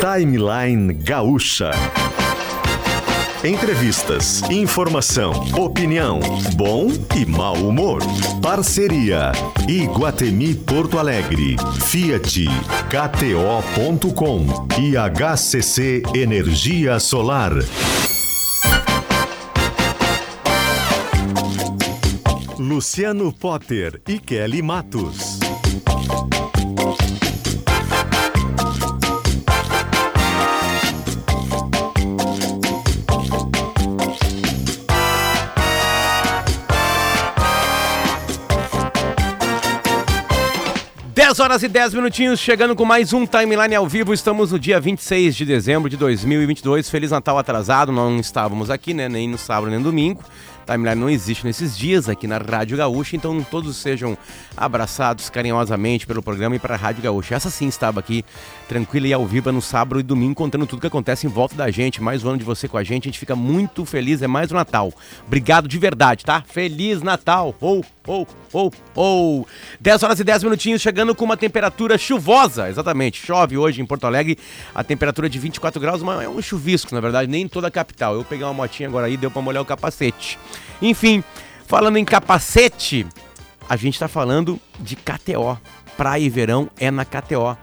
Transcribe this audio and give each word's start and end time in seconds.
Timeline 0.00 0.92
Gaúcha. 0.92 1.70
Entrevistas, 3.42 4.42
informação, 4.50 5.32
opinião, 5.56 6.20
bom 6.54 6.88
e 7.16 7.24
mau 7.24 7.54
humor. 7.54 8.00
Parceria 8.42 9.32
Iguatemi 9.66 10.54
Porto 10.54 10.98
Alegre, 10.98 11.56
Fiat, 11.84 12.46
KTO.com 12.90 14.46
e 14.78 14.96
HCC 14.96 16.02
Energia 16.14 17.00
Solar. 17.00 17.52
Luciano 22.58 23.32
Potter 23.32 24.00
e 24.06 24.18
Kelly 24.18 24.60
Matos. 24.60 25.38
10 41.36 41.40
horas 41.40 41.62
e 41.62 41.68
10 41.68 41.92
minutinhos, 41.92 42.40
chegando 42.40 42.74
com 42.74 42.86
mais 42.86 43.12
um 43.12 43.26
timeline 43.26 43.74
ao 43.74 43.86
vivo. 43.86 44.14
Estamos 44.14 44.52
no 44.52 44.58
dia 44.58 44.80
26 44.80 45.36
de 45.36 45.44
dezembro 45.44 45.90
de 45.90 45.94
2022. 45.98 46.88
Feliz 46.88 47.10
Natal 47.10 47.36
atrasado, 47.36 47.92
não 47.92 48.18
estávamos 48.18 48.70
aqui, 48.70 48.94
né? 48.94 49.06
Nem 49.06 49.28
no 49.28 49.36
sábado 49.36 49.68
nem 49.68 49.78
no 49.78 49.84
domingo. 49.84 50.24
Timeline 50.66 50.98
não 50.98 51.10
existe 51.10 51.44
nesses 51.44 51.76
dias 51.76 52.08
aqui 52.08 52.26
na 52.26 52.38
Rádio 52.38 52.78
Gaúcha, 52.78 53.14
então 53.14 53.40
todos 53.50 53.76
sejam 53.76 54.16
abraçados 54.56 55.28
carinhosamente 55.30 56.06
pelo 56.06 56.22
programa 56.22 56.56
e 56.56 56.58
para 56.58 56.74
a 56.74 56.78
Rádio 56.78 57.02
Gaúcha. 57.02 57.34
Essa 57.34 57.50
sim 57.50 57.68
estava 57.68 58.00
aqui, 58.00 58.24
tranquila 58.66 59.06
e 59.06 59.12
ao 59.12 59.24
vivo 59.26 59.52
no 59.52 59.60
sábado 59.60 60.00
e 60.00 60.02
domingo, 60.02 60.34
contando 60.34 60.66
tudo 60.66 60.80
que 60.80 60.86
acontece 60.86 61.26
em 61.26 61.30
volta 61.30 61.54
da 61.54 61.70
gente. 61.70 62.02
Mais 62.02 62.24
um 62.24 62.30
ano 62.30 62.38
de 62.38 62.44
você 62.44 62.66
com 62.66 62.78
a 62.78 62.82
gente, 62.82 63.04
a 63.04 63.08
gente 63.08 63.20
fica 63.20 63.36
muito 63.36 63.84
feliz, 63.84 64.22
é 64.22 64.26
mais 64.26 64.50
um 64.50 64.54
Natal. 64.54 64.92
Obrigado 65.26 65.68
de 65.68 65.78
verdade, 65.78 66.24
tá? 66.24 66.42
Feliz 66.46 67.02
Natal! 67.02 67.54
Ou, 67.60 67.84
ou, 68.06 68.26
ou, 68.52 68.72
ou! 68.94 69.48
10 69.80 70.02
horas 70.02 70.20
e 70.20 70.24
10 70.24 70.44
minutinhos, 70.44 70.80
chegando 70.80 71.14
com 71.14 71.24
uma 71.24 71.36
temperatura 71.36 71.98
chuvosa, 71.98 72.68
exatamente. 72.68 73.24
Chove 73.24 73.58
hoje 73.58 73.80
em 73.80 73.86
Porto 73.86 74.06
Alegre, 74.06 74.38
a 74.74 74.84
temperatura 74.84 75.28
de 75.28 75.38
24 75.38 75.80
graus, 75.80 76.02
mas 76.02 76.22
é 76.22 76.28
um 76.28 76.40
chuvisco, 76.40 76.94
na 76.94 77.00
verdade, 77.00 77.30
nem 77.30 77.42
em 77.42 77.48
toda 77.48 77.68
a 77.68 77.70
capital. 77.70 78.14
Eu 78.14 78.24
peguei 78.24 78.44
uma 78.44 78.54
motinha 78.54 78.88
agora 78.88 79.06
aí, 79.06 79.16
deu 79.16 79.30
para 79.30 79.42
molhar 79.42 79.62
o 79.62 79.66
capacete. 79.66 80.38
Enfim, 80.80 81.24
falando 81.66 81.96
em 81.96 82.04
capacete, 82.04 83.06
a 83.68 83.76
gente 83.76 83.94
está 83.94 84.08
falando 84.08 84.60
de 84.78 84.96
KTO. 84.96 85.58
Praia 85.96 86.22
e 86.22 86.28
verão 86.28 86.70
é 86.78 86.90
na 86.90 87.04
KTO. 87.04 87.56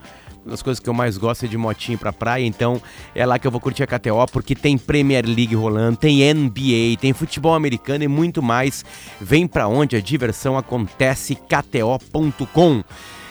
Das 0.45 0.61
coisas 0.61 0.80
que 0.80 0.89
eu 0.89 0.94
mais 0.94 1.17
gosto 1.17 1.45
é 1.45 1.47
de 1.47 1.58
motinho 1.58 1.97
pra 1.97 2.11
praia, 2.11 2.45
então 2.45 2.81
é 3.16 3.25
lá 3.25 3.39
que 3.39 3.47
eu 3.47 3.52
vou 3.52 3.61
curtir 3.61 3.83
a 3.83 3.88
KTO, 3.88 4.25
porque 4.31 4.53
tem 4.55 4.77
Premier 4.77 5.25
League 5.25 5.55
rolando, 5.55 5.97
tem 5.97 6.33
NBA, 6.33 6.97
tem 6.99 7.13
futebol 7.13 7.53
americano 7.53 8.03
e 8.03 8.08
muito 8.08 8.44
mais. 8.44 8.83
Vem 9.21 9.47
pra 9.47 9.67
onde 9.67 9.95
a 9.95 10.02
diversão 10.02 10.58
acontece, 10.58 11.36
kto.com. 11.36 12.83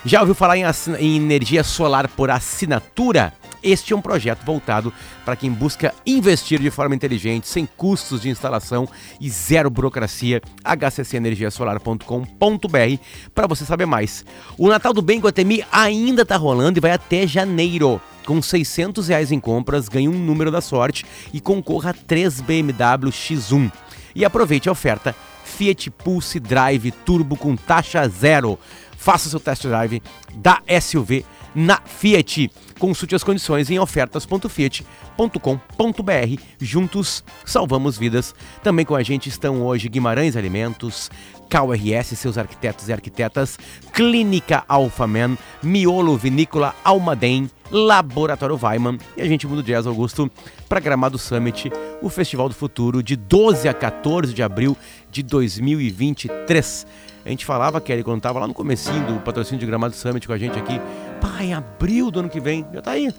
Já 0.05 0.19
ouviu 0.19 0.35
falar 0.35 0.57
em, 0.57 0.65
em 0.99 1.17
energia 1.17 1.63
solar 1.63 2.09
por 2.09 2.29
assinatura? 2.29 3.33
Este 3.63 3.93
é 3.93 3.97
um 3.97 4.03
projeto 4.03 4.45
voltado 4.45 4.93
para 5.25 5.37
quem 5.37 5.53
busca 5.53 5.95
investir 6.05 6.59
de 6.59 6.73
forma 6.73 6.97
inteligente, 6.97 7.47
sem 7.47 7.69
custos 7.77 8.23
de 8.23 8.29
instalação 8.29 8.89
e 9.21 9.31
zero 9.31 9.71
burocracia. 9.71 10.43
hccenergiasolar.com.br 10.65 13.03
para 13.33 13.47
você 13.47 13.65
saber 13.65 13.87
mais. 13.87 14.25
O 14.59 14.69
Natal 14.69 14.93
do 14.93 15.01
Bem 15.01 15.21
Guatemi 15.21 15.65
ainda 15.71 16.23
está 16.23 16.37
rolando 16.37 16.81
e 16.81 16.83
vai 16.83 16.91
até 16.91 17.25
janeiro. 17.25 18.01
Com 18.27 18.43
600 18.43 19.07
reais 19.07 19.31
em 19.31 19.39
compras, 19.39 19.89
ganhe 19.89 20.09
um 20.09 20.19
número 20.19 20.51
da 20.51 20.61
sorte 20.61 21.07
e 21.33 21.41
concorra 21.41 21.91
a 21.91 21.95
3 21.95 22.41
BMW 22.41 23.13
X1. 23.13 23.71
E 24.17 24.25
aproveite 24.25 24.69
a 24.69 24.73
oferta 24.73 25.15
Fiat 25.45 25.91
Pulse 25.91 26.41
Drive 26.41 26.91
Turbo 26.91 27.37
com 27.37 27.55
taxa 27.55 28.09
zero. 28.09 28.59
Faça 29.03 29.29
seu 29.29 29.41
test 29.41 29.67
drive 29.67 30.01
da 30.33 30.63
SUV 30.81 31.27
na 31.57 31.81
Fiat. 31.85 32.49
Consulte 32.79 33.17
as 33.17 33.25
condições 33.25 33.69
em 33.69 33.81
ofertas.fiat.com.br. 33.81 36.43
Juntos 36.61 37.25
salvamos 37.45 37.99
vidas. 37.99 38.33
Também 38.63 38.87
com 38.87 38.95
a 38.95 39.03
gente 39.03 39.29
estão 39.29 39.61
hoje 39.61 39.89
Guimarães 39.89 40.37
Alimentos, 40.37 41.11
KRS, 41.51 42.15
seus 42.15 42.39
arquitetos 42.39 42.89
e 42.89 42.93
arquitetas, 42.93 43.59
Clínica 43.93 44.63
Alphaman, 44.69 45.37
Miolo 45.61 46.17
Vinícola 46.17 46.73
Almaden, 46.85 47.51
Laboratório 47.73 48.59
Weiman 48.63 48.99
e 49.17 49.23
a 49.23 49.27
gente 49.27 49.47
muda 49.47 49.63
o 49.63 49.65
Jazz 49.65 49.87
Augusto 49.87 50.31
para 50.69 50.79
Gramado 50.79 51.19
Summit, 51.19 51.73
o 52.01 52.09
Festival 52.09 52.49
do 52.49 52.55
Futuro, 52.55 53.03
de 53.03 53.17
12 53.17 53.69
a 53.69 53.75
14 53.75 54.33
de 54.33 54.43
abril 54.43 54.77
de 55.13 55.23
2023. 55.23 56.87
A 57.25 57.29
gente 57.29 57.45
falava, 57.45 57.81
Kelly, 57.81 58.03
quando 58.03 58.23
tava 58.23 58.41
lá 58.41 58.47
no 58.49 58.55
comecinho 58.55 59.07
do 59.07 59.21
patrocínio 59.21 59.61
de 59.61 59.67
Gramado 59.67 59.95
Summit 59.95 60.27
com 60.27 60.33
a 60.33 60.39
gente 60.39 60.59
aqui, 60.59 60.81
pá, 61.21 61.45
em 61.45 61.53
abril 61.53 62.11
do 62.11 62.21
ano 62.21 62.31
que 62.31 62.41
vem, 62.41 62.67
já 62.73 62.81
tá 62.81 62.93
aí. 62.93 63.15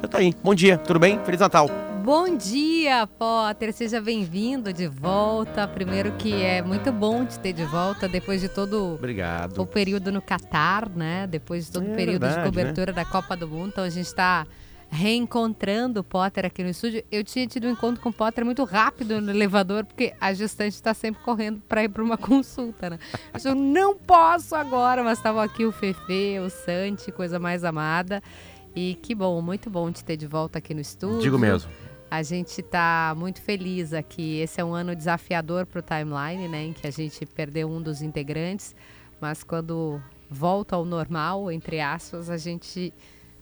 Já 0.00 0.08
tá 0.08 0.18
aí. 0.18 0.34
Bom 0.44 0.54
dia, 0.54 0.76
tudo 0.76 1.00
bem? 1.00 1.18
Feliz 1.24 1.40
Natal. 1.40 1.68
Bom 2.04 2.36
dia, 2.36 3.06
Potter. 3.06 3.72
Seja 3.72 4.00
bem-vindo 4.00 4.72
de 4.72 4.86
volta. 4.86 5.66
Primeiro 5.66 6.12
que 6.12 6.34
é 6.42 6.60
muito 6.60 6.92
bom 6.92 7.24
te 7.24 7.38
ter 7.38 7.52
de 7.52 7.64
volta 7.64 8.08
depois 8.08 8.40
de 8.40 8.48
todo 8.48 8.94
Obrigado. 8.94 9.58
o 9.60 9.66
período 9.66 10.12
no 10.12 10.20
Catar, 10.20 10.88
né? 10.90 11.26
Depois 11.28 11.66
de 11.66 11.72
todo 11.72 11.86
é, 11.86 11.92
o 11.92 11.94
período 11.94 12.22
verdade, 12.22 12.42
de 12.42 12.50
cobertura 12.50 12.92
né? 12.92 12.96
da 12.96 13.04
Copa 13.04 13.36
do 13.36 13.48
Mundo. 13.48 13.68
Então 13.68 13.84
a 13.84 13.88
gente 13.88 14.06
está 14.06 14.46
reencontrando 14.92 16.00
o 16.00 16.04
Potter 16.04 16.44
aqui 16.44 16.62
no 16.62 16.68
estúdio. 16.68 17.02
Eu 17.10 17.24
tinha 17.24 17.46
tido 17.46 17.66
um 17.66 17.70
encontro 17.70 18.02
com 18.02 18.10
o 18.10 18.12
Potter 18.12 18.44
muito 18.44 18.62
rápido 18.62 19.22
no 19.22 19.30
elevador, 19.30 19.86
porque 19.86 20.12
a 20.20 20.34
gestante 20.34 20.74
está 20.74 20.92
sempre 20.92 21.22
correndo 21.22 21.62
para 21.66 21.82
ir 21.82 21.88
para 21.88 22.02
uma 22.02 22.18
consulta, 22.18 22.90
né? 22.90 22.98
Eu 23.42 23.54
não 23.54 23.96
posso 23.96 24.54
agora, 24.54 25.02
mas 25.02 25.16
estavam 25.16 25.40
aqui 25.40 25.64
o 25.64 25.72
Fefe, 25.72 26.38
o 26.40 26.50
Santi, 26.50 27.10
coisa 27.10 27.38
mais 27.38 27.64
amada. 27.64 28.22
E 28.76 28.94
que 28.96 29.14
bom, 29.14 29.40
muito 29.40 29.70
bom 29.70 29.90
te 29.90 30.04
ter 30.04 30.18
de 30.18 30.26
volta 30.26 30.58
aqui 30.58 30.74
no 30.74 30.82
estúdio. 30.82 31.22
Digo 31.22 31.38
mesmo. 31.38 31.70
A 32.10 32.22
gente 32.22 32.60
está 32.60 33.14
muito 33.16 33.40
feliz 33.40 33.94
aqui. 33.94 34.40
Esse 34.40 34.60
é 34.60 34.64
um 34.64 34.74
ano 34.74 34.94
desafiador 34.94 35.64
para 35.64 35.78
o 35.78 35.82
timeline, 35.82 36.48
né? 36.48 36.66
Em 36.66 36.72
que 36.74 36.86
a 36.86 36.90
gente 36.90 37.24
perdeu 37.24 37.70
um 37.70 37.80
dos 37.80 38.02
integrantes, 38.02 38.76
mas 39.18 39.42
quando 39.42 40.02
volta 40.28 40.76
ao 40.76 40.84
normal, 40.84 41.50
entre 41.50 41.80
aspas, 41.80 42.28
a 42.28 42.36
gente 42.36 42.92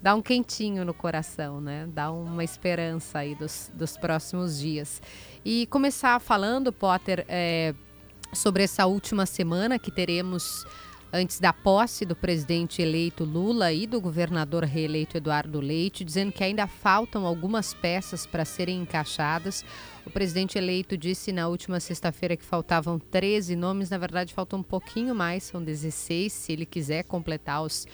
dá 0.02 0.14
um 0.14 0.22
quentinho 0.22 0.84
no 0.84 0.94
coração, 0.94 1.60
né? 1.60 1.88
Dá 1.92 2.10
uma 2.10 2.42
esperança 2.42 3.18
aí 3.18 3.34
dos, 3.34 3.70
dos 3.74 3.96
próximos 3.96 4.58
dias. 4.58 5.00
E 5.44 5.66
começar 5.66 6.18
falando, 6.20 6.72
Potter, 6.72 7.24
é, 7.28 7.74
sobre 8.32 8.62
essa 8.62 8.86
última 8.86 9.26
semana 9.26 9.78
que 9.78 9.90
teremos 9.90 10.64
antes 11.12 11.40
da 11.40 11.52
posse 11.52 12.04
do 12.04 12.14
presidente 12.14 12.80
eleito 12.80 13.24
Lula 13.24 13.72
e 13.72 13.86
do 13.86 14.00
governador 14.00 14.64
reeleito 14.64 15.16
Eduardo 15.16 15.60
Leite, 15.60 16.04
dizendo 16.04 16.32
que 16.32 16.44
ainda 16.44 16.66
faltam 16.66 17.26
algumas 17.26 17.74
peças 17.74 18.26
para 18.26 18.44
serem 18.44 18.82
encaixadas. 18.82 19.64
O 20.06 20.10
presidente 20.10 20.56
eleito 20.56 20.96
disse 20.96 21.32
na 21.32 21.48
última 21.48 21.80
sexta-feira 21.80 22.36
que 22.36 22.44
faltavam 22.44 22.98
13 22.98 23.56
nomes, 23.56 23.90
na 23.90 23.98
verdade 23.98 24.32
faltam 24.32 24.60
um 24.60 24.62
pouquinho 24.62 25.14
mais, 25.14 25.42
são 25.42 25.62
16, 25.62 26.32
se 26.32 26.52
ele 26.52 26.64
quiser 26.64 27.02
completar 27.04 27.62
os 27.62 27.86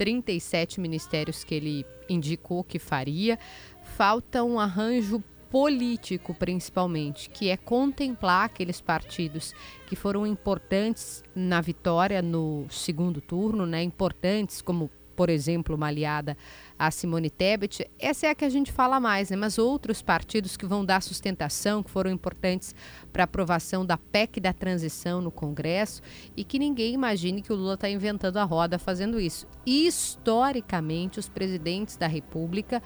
37 0.00 0.80
ministérios 0.80 1.44
que 1.44 1.54
ele 1.54 1.84
indicou 2.08 2.64
que 2.64 2.78
faria. 2.78 3.38
Falta 3.82 4.42
um 4.42 4.58
arranjo 4.58 5.22
político, 5.50 6.32
principalmente, 6.32 7.28
que 7.28 7.50
é 7.50 7.56
contemplar 7.58 8.46
aqueles 8.46 8.80
partidos 8.80 9.52
que 9.86 9.94
foram 9.94 10.26
importantes 10.26 11.22
na 11.34 11.60
vitória 11.60 12.22
no 12.22 12.64
segundo 12.70 13.20
turno, 13.20 13.66
né? 13.66 13.82
Importantes 13.82 14.62
como 14.62 14.90
por 15.20 15.28
exemplo, 15.28 15.76
uma 15.76 15.88
aliada 15.88 16.34
a 16.80 16.90
Simone 16.90 17.28
Tebet, 17.28 17.86
essa 17.98 18.26
é 18.26 18.30
a 18.30 18.34
que 18.34 18.42
a 18.42 18.48
gente 18.48 18.72
fala 18.72 18.98
mais, 18.98 19.28
né? 19.28 19.36
mas 19.36 19.58
outros 19.58 20.00
partidos 20.00 20.56
que 20.56 20.64
vão 20.64 20.82
dar 20.82 21.02
sustentação, 21.02 21.82
que 21.82 21.90
foram 21.90 22.10
importantes 22.10 22.74
para 23.12 23.22
a 23.22 23.24
aprovação 23.24 23.84
da 23.84 23.98
PEC 23.98 24.40
da 24.40 24.54
transição 24.54 25.20
no 25.20 25.30
Congresso 25.30 26.00
e 26.34 26.42
que 26.42 26.58
ninguém 26.58 26.94
imagine 26.94 27.42
que 27.42 27.52
o 27.52 27.56
Lula 27.56 27.74
está 27.74 27.86
inventando 27.86 28.38
a 28.38 28.44
roda 28.44 28.78
fazendo 28.78 29.20
isso. 29.20 29.46
Historicamente, 29.66 31.18
os 31.18 31.28
presidentes 31.28 31.98
da 31.98 32.06
República 32.06 32.82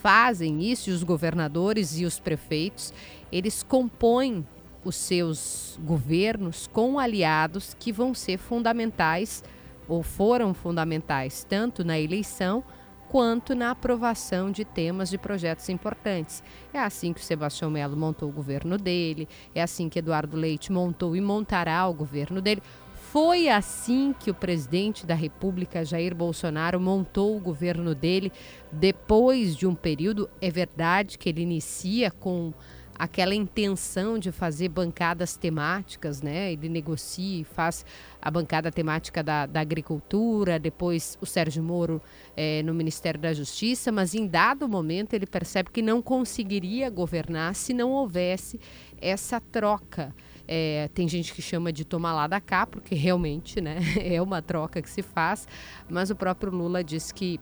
fazem 0.00 0.62
isso, 0.62 0.90
e 0.90 0.92
os 0.92 1.02
governadores 1.02 1.98
e 1.98 2.04
os 2.04 2.20
prefeitos, 2.20 2.94
eles 3.32 3.64
compõem 3.64 4.46
os 4.84 4.94
seus 4.94 5.80
governos 5.82 6.68
com 6.68 6.96
aliados 6.96 7.74
que 7.76 7.90
vão 7.90 8.14
ser 8.14 8.38
fundamentais 8.38 9.42
ou 9.88 10.00
foram 10.00 10.54
fundamentais 10.54 11.44
tanto 11.48 11.84
na 11.84 11.98
eleição 11.98 12.62
quanto 13.12 13.54
na 13.54 13.72
aprovação 13.72 14.50
de 14.50 14.64
temas 14.64 15.10
de 15.10 15.18
projetos 15.18 15.68
importantes. 15.68 16.42
É 16.72 16.78
assim 16.78 17.12
que 17.12 17.20
o 17.20 17.22
Sebastião 17.22 17.70
Melo 17.70 17.94
montou 17.94 18.30
o 18.30 18.32
governo 18.32 18.78
dele, 18.78 19.28
é 19.54 19.60
assim 19.60 19.90
que 19.90 19.98
Eduardo 19.98 20.34
Leite 20.34 20.72
montou 20.72 21.14
e 21.14 21.20
montará 21.20 21.86
o 21.86 21.92
governo 21.92 22.40
dele. 22.40 22.62
Foi 23.10 23.50
assim 23.50 24.14
que 24.18 24.30
o 24.30 24.34
presidente 24.34 25.04
da 25.04 25.14
República, 25.14 25.84
Jair 25.84 26.14
Bolsonaro, 26.14 26.80
montou 26.80 27.36
o 27.36 27.40
governo 27.40 27.94
dele 27.94 28.32
depois 28.72 29.54
de 29.54 29.66
um 29.66 29.74
período. 29.74 30.30
É 30.40 30.50
verdade 30.50 31.18
que 31.18 31.28
ele 31.28 31.42
inicia 31.42 32.10
com 32.10 32.54
aquela 32.98 33.34
intenção 33.34 34.18
de 34.18 34.30
fazer 34.30 34.68
bancadas 34.68 35.36
temáticas, 35.36 36.22
né? 36.22 36.52
Ele 36.52 36.68
negocia 36.68 37.40
e 37.40 37.44
faz 37.44 37.84
a 38.20 38.30
bancada 38.30 38.70
temática 38.70 39.22
da, 39.22 39.46
da 39.46 39.60
agricultura, 39.60 40.58
depois 40.58 41.18
o 41.20 41.26
Sérgio 41.26 41.62
Moro 41.62 42.00
é, 42.36 42.62
no 42.62 42.72
Ministério 42.72 43.20
da 43.20 43.32
Justiça, 43.32 43.90
mas 43.90 44.14
em 44.14 44.26
dado 44.26 44.68
momento 44.68 45.14
ele 45.14 45.26
percebe 45.26 45.70
que 45.70 45.82
não 45.82 46.00
conseguiria 46.00 46.88
governar 46.90 47.54
se 47.54 47.72
não 47.72 47.90
houvesse 47.90 48.60
essa 49.00 49.40
troca. 49.40 50.14
É, 50.46 50.90
tem 50.92 51.08
gente 51.08 51.32
que 51.32 51.40
chama 51.40 51.72
de 51.72 51.84
tomar 51.84 52.12
lá 52.12 52.26
da 52.26 52.40
cá, 52.40 52.66
porque 52.66 52.94
realmente 52.94 53.60
né, 53.60 53.78
é 54.00 54.20
uma 54.20 54.42
troca 54.42 54.82
que 54.82 54.90
se 54.90 55.02
faz, 55.02 55.46
mas 55.88 56.10
o 56.10 56.16
próprio 56.16 56.52
Lula 56.52 56.82
disse 56.84 57.12
que 57.14 57.40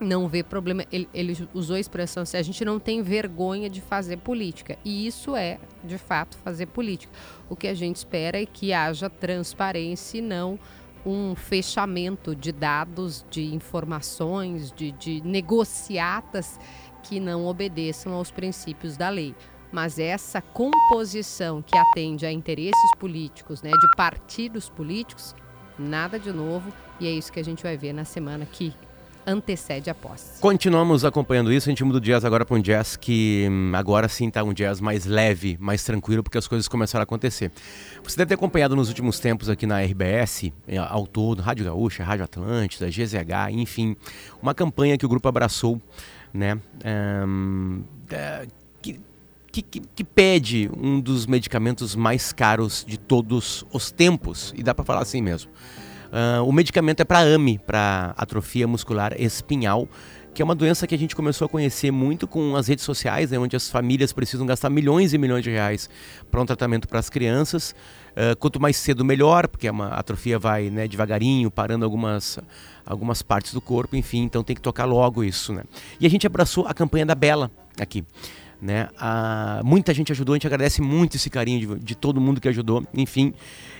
não 0.00 0.28
vê 0.28 0.42
problema. 0.42 0.84
Ele, 0.92 1.08
ele, 1.12 1.48
usou 1.54 1.76
a 1.76 1.80
expressão 1.80 2.24
se 2.24 2.36
a 2.36 2.42
gente 2.42 2.64
não 2.64 2.78
tem 2.78 3.02
vergonha 3.02 3.68
de 3.68 3.80
fazer 3.80 4.18
política. 4.18 4.78
E 4.84 5.06
isso 5.06 5.34
é, 5.34 5.58
de 5.82 5.98
fato, 5.98 6.36
fazer 6.38 6.66
política. 6.66 7.12
O 7.48 7.56
que 7.56 7.66
a 7.66 7.74
gente 7.74 7.96
espera 7.96 8.40
é 8.40 8.46
que 8.46 8.72
haja 8.72 9.08
transparência 9.08 10.18
e 10.18 10.22
não 10.22 10.58
um 11.04 11.36
fechamento 11.36 12.34
de 12.34 12.50
dados, 12.50 13.24
de 13.30 13.54
informações, 13.54 14.72
de, 14.72 14.90
de 14.92 15.20
negociatas 15.22 16.58
que 17.04 17.20
não 17.20 17.46
obedeçam 17.46 18.12
aos 18.12 18.32
princípios 18.32 18.96
da 18.96 19.08
lei. 19.08 19.34
Mas 19.70 19.98
essa 19.98 20.40
composição 20.40 21.62
que 21.62 21.76
atende 21.76 22.26
a 22.26 22.32
interesses 22.32 22.90
políticos, 22.98 23.62
né, 23.62 23.70
de 23.70 23.96
partidos 23.96 24.68
políticos, 24.68 25.34
nada 25.78 26.18
de 26.18 26.32
novo. 26.32 26.72
E 26.98 27.06
é 27.06 27.10
isso 27.10 27.32
que 27.32 27.38
a 27.40 27.44
gente 27.44 27.62
vai 27.62 27.76
ver 27.76 27.92
na 27.92 28.04
semana 28.04 28.44
que 28.44 28.74
antecede 29.26 29.90
a 29.90 29.94
posse. 29.94 30.40
Continuamos 30.40 31.04
acompanhando 31.04 31.52
isso, 31.52 31.68
a 31.68 31.70
gente 31.70 31.82
muda 31.82 31.98
o 31.98 32.00
jazz 32.00 32.24
agora 32.24 32.44
para 32.44 32.56
um 32.56 32.60
jazz 32.60 32.96
que 32.96 33.46
hum, 33.50 33.72
agora 33.74 34.08
sim 34.08 34.28
está 34.28 34.44
um 34.44 34.52
jazz 34.52 34.80
mais 34.80 35.04
leve, 35.04 35.56
mais 35.60 35.82
tranquilo, 35.82 36.22
porque 36.22 36.38
as 36.38 36.46
coisas 36.46 36.68
começaram 36.68 37.02
a 37.02 37.04
acontecer. 37.04 37.50
Você 38.04 38.16
deve 38.16 38.28
ter 38.28 38.34
acompanhado 38.34 38.76
nos 38.76 38.88
últimos 38.88 39.18
tempos 39.18 39.48
aqui 39.48 39.66
na 39.66 39.82
RBS, 39.82 40.52
eh, 40.68 40.76
ao 40.78 41.06
todo, 41.06 41.42
Rádio 41.42 41.64
Gaúcha, 41.64 42.04
Rádio 42.04 42.24
Atlântida, 42.24 42.88
GZH, 42.88 43.50
enfim, 43.50 43.96
uma 44.40 44.54
campanha 44.54 44.96
que 44.96 45.04
o 45.04 45.08
grupo 45.08 45.28
abraçou, 45.28 45.80
né? 46.32 46.58
Um, 47.26 47.82
que, 48.82 49.62
que, 49.62 49.80
que, 49.80 50.04
pede 50.04 50.70
um 50.76 51.00
dos 51.00 51.26
medicamentos 51.26 51.96
mais 51.96 52.32
caros 52.32 52.84
de 52.86 52.98
todos 52.98 53.64
os 53.72 53.90
tempos, 53.90 54.52
e 54.54 54.62
dá 54.62 54.74
para 54.74 54.84
falar 54.84 55.00
assim 55.00 55.22
mesmo. 55.22 55.50
Uh, 56.06 56.44
o 56.44 56.52
medicamento 56.52 57.00
é 57.00 57.04
para 57.04 57.20
AMI, 57.20 57.58
para 57.58 58.14
atrofia 58.16 58.66
muscular 58.66 59.14
espinhal, 59.20 59.88
que 60.32 60.42
é 60.42 60.44
uma 60.44 60.54
doença 60.54 60.86
que 60.86 60.94
a 60.94 60.98
gente 60.98 61.16
começou 61.16 61.46
a 61.46 61.48
conhecer 61.48 61.90
muito 61.90 62.26
com 62.26 62.56
as 62.56 62.68
redes 62.68 62.84
sociais, 62.84 63.30
né, 63.30 63.38
onde 63.38 63.56
as 63.56 63.70
famílias 63.70 64.12
precisam 64.12 64.44
gastar 64.46 64.68
milhões 64.68 65.14
e 65.14 65.18
milhões 65.18 65.42
de 65.42 65.50
reais 65.50 65.88
para 66.30 66.40
um 66.40 66.44
tratamento 66.44 66.86
para 66.86 66.98
as 66.98 67.08
crianças. 67.08 67.74
Uh, 68.12 68.36
quanto 68.38 68.60
mais 68.60 68.76
cedo, 68.76 69.04
melhor, 69.04 69.48
porque 69.48 69.66
a 69.68 69.72
atrofia 69.88 70.38
vai 70.38 70.70
né, 70.70 70.86
devagarinho, 70.86 71.50
parando 71.50 71.84
algumas, 71.84 72.38
algumas 72.84 73.22
partes 73.22 73.52
do 73.54 73.60
corpo, 73.60 73.96
enfim, 73.96 74.22
então 74.24 74.42
tem 74.42 74.54
que 74.54 74.62
tocar 74.62 74.84
logo 74.84 75.24
isso. 75.24 75.52
Né? 75.52 75.64
E 75.98 76.06
a 76.06 76.10
gente 76.10 76.26
abraçou 76.26 76.66
a 76.66 76.74
campanha 76.74 77.06
da 77.06 77.14
Bela 77.14 77.50
aqui. 77.80 78.04
Né? 78.60 78.88
A, 78.98 79.60
muita 79.64 79.92
gente 79.92 80.12
ajudou, 80.12 80.34
a 80.34 80.36
gente 80.36 80.46
agradece 80.46 80.80
muito 80.80 81.16
esse 81.16 81.28
carinho 81.28 81.76
de, 81.76 81.84
de 81.84 81.94
todo 81.94 82.20
mundo 82.20 82.40
que 82.40 82.48
ajudou, 82.48 82.84
enfim. 82.94 83.34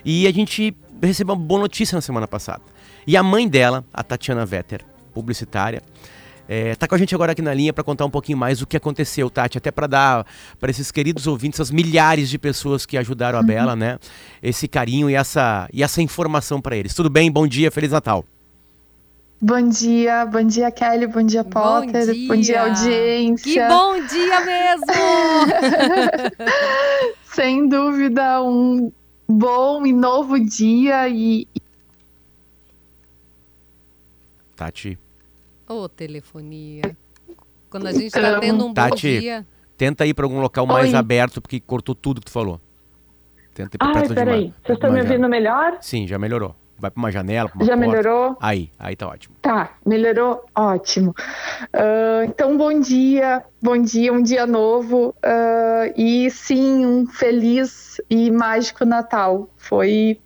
E 0.05 0.27
a 0.27 0.31
gente 0.31 0.75
recebeu 1.01 1.33
uma 1.33 1.41
boa 1.41 1.61
notícia 1.61 1.95
na 1.95 2.01
semana 2.01 2.27
passada. 2.27 2.61
E 3.05 3.17
a 3.17 3.23
mãe 3.23 3.47
dela, 3.47 3.83
a 3.93 4.03
Tatiana 4.03 4.45
Vetter, 4.45 4.85
publicitária, 5.13 5.81
é, 6.47 6.75
tá 6.75 6.87
com 6.87 6.95
a 6.95 6.97
gente 6.97 7.13
agora 7.13 7.33
aqui 7.33 7.41
na 7.41 7.53
linha 7.53 7.73
para 7.73 7.83
contar 7.83 8.05
um 8.05 8.09
pouquinho 8.09 8.37
mais 8.37 8.61
o 8.61 8.67
que 8.67 8.77
aconteceu, 8.77 9.29
Tati, 9.29 9.57
até 9.57 9.69
para 9.69 9.85
dar 9.85 10.25
para 10.59 10.71
esses 10.71 10.91
queridos 10.91 11.27
ouvintes, 11.27 11.59
as 11.59 11.69
milhares 11.69 12.29
de 12.29 12.37
pessoas 12.37 12.85
que 12.85 12.97
ajudaram 12.97 13.37
a 13.37 13.41
uhum. 13.41 13.47
Bela, 13.47 13.75
né? 13.75 13.99
Esse 14.41 14.67
carinho 14.67 15.09
e 15.09 15.15
essa, 15.15 15.67
e 15.73 15.83
essa 15.83 16.01
informação 16.01 16.61
para 16.61 16.77
eles. 16.77 16.93
Tudo 16.93 17.09
bem? 17.09 17.29
Bom 17.29 17.45
dia, 17.45 17.69
Feliz 17.69 17.91
Natal. 17.91 18.23
Bom 19.39 19.69
dia, 19.69 20.25
bom 20.25 20.41
dia 20.41 20.71
Kelly, 20.71 21.05
bom 21.05 21.21
dia 21.21 21.43
Potter, 21.43 22.07
bom 22.07 22.11
dia, 22.13 22.27
bom 22.27 22.35
dia 22.37 22.61
audiência. 22.63 23.67
Que 23.67 23.67
bom 23.67 24.03
dia 24.07 24.41
mesmo! 24.41 24.85
Sem 27.35 27.69
dúvida, 27.69 28.41
um 28.41 28.91
bom 29.27 29.85
e 29.85 29.93
novo 29.93 30.39
dia 30.39 31.07
e. 31.07 31.47
Tati. 34.55 34.97
Ô, 35.69 35.83
oh, 35.83 35.89
telefonia. 35.89 36.97
Quando 37.69 37.85
a 37.85 37.91
gente 37.91 38.07
está 38.07 38.19
então, 38.29 38.39
tendo 38.39 38.65
um 38.65 38.73
Tati, 38.73 38.89
bom 38.89 39.19
dia. 39.19 39.45
Tenta 39.77 40.03
ir 40.07 40.15
para 40.15 40.25
algum 40.25 40.39
local 40.39 40.65
mais 40.65 40.93
Oi. 40.93 40.95
aberto, 40.95 41.39
porque 41.39 41.59
cortou 41.59 41.93
tudo 41.93 42.21
que 42.21 42.25
tu 42.25 42.31
falou. 42.31 42.59
Tenta 43.53 43.75
ir 43.75 43.77
pra 43.77 43.99
Ai, 43.99 44.09
peraí. 44.09 44.53
Vocês 44.65 44.77
estão 44.77 44.91
me 44.91 44.99
ouvindo 44.99 45.29
melhor? 45.29 45.77
Sim, 45.79 46.07
já 46.07 46.17
melhorou. 46.17 46.55
Vai 46.79 46.91
para 46.91 46.99
uma 46.99 47.11
janela, 47.11 47.49
pra 47.49 47.57
uma 47.57 47.65
Já 47.65 47.75
porta. 47.75 47.89
melhorou? 47.89 48.37
Aí, 48.39 48.69
aí 48.77 48.95
tá 48.95 49.07
ótimo. 49.07 49.35
Tá, 49.41 49.71
melhorou? 49.85 50.45
Ótimo. 50.55 51.15
Uh, 51.73 52.23
então, 52.27 52.55
bom 52.55 52.79
dia, 52.79 53.43
bom 53.61 53.77
dia, 53.81 54.13
um 54.13 54.21
dia 54.21 54.45
novo. 54.45 55.15
Uh, 55.17 55.93
e 55.95 56.29
sim, 56.29 56.85
um 56.85 57.07
feliz 57.07 57.99
e 58.09 58.29
mágico 58.29 58.85
Natal. 58.85 59.49
Foi. 59.57 60.19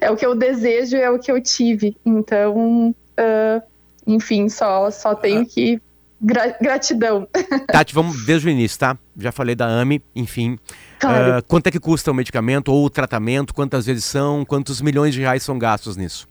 É 0.00 0.10
o 0.10 0.16
que 0.16 0.26
eu 0.26 0.34
desejo, 0.34 0.96
é 0.96 1.10
o 1.10 1.18
que 1.18 1.30
eu 1.30 1.40
tive. 1.40 1.96
Então, 2.04 2.90
uh, 2.90 3.62
enfim, 4.06 4.48
só, 4.48 4.90
só 4.90 5.14
tenho 5.14 5.46
que 5.46 5.80
Gra 6.20 6.56
gratidão. 6.60 7.28
Tati, 7.70 7.94
vamos 7.94 8.24
desde 8.24 8.48
o 8.48 8.50
início, 8.50 8.78
tá? 8.78 8.98
Já 9.18 9.30
falei 9.30 9.54
da 9.54 9.66
AMI, 9.66 10.02
enfim. 10.14 10.58
Claro. 10.98 11.38
Uh, 11.38 11.42
quanto 11.46 11.66
é 11.66 11.70
que 11.70 11.78
custa 11.78 12.10
o 12.10 12.14
medicamento 12.14 12.72
ou 12.72 12.84
o 12.84 12.90
tratamento? 12.90 13.52
Quantas 13.52 13.86
vezes 13.86 14.04
são? 14.04 14.44
Quantos 14.44 14.80
milhões 14.80 15.12
de 15.14 15.20
reais 15.20 15.42
são 15.42 15.58
gastos 15.58 15.96
nisso? 15.96 16.26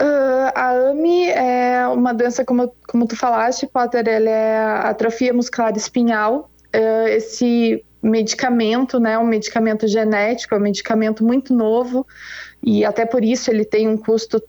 Uh, 0.00 0.50
a 0.54 0.90
AMI 0.90 1.30
é 1.30 1.86
uma 1.88 2.12
doença, 2.12 2.44
como, 2.44 2.74
como 2.86 3.06
tu 3.06 3.16
falaste, 3.16 3.66
Potter, 3.66 4.06
ela 4.06 4.28
é 4.28 4.58
atrofia 4.88 5.32
muscular 5.32 5.74
espinhal. 5.76 6.50
Uh, 6.74 7.08
esse 7.08 7.82
medicamento, 8.02 9.00
né, 9.00 9.16
um 9.18 9.24
medicamento 9.24 9.88
genético, 9.88 10.54
é 10.54 10.58
um 10.58 10.60
medicamento 10.60 11.24
muito 11.24 11.54
novo 11.54 12.06
e 12.62 12.84
até 12.84 13.06
por 13.06 13.24
isso 13.24 13.50
ele 13.50 13.64
tem 13.64 13.88
um 13.88 13.96
custo 13.96 14.42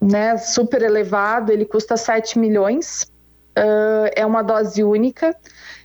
né, 0.00 0.36
super 0.36 0.80
elevado, 0.80 1.50
ele 1.50 1.64
custa 1.64 1.96
7 1.96 2.38
milhões 2.38 3.10
uh, 3.60 4.10
é 4.16 4.24
uma 4.24 4.42
dose 4.42 4.82
única. 4.82 5.36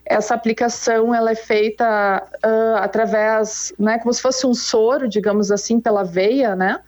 Essa 0.05 0.33
aplicação 0.33 1.13
ela 1.13 1.31
é 1.31 1.35
feita 1.35 2.23
uh, 2.45 2.77
através, 2.77 3.73
né, 3.77 3.99
como 3.99 4.13
se 4.13 4.21
fosse 4.21 4.47
um 4.47 4.53
soro, 4.53 5.07
digamos 5.07 5.51
assim, 5.51 5.79
pela 5.79 6.03
veia, 6.03 6.55
né? 6.55 6.79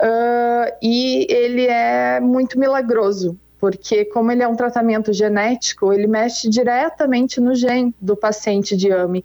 Uh, 0.00 0.72
e 0.80 1.26
ele 1.28 1.66
é 1.66 2.18
muito 2.20 2.58
milagroso 2.58 3.38
porque 3.64 4.04
como 4.04 4.30
ele 4.30 4.42
é 4.42 4.46
um 4.46 4.54
tratamento 4.54 5.10
genético, 5.10 5.90
ele 5.90 6.06
mexe 6.06 6.50
diretamente 6.50 7.40
no 7.40 7.54
gene 7.54 7.94
do 7.98 8.14
paciente 8.14 8.76
de 8.76 8.92
AMI. 8.92 9.24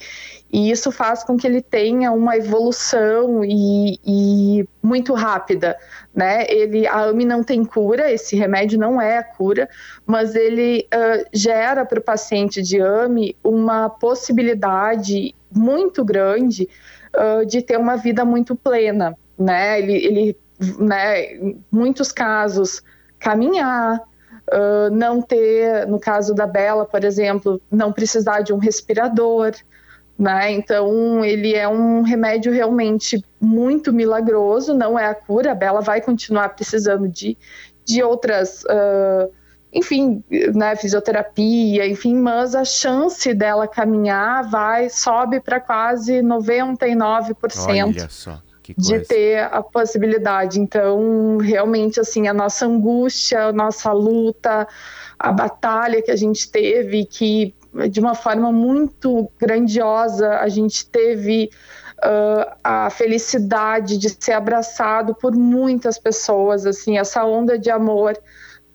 E 0.50 0.72
isso 0.72 0.94
faz 0.94 1.26
com 1.26 1.36
que 1.36 1.46
ele 1.46 1.62
tenha 1.62 2.14
uma 2.14 2.38
evolução 2.38 3.44
e, 3.44 4.00
e 4.02 4.66
muito 4.82 5.14
rápida, 5.14 5.76
né? 6.16 6.46
Ele, 6.48 6.88
a 6.88 7.02
AMI 7.10 7.26
não 7.26 7.44
tem 7.44 7.66
cura, 7.66 8.10
esse 8.10 8.38
remédio 8.38 8.80
não 8.80 9.02
é 9.02 9.18
a 9.18 9.24
cura, 9.26 9.68
mas 10.06 10.34
ele 10.36 10.88
uh, 10.96 11.28
gera 11.34 11.86
para 11.86 12.00
o 12.00 12.02
paciente 12.02 12.62
de 12.62 12.82
AMI 12.82 13.36
uma 13.44 13.90
possibilidade 13.90 15.36
muito 15.52 16.06
grande 16.06 16.70
uh, 17.14 17.46
de 17.46 17.62
ter 17.62 17.78
uma 17.78 17.98
vida 17.98 18.24
muito 18.24 18.56
plena, 18.56 19.18
né? 19.38 19.82
Ele, 19.82 19.96
ele 19.98 20.38
né, 20.80 21.34
em 21.34 21.62
muitos 21.70 22.14
casos, 22.14 22.82
caminhar, 23.20 24.02
uh, 24.54 24.90
não 24.92 25.22
ter, 25.22 25.88
no 25.88 26.00
caso 26.00 26.34
da 26.34 26.46
Bela, 26.46 26.86
por 26.86 27.04
exemplo, 27.04 27.62
não 27.72 27.92
precisar 27.92 28.42
de 28.42 28.54
um 28.54 28.58
respirador, 28.58 29.54
né? 30.18 30.52
Então, 30.52 31.24
ele 31.24 31.56
é 31.56 31.68
um 31.68 32.02
remédio 32.02 32.52
realmente 32.52 33.24
muito 33.40 33.94
milagroso, 33.94 34.74
não 34.74 34.98
é 34.98 35.06
a 35.06 35.16
cura, 35.16 35.52
a 35.52 35.56
Bela 35.56 35.82
vai 35.82 36.02
continuar 36.02 36.50
precisando 36.50 37.08
de, 37.08 37.38
de 37.86 38.04
outras. 38.04 38.64
Uh, 38.64 39.32
enfim, 39.72 40.24
né, 40.56 40.76
fisioterapia, 40.76 41.88
enfim, 41.88 42.16
mas 42.16 42.56
a 42.56 42.66
chance 42.66 43.32
dela 43.36 43.68
caminhar 43.68 44.50
vai 44.50 44.90
sobe 44.90 45.40
para 45.40 45.60
quase 45.60 46.24
99%. 46.24 47.36
Olha 47.68 48.10
só 48.10 48.42
de 48.78 49.00
ter 49.00 49.40
a 49.40 49.62
possibilidade. 49.62 50.60
Então, 50.60 51.38
realmente, 51.38 52.00
assim, 52.00 52.28
a 52.28 52.34
nossa 52.34 52.66
angústia, 52.66 53.46
a 53.46 53.54
nossa 53.54 53.92
luta, 53.92 54.68
a 55.18 55.32
batalha 55.32 56.02
que 56.02 56.12
a 56.12 56.16
gente 56.16 56.50
teve, 56.50 57.06
que 57.06 57.54
de 57.90 58.00
uma 58.00 58.16
forma 58.16 58.52
muito 58.52 59.30
grandiosa 59.40 60.40
a 60.40 60.48
gente 60.50 60.88
teve 60.88 61.50
uh, 62.00 62.52
a 62.64 62.90
felicidade 62.90 63.98
de 63.98 64.10
ser 64.10 64.34
abraçado 64.34 65.14
por 65.14 65.36
muitas 65.36 66.00
pessoas, 66.00 66.66
assim, 66.66 66.98
essa 66.98 67.24
onda 67.26 67.58
de 67.58 67.70
amor 67.70 68.18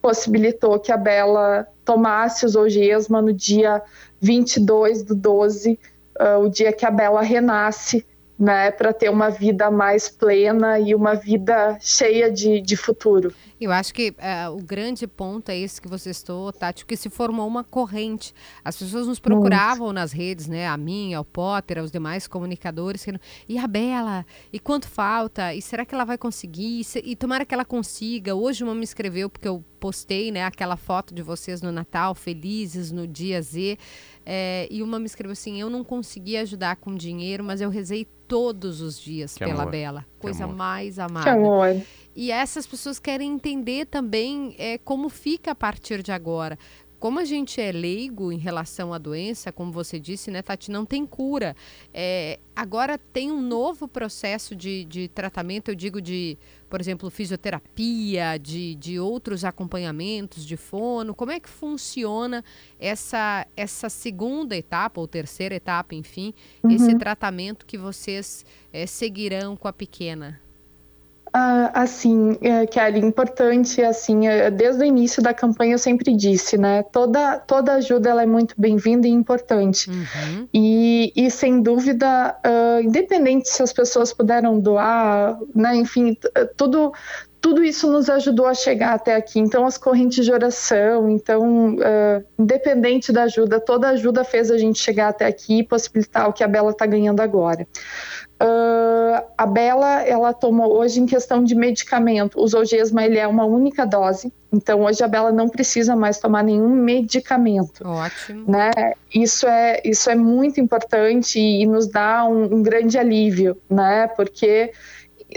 possibilitou 0.01 0.79
que 0.79 0.93
a 0.93 0.97
Bela 0.97 1.67
tomasse 1.85 2.45
os 2.45 2.55
Ogesma 2.55 3.23
no 3.23 3.33
dia 3.33 3.83
22 4.21 5.03
do 5.03 5.15
12, 5.15 5.79
uh, 6.21 6.45
o 6.45 6.49
dia 6.49 6.73
que 6.73 6.85
a 6.85 6.91
Bela 6.91 7.23
renasce, 7.23 8.07
né, 8.39 8.71
para 8.71 8.93
ter 8.93 9.09
uma 9.09 9.31
vida 9.31 9.71
mais 9.71 10.09
plena 10.09 10.79
e 10.79 10.95
uma 10.95 11.15
vida 11.15 11.79
cheia 11.81 12.31
de, 12.31 12.61
de 12.61 12.77
futuro. 12.77 13.33
Eu 13.65 13.73
acho 13.73 13.95
que 13.95 14.11
uh, 14.11 14.55
o 14.55 14.63
grande 14.63 15.07
ponto 15.07 15.49
é 15.49 15.57
esse 15.57 15.81
que 15.81 15.89
você 15.89 16.11
estou, 16.11 16.53
Tati, 16.53 16.85
que 16.85 16.97
se 16.97 17.09
formou 17.09 17.47
uma 17.49 17.65
corrente. 17.65 18.35
As 18.63 18.77
pessoas 18.77 19.07
nos 19.07 19.19
procuravam 19.19 19.87
Muito. 19.87 19.95
nas 19.95 20.13
redes, 20.13 20.47
né? 20.47 20.69
A 20.69 20.77
mim, 20.77 21.15
ao 21.15 21.25
Potter, 21.25 21.79
aos 21.79 21.91
demais 21.91 22.27
comunicadores. 22.27 23.07
E 23.49 23.59
a 23.59 23.67
Bela? 23.67 24.27
E 24.53 24.59
quanto 24.59 24.87
falta? 24.87 25.55
E 25.55 25.63
será 25.63 25.87
que 25.87 25.95
ela 25.95 26.05
vai 26.05 26.19
conseguir? 26.19 26.83
E 27.03 27.17
tomara 27.17 27.47
que 27.47 27.55
ela 27.55 27.65
consiga. 27.65 28.35
Hoje 28.35 28.63
uma 28.63 28.75
me 28.75 28.85
escreveu, 28.85 29.31
porque 29.31 29.49
eu 29.49 29.65
postei 29.81 30.31
né, 30.31 30.45
aquela 30.45 30.77
foto 30.77 31.15
de 31.15 31.23
vocês 31.23 31.63
no 31.63 31.73
Natal, 31.73 32.15
felizes 32.15 32.93
no 32.93 33.07
dia 33.07 33.41
Z. 33.41 33.79
É, 34.27 34.67
e 34.71 34.83
uma 34.83 34.99
me 34.99 35.07
escreveu 35.07 35.33
assim: 35.33 35.61
Eu 35.61 35.71
não 35.71 35.83
consegui 35.83 36.37
ajudar 36.37 36.77
com 36.77 36.95
dinheiro, 36.95 37.43
mas 37.43 37.61
eu 37.61 37.71
rezei 37.71 38.07
todos 38.27 38.81
os 38.81 38.99
dias 38.99 39.35
que 39.35 39.45
pela 39.45 39.63
amor. 39.63 39.71
Bela. 39.71 40.07
Coisa 40.19 40.47
mais 40.47 40.99
amada. 40.99 41.25
Que 41.25 41.31
amor. 41.31 41.83
E 42.15 42.31
essas 42.31 42.67
pessoas 42.67 42.99
querem 42.99 43.33
entender 43.33 43.87
também 43.87 44.55
é, 44.59 44.79
como 44.79 45.09
fica 45.09 45.51
a 45.51 45.55
partir 45.55 46.03
de 46.03 46.13
agora. 46.13 46.59
Como 47.05 47.19
a 47.19 47.25
gente 47.27 47.61
é 47.61 47.71
leigo 47.71 48.33
em 48.33 48.39
relação 48.39 48.95
à 48.95 48.97
doença, 48.97 49.53
como 49.53 49.71
você 49.71 50.01
disse, 50.01 50.31
né, 50.31 50.41
Tati, 50.41 50.71
não 50.71 50.87
tem 50.87 51.05
cura. 51.05 51.55
É, 51.93 52.41
agora 52.57 52.97
tem 52.97 53.31
um 53.31 53.43
novo 53.43 53.87
processo 53.87 54.57
de, 54.57 54.87
de 54.87 55.09
tratamento, 55.09 55.71
eu 55.71 55.75
digo 55.75 56.01
de, 56.01 56.39
por 56.71 56.81
exemplo, 56.81 57.11
fisioterapia, 57.11 58.39
de, 58.39 58.75
de 58.77 58.99
outros 58.99 59.45
acompanhamentos 59.45 60.47
de 60.47 60.57
fono. 60.57 61.15
Como 61.15 61.31
é 61.31 61.39
que 61.39 61.51
funciona 61.51 62.43
essa, 62.79 63.47
essa 63.55 63.91
segunda 63.91 64.57
etapa, 64.57 64.99
ou 64.99 65.07
terceira 65.07 65.55
etapa, 65.55 65.95
enfim, 65.95 66.33
uhum. 66.63 66.71
esse 66.71 66.97
tratamento 66.97 67.67
que 67.67 67.77
vocês 67.77 68.47
é, 68.73 68.87
seguirão 68.87 69.57
com 69.57 69.69
a 69.69 69.75
pequena? 69.75 70.41
Uh, 71.35 71.67
assim, 71.75 72.39
é, 72.41 72.65
Kelly, 72.65 73.01
importante, 73.01 73.83
assim, 73.83 74.29
é, 74.29 74.53
desde 74.53 74.83
o 74.83 74.85
início 74.85 75.21
da 75.21 75.35
campanha 75.35 75.75
eu 75.75 75.79
sempre 75.79 76.15
disse, 76.15 76.57
né, 76.57 76.85
toda, 76.85 77.41
toda 77.41 77.73
ajuda 77.73 78.09
ela 78.09 78.23
é 78.23 78.27
muito 78.27 78.55
bem-vinda 78.57 79.09
e 79.09 79.11
importante. 79.11 79.91
Uhum. 79.91 80.47
E, 80.55 81.13
e, 81.17 81.29
sem 81.33 81.61
dúvida, 81.61 82.37
uh, 82.47 82.81
independente 82.83 83.49
se 83.49 83.61
as 83.65 83.73
pessoas 83.73 84.13
puderam 84.13 84.61
doar, 84.61 85.37
né, 85.53 85.75
enfim, 85.75 86.17
tudo, 86.57 86.93
tudo 87.45 87.63
isso 87.63 87.91
nos 87.93 88.09
ajudou 88.09 88.47
a 88.47 88.55
chegar 88.55 88.95
até 88.95 89.15
aqui. 89.15 89.39
Então, 89.39 89.67
as 89.67 89.77
correntes 89.77 90.25
de 90.25 90.33
oração, 90.33 91.11
então, 91.11 91.75
uh, 91.75 92.25
independente 92.39 93.13
da 93.13 93.25
ajuda, 93.25 93.61
toda 93.61 93.89
ajuda 93.89 94.25
fez 94.25 94.51
a 94.51 94.57
gente 94.57 94.79
chegar 94.79 95.09
até 95.09 95.27
aqui 95.27 95.59
e 95.59 95.63
possibilitar 95.63 96.27
o 96.27 96.33
que 96.33 96.43
a 96.43 96.49
Bela 96.49 96.71
está 96.71 96.87
ganhando 96.87 97.21
agora. 97.21 97.67
Uh, 98.45 99.25
a 99.39 99.47
Bela, 99.47 100.03
ela 100.03 100.35
tomou 100.35 100.77
hoje 100.77 101.01
em 101.01 101.07
questão 101.07 101.43
de 101.43 101.55
medicamento, 101.55 102.39
o 102.39 102.47
Zolgesma 102.47 103.03
ele 103.03 103.17
é 103.17 103.27
uma 103.27 103.47
única 103.47 103.87
dose, 103.87 104.31
então 104.53 104.83
hoje 104.83 105.03
a 105.03 105.09
Bela 105.09 105.33
não 105.33 105.49
precisa 105.49 105.97
mais 105.97 106.19
tomar 106.19 106.45
nenhum 106.45 106.69
medicamento. 106.69 107.87
Ótimo. 107.87 108.45
Né? 108.47 108.71
Isso 109.15 109.47
é 109.47 109.81
isso 109.83 110.11
é 110.11 110.15
muito 110.15 110.61
importante 110.61 111.39
e 111.39 111.65
nos 111.65 111.87
dá 111.87 112.27
um, 112.27 112.57
um 112.57 112.63
grande 112.63 112.99
alívio, 112.99 113.57
né? 113.71 114.09
Porque 114.09 114.73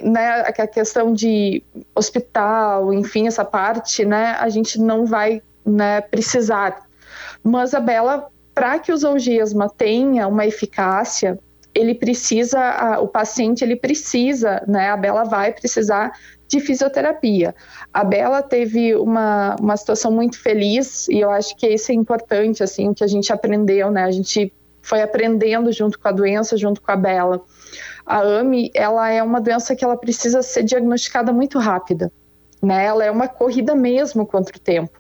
né, 0.04 0.42
a 0.42 0.68
questão 0.68 1.14
de 1.14 1.64
hospital, 1.96 2.94
enfim, 2.94 3.26
essa 3.28 3.46
parte, 3.46 4.04
né, 4.04 4.36
a 4.38 4.50
gente 4.50 4.82
não 4.82 5.06
vai 5.06 5.42
né, 5.66 6.02
precisar. 6.02 6.86
Mas 7.42 7.74
a 7.74 7.80
Bela, 7.80 8.28
para 8.54 8.80
que 8.80 8.92
o 8.92 8.98
Zolgesma 8.98 9.70
tenha 9.70 10.28
uma 10.28 10.46
eficácia, 10.46 11.40
ele 11.78 11.94
precisa, 11.94 13.00
o 13.00 13.08
paciente 13.08 13.64
ele 13.64 13.76
precisa, 13.76 14.64
né? 14.68 14.90
A 14.90 14.98
Bela 14.98 15.24
vai 15.24 15.54
precisar 15.54 16.12
de 16.48 16.60
fisioterapia. 16.60 17.54
A 17.94 18.04
Bela 18.04 18.42
teve 18.42 18.96
uma, 18.96 19.56
uma 19.60 19.78
situação 19.78 20.12
muito 20.12 20.40
feliz 20.40 21.08
e 21.08 21.20
eu 21.20 21.30
acho 21.30 21.56
que 21.56 21.68
isso 21.68 21.92
é 21.92 21.96
importante, 21.96 22.64
assim, 22.64 22.94
que 22.94 23.04
a 23.04 23.08
gente 23.08 23.32
aprendeu, 23.32 23.92
né? 23.92 24.04
A 24.04 24.12
gente 24.12 24.52
foi 24.82 25.02
aprendendo 25.02 25.72
junto 25.72 26.00
com 26.00 26.08
a 26.08 26.12
doença, 26.12 26.58
junto 26.58 26.82
com 26.82 26.92
a 26.92 26.96
Bela. 26.96 27.44
A 28.06 28.22
AMI, 28.22 28.72
ela 28.74 29.10
é 29.12 29.22
uma 29.22 29.42
doença 29.42 29.76
que 29.76 29.84
ela 29.84 29.98
precisa 29.98 30.42
ser 30.42 30.64
diagnosticada 30.64 31.32
muito 31.32 31.60
rápida, 31.60 32.12
né? 32.64 32.86
Ela 32.86 33.06
é 33.06 33.12
uma 33.12 33.28
corrida 33.28 33.76
mesmo 33.76 34.26
contra 34.26 34.56
o 34.56 34.60
tempo. 34.60 35.00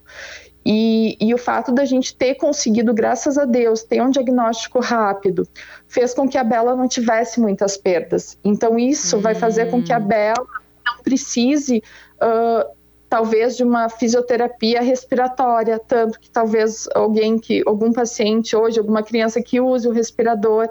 E, 0.69 1.15
e, 1.21 1.33
o 1.33 1.37
fato 1.37 1.71
da 1.71 1.85
gente 1.85 2.13
ter 2.13 2.35
conseguido, 2.35 2.93
graças 2.93 3.37
a 3.37 3.45
Deus, 3.45 3.83
ter 3.83 4.01
um 4.01 4.09
diagnóstico 4.09 4.81
rápido, 4.81 5.47
fez 5.87 6.13
com 6.13 6.27
que 6.27 6.37
a 6.37 6.43
Bela 6.43 6.75
não 6.75 6.89
tivesse 6.89 7.39
muitas 7.39 7.77
perdas. 7.77 8.37
Então, 8.43 8.77
isso 8.77 9.17
vai 9.17 9.33
fazer 9.33 9.71
com 9.71 9.81
que 9.81 9.93
a 9.93 9.97
hum. 9.97 10.05
Bela 10.05 10.45
não 10.85 11.01
precise, 11.01 11.81
uh, 12.21 12.69
talvez, 13.07 13.55
de 13.55 13.63
uma 13.63 13.87
fisioterapia 13.87 14.81
respiratória, 14.81 15.79
tanto 15.79 16.19
que 16.19 16.29
talvez 16.29 16.85
alguém 16.93 17.39
que, 17.39 17.63
algum 17.65 17.93
paciente 17.93 18.53
hoje, 18.53 18.77
alguma 18.77 19.01
criança 19.01 19.41
que 19.41 19.61
use 19.61 19.87
o 19.87 19.93
respirador, 19.93 20.67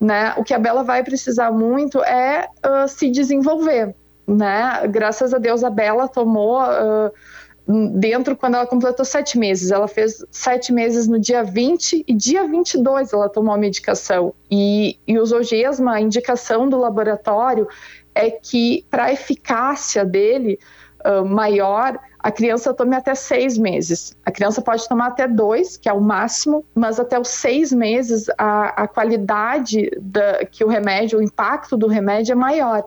né? 0.00 0.34
O 0.36 0.42
que 0.42 0.52
a 0.52 0.58
Bela 0.58 0.82
vai 0.82 1.04
precisar 1.04 1.52
muito 1.52 2.02
é 2.02 2.48
uh, 2.66 2.88
se 2.88 3.08
desenvolver, 3.08 3.94
né? 4.26 4.84
Graças 4.88 5.32
a 5.32 5.38
Deus, 5.38 5.62
a 5.62 5.70
Bela 5.70 6.08
tomou. 6.08 6.60
Uh, 6.60 7.12
dentro 7.68 8.34
quando 8.34 8.54
ela 8.54 8.66
completou 8.66 9.04
sete 9.04 9.38
meses. 9.38 9.70
Ela 9.70 9.86
fez 9.86 10.24
sete 10.30 10.72
meses 10.72 11.06
no 11.06 11.20
dia 11.20 11.42
20 11.44 12.04
e 12.06 12.14
dia 12.14 12.46
22 12.46 13.12
ela 13.12 13.28
tomou 13.28 13.54
a 13.54 13.58
medicação. 13.58 14.34
E, 14.50 14.98
e 15.06 15.18
o 15.18 15.24
a 15.88 16.00
indicação 16.00 16.68
do 16.68 16.78
laboratório 16.78 17.68
é 18.14 18.30
que 18.30 18.86
para 18.90 19.04
a 19.04 19.12
eficácia 19.12 20.04
dele 20.04 20.58
uh, 21.04 21.24
maior, 21.24 21.98
a 22.18 22.32
criança 22.32 22.72
tome 22.72 22.96
até 22.96 23.14
seis 23.14 23.58
meses. 23.58 24.16
A 24.24 24.30
criança 24.30 24.62
pode 24.62 24.88
tomar 24.88 25.08
até 25.08 25.28
dois, 25.28 25.76
que 25.76 25.88
é 25.88 25.92
o 25.92 26.00
máximo, 26.00 26.64
mas 26.74 26.98
até 26.98 27.20
os 27.20 27.28
seis 27.28 27.70
meses 27.70 28.26
a, 28.38 28.82
a 28.82 28.88
qualidade 28.88 29.90
da, 30.00 30.44
que 30.46 30.64
o 30.64 30.68
remédio, 30.68 31.18
o 31.18 31.22
impacto 31.22 31.76
do 31.76 31.86
remédio 31.86 32.32
é 32.32 32.34
maior. 32.34 32.84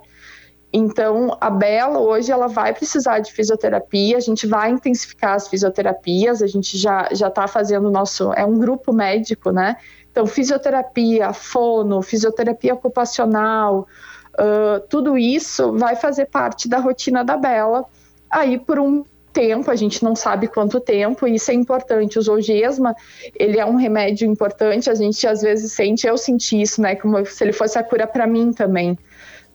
Então, 0.73 1.37
a 1.41 1.49
Bela 1.49 1.99
hoje 1.99 2.31
ela 2.31 2.47
vai 2.47 2.73
precisar 2.73 3.19
de 3.19 3.31
fisioterapia, 3.33 4.15
a 4.15 4.21
gente 4.21 4.47
vai 4.47 4.71
intensificar 4.71 5.33
as 5.33 5.47
fisioterapias, 5.49 6.41
a 6.41 6.47
gente 6.47 6.77
já 6.77 7.09
já 7.11 7.27
está 7.27 7.45
fazendo 7.45 7.89
o 7.89 7.91
nosso 7.91 8.31
é 8.33 8.45
um 8.45 8.57
grupo 8.57 8.93
médico, 8.93 9.51
né? 9.51 9.75
Então, 10.09 10.25
fisioterapia, 10.25 11.33
fono, 11.33 12.01
fisioterapia 12.01 12.73
ocupacional, 12.73 13.87
uh, 14.33 14.79
tudo 14.89 15.17
isso 15.17 15.73
vai 15.77 15.95
fazer 15.95 16.27
parte 16.27 16.69
da 16.69 16.79
rotina 16.79 17.23
da 17.23 17.35
Bela. 17.35 17.85
Aí, 18.29 18.57
por 18.57 18.79
um 18.79 19.03
tempo, 19.33 19.71
a 19.71 19.75
gente 19.75 20.03
não 20.03 20.15
sabe 20.15 20.47
quanto 20.47 20.79
tempo, 20.79 21.27
e 21.27 21.35
isso 21.35 21.51
é 21.51 21.53
importante. 21.53 22.19
O 22.19 22.21
Zolgesma, 22.21 22.93
ele 23.37 23.59
é 23.59 23.65
um 23.65 23.75
remédio 23.75 24.27
importante, 24.27 24.89
a 24.89 24.95
gente 24.95 25.25
às 25.27 25.41
vezes 25.41 25.71
sente, 25.71 26.07
eu 26.07 26.17
senti 26.17 26.61
isso, 26.61 26.81
né? 26.81 26.95
Como 26.95 27.25
se 27.25 27.43
ele 27.43 27.53
fosse 27.53 27.77
a 27.77 27.83
cura 27.83 28.07
para 28.07 28.27
mim 28.27 28.53
também 28.53 28.97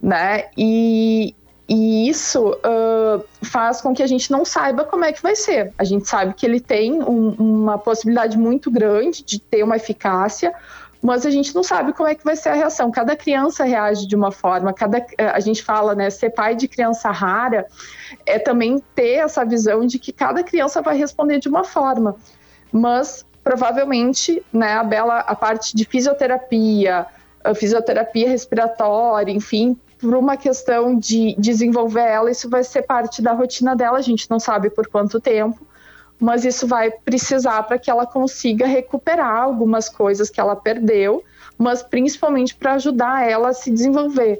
né? 0.00 0.44
E, 0.56 1.34
e 1.68 2.08
isso 2.08 2.50
uh, 2.50 3.24
faz 3.42 3.80
com 3.80 3.92
que 3.92 4.02
a 4.02 4.06
gente 4.06 4.30
não 4.30 4.44
saiba 4.44 4.84
como 4.84 5.04
é 5.04 5.12
que 5.12 5.22
vai 5.22 5.34
ser. 5.34 5.72
A 5.76 5.84
gente 5.84 6.08
sabe 6.08 6.34
que 6.34 6.46
ele 6.46 6.60
tem 6.60 7.02
um, 7.02 7.30
uma 7.30 7.78
possibilidade 7.78 8.38
muito 8.38 8.70
grande 8.70 9.24
de 9.24 9.40
ter 9.40 9.62
uma 9.62 9.76
eficácia, 9.76 10.54
mas 11.02 11.26
a 11.26 11.30
gente 11.30 11.54
não 11.54 11.62
sabe 11.62 11.92
como 11.92 12.08
é 12.08 12.14
que 12.14 12.24
vai 12.24 12.36
ser 12.36 12.50
a 12.50 12.54
reação. 12.54 12.90
Cada 12.90 13.14
criança 13.16 13.64
reage 13.64 14.06
de 14.06 14.16
uma 14.16 14.32
forma. 14.32 14.72
Cada 14.72 15.04
a 15.18 15.40
gente 15.40 15.62
fala, 15.62 15.94
né, 15.94 16.10
ser 16.10 16.30
pai 16.30 16.54
de 16.54 16.66
criança 16.66 17.10
rara 17.10 17.66
é 18.24 18.38
também 18.38 18.82
ter 18.94 19.16
essa 19.16 19.44
visão 19.44 19.86
de 19.86 19.98
que 19.98 20.12
cada 20.12 20.42
criança 20.42 20.80
vai 20.80 20.96
responder 20.96 21.38
de 21.38 21.48
uma 21.48 21.64
forma. 21.64 22.16
Mas 22.72 23.24
provavelmente, 23.44 24.42
né, 24.52 24.72
a 24.72 24.82
Bela, 24.82 25.18
a 25.18 25.34
parte 25.36 25.76
de 25.76 25.84
fisioterapia, 25.84 27.06
a 27.44 27.54
fisioterapia 27.54 28.28
respiratória, 28.28 29.32
enfim, 29.32 29.78
por 30.06 30.14
uma 30.14 30.36
questão 30.36 30.96
de 30.96 31.34
desenvolver 31.36 32.06
ela, 32.06 32.30
isso 32.30 32.48
vai 32.48 32.62
ser 32.62 32.82
parte 32.82 33.20
da 33.20 33.32
rotina 33.32 33.74
dela, 33.74 33.98
a 33.98 34.02
gente 34.02 34.30
não 34.30 34.38
sabe 34.38 34.70
por 34.70 34.86
quanto 34.86 35.20
tempo, 35.20 35.66
mas 36.16 36.44
isso 36.44 36.64
vai 36.64 36.92
precisar 36.92 37.60
para 37.64 37.76
que 37.76 37.90
ela 37.90 38.06
consiga 38.06 38.68
recuperar 38.68 39.42
algumas 39.42 39.88
coisas 39.88 40.30
que 40.30 40.40
ela 40.40 40.54
perdeu, 40.54 41.24
mas 41.58 41.82
principalmente 41.82 42.54
para 42.54 42.74
ajudar 42.74 43.28
ela 43.28 43.48
a 43.48 43.52
se 43.52 43.68
desenvolver. 43.68 44.38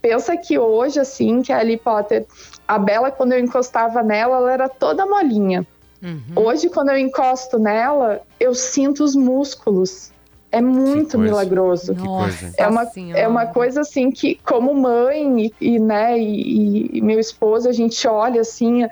Pensa 0.00 0.36
que 0.36 0.56
hoje, 0.56 1.00
assim, 1.00 1.42
que 1.42 1.52
a 1.52 1.58
Harry 1.58 1.76
Potter, 1.76 2.24
a 2.66 2.78
Bela, 2.78 3.10
quando 3.10 3.32
eu 3.32 3.40
encostava 3.40 4.04
nela, 4.04 4.36
ela 4.36 4.52
era 4.52 4.68
toda 4.68 5.04
molinha. 5.04 5.66
Uhum. 6.00 6.44
Hoje, 6.44 6.68
quando 6.68 6.90
eu 6.90 6.98
encosto 6.98 7.58
nela, 7.58 8.22
eu 8.38 8.54
sinto 8.54 9.02
os 9.02 9.16
músculos 9.16 10.11
É 10.52 10.60
muito 10.60 11.16
coisa. 11.16 11.18
milagroso. 11.18 11.94
Nossa 11.94 12.52
É 12.58 12.68
uma, 12.68 12.84
Senhora. 12.84 13.18
é 13.18 13.26
uma 13.26 13.46
coisa 13.46 13.80
assim 13.80 14.10
que, 14.10 14.38
como 14.44 14.74
mãe 14.74 15.46
e, 15.46 15.54
e, 15.58 15.78
né, 15.80 16.18
e, 16.18 16.98
e 16.98 17.00
meu 17.00 17.18
esposo, 17.18 17.68
a 17.68 17.72
gente 17.72 18.06
olha 18.06 18.42
assim, 18.42 18.86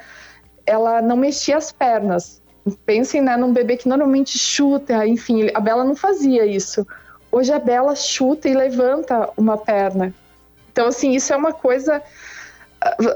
ela 0.64 1.02
não 1.02 1.16
mexia 1.18 1.58
as 1.58 1.70
pernas. 1.70 2.40
Pensem 2.86 3.20
né, 3.20 3.36
num 3.36 3.52
bebê 3.52 3.76
que 3.76 3.88
normalmente 3.88 4.38
chuta, 4.38 5.06
enfim, 5.06 5.50
a 5.52 5.60
Bela 5.60 5.84
não 5.84 5.94
fazia 5.94 6.46
isso. 6.46 6.86
Hoje 7.30 7.52
a 7.52 7.58
Bela 7.58 7.94
chuta 7.94 8.48
e 8.48 8.54
levanta 8.54 9.28
uma 9.36 9.56
perna. 9.56 10.14
Então, 10.72 10.86
assim, 10.88 11.12
isso 11.12 11.32
é 11.32 11.36
uma 11.36 11.52
coisa. 11.52 12.02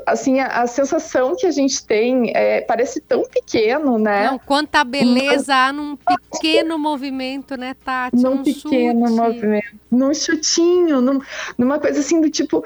Assim, 0.06 0.40
a, 0.40 0.62
a 0.62 0.66
sensação 0.66 1.34
que 1.34 1.46
a 1.46 1.50
gente 1.50 1.84
tem 1.86 2.32
é, 2.34 2.60
parece 2.60 3.00
tão 3.00 3.24
pequeno, 3.24 3.98
né? 3.98 4.26
Não, 4.26 4.38
quanta 4.38 4.84
beleza 4.84 5.54
há 5.54 5.72
num 5.72 5.96
pequeno 5.96 6.78
movimento, 6.78 7.56
né, 7.56 7.74
Tati? 7.82 8.14
num 8.22 8.36
Num 8.36 8.44
pequeno 8.44 9.06
chute. 9.08 9.20
movimento, 9.20 9.66
num 9.90 10.12
chutinho, 10.14 11.00
num- 11.00 11.20
numa 11.56 11.78
coisa 11.78 12.00
assim 12.00 12.20
do 12.20 12.28
tipo. 12.28 12.62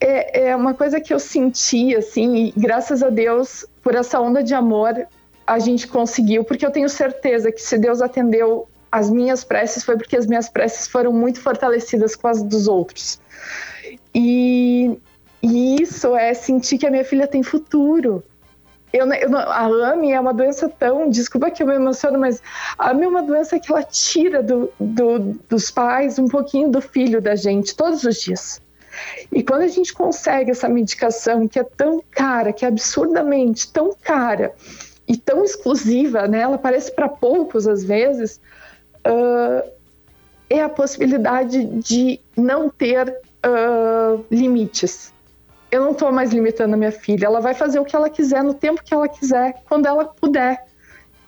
É, 0.00 0.48
é 0.48 0.56
uma 0.56 0.74
coisa 0.74 1.00
que 1.00 1.14
eu 1.14 1.20
senti, 1.20 1.94
assim, 1.94 2.34
e 2.46 2.52
graças 2.56 3.02
a 3.02 3.08
Deus, 3.10 3.64
por 3.82 3.94
essa 3.94 4.20
onda 4.20 4.42
de 4.42 4.52
amor, 4.52 5.06
a 5.46 5.58
gente 5.58 5.86
conseguiu, 5.86 6.42
porque 6.44 6.66
eu 6.66 6.70
tenho 6.70 6.88
certeza 6.88 7.52
que 7.52 7.62
se 7.62 7.78
Deus 7.78 8.02
atendeu 8.02 8.68
as 8.90 9.08
minhas 9.08 9.44
preces, 9.44 9.82
foi 9.84 9.96
porque 9.96 10.16
as 10.16 10.26
minhas 10.26 10.48
preces 10.48 10.88
foram 10.88 11.12
muito 11.12 11.40
fortalecidas 11.40 12.16
com 12.16 12.26
as 12.28 12.42
dos 12.42 12.66
outros. 12.68 13.18
E, 14.14 14.98
e 15.44 15.82
isso 15.82 16.16
é 16.16 16.32
sentir 16.32 16.78
que 16.78 16.86
a 16.86 16.90
minha 16.90 17.04
filha 17.04 17.26
tem 17.26 17.42
futuro. 17.42 18.24
Eu, 18.90 19.06
eu 19.12 19.36
a 19.36 19.64
AME 19.92 20.12
é 20.12 20.18
uma 20.20 20.32
doença 20.32 20.68
tão. 20.68 21.10
Desculpa 21.10 21.50
que 21.50 21.62
eu 21.62 21.66
me 21.66 21.74
emociono, 21.74 22.18
mas 22.18 22.40
a 22.78 22.90
AME 22.90 23.04
é 23.04 23.08
uma 23.08 23.22
doença 23.22 23.58
que 23.58 23.70
ela 23.70 23.82
tira 23.82 24.42
do, 24.42 24.70
do- 24.78 25.38
dos 25.48 25.70
pais 25.70 26.18
um 26.18 26.28
pouquinho 26.28 26.70
do 26.70 26.80
filho 26.80 27.20
da 27.20 27.34
gente, 27.36 27.76
todos 27.76 28.04
os 28.04 28.16
dias. 28.16 28.62
E 29.30 29.42
quando 29.42 29.62
a 29.62 29.68
gente 29.68 29.92
consegue 29.92 30.50
essa 30.52 30.68
medicação 30.68 31.46
que 31.48 31.58
é 31.58 31.64
tão 31.64 32.02
cara, 32.10 32.52
que 32.52 32.64
é 32.64 32.68
absurdamente 32.68 33.70
tão 33.72 33.94
cara 34.02 34.54
e 35.06 35.16
tão 35.16 35.44
exclusiva, 35.44 36.26
né? 36.26 36.40
Ela 36.40 36.56
parece 36.56 36.90
para 36.92 37.08
poucos 37.08 37.66
às 37.66 37.84
vezes, 37.84 38.40
ah, 39.04 39.64
é 40.48 40.62
a 40.62 40.68
possibilidade 40.68 41.64
de 41.66 42.20
não 42.36 42.70
ter 42.70 43.14
ah, 43.42 44.16
limites. 44.30 45.12
Eu 45.74 45.82
não 45.82 45.90
estou 45.90 46.12
mais 46.12 46.32
limitando 46.32 46.74
a 46.74 46.76
minha 46.76 46.92
filha. 46.92 47.26
Ela 47.26 47.40
vai 47.40 47.52
fazer 47.52 47.80
o 47.80 47.84
que 47.84 47.96
ela 47.96 48.08
quiser 48.08 48.44
no 48.44 48.54
tempo 48.54 48.80
que 48.84 48.94
ela 48.94 49.08
quiser, 49.08 49.54
quando 49.68 49.86
ela 49.86 50.04
puder. 50.04 50.64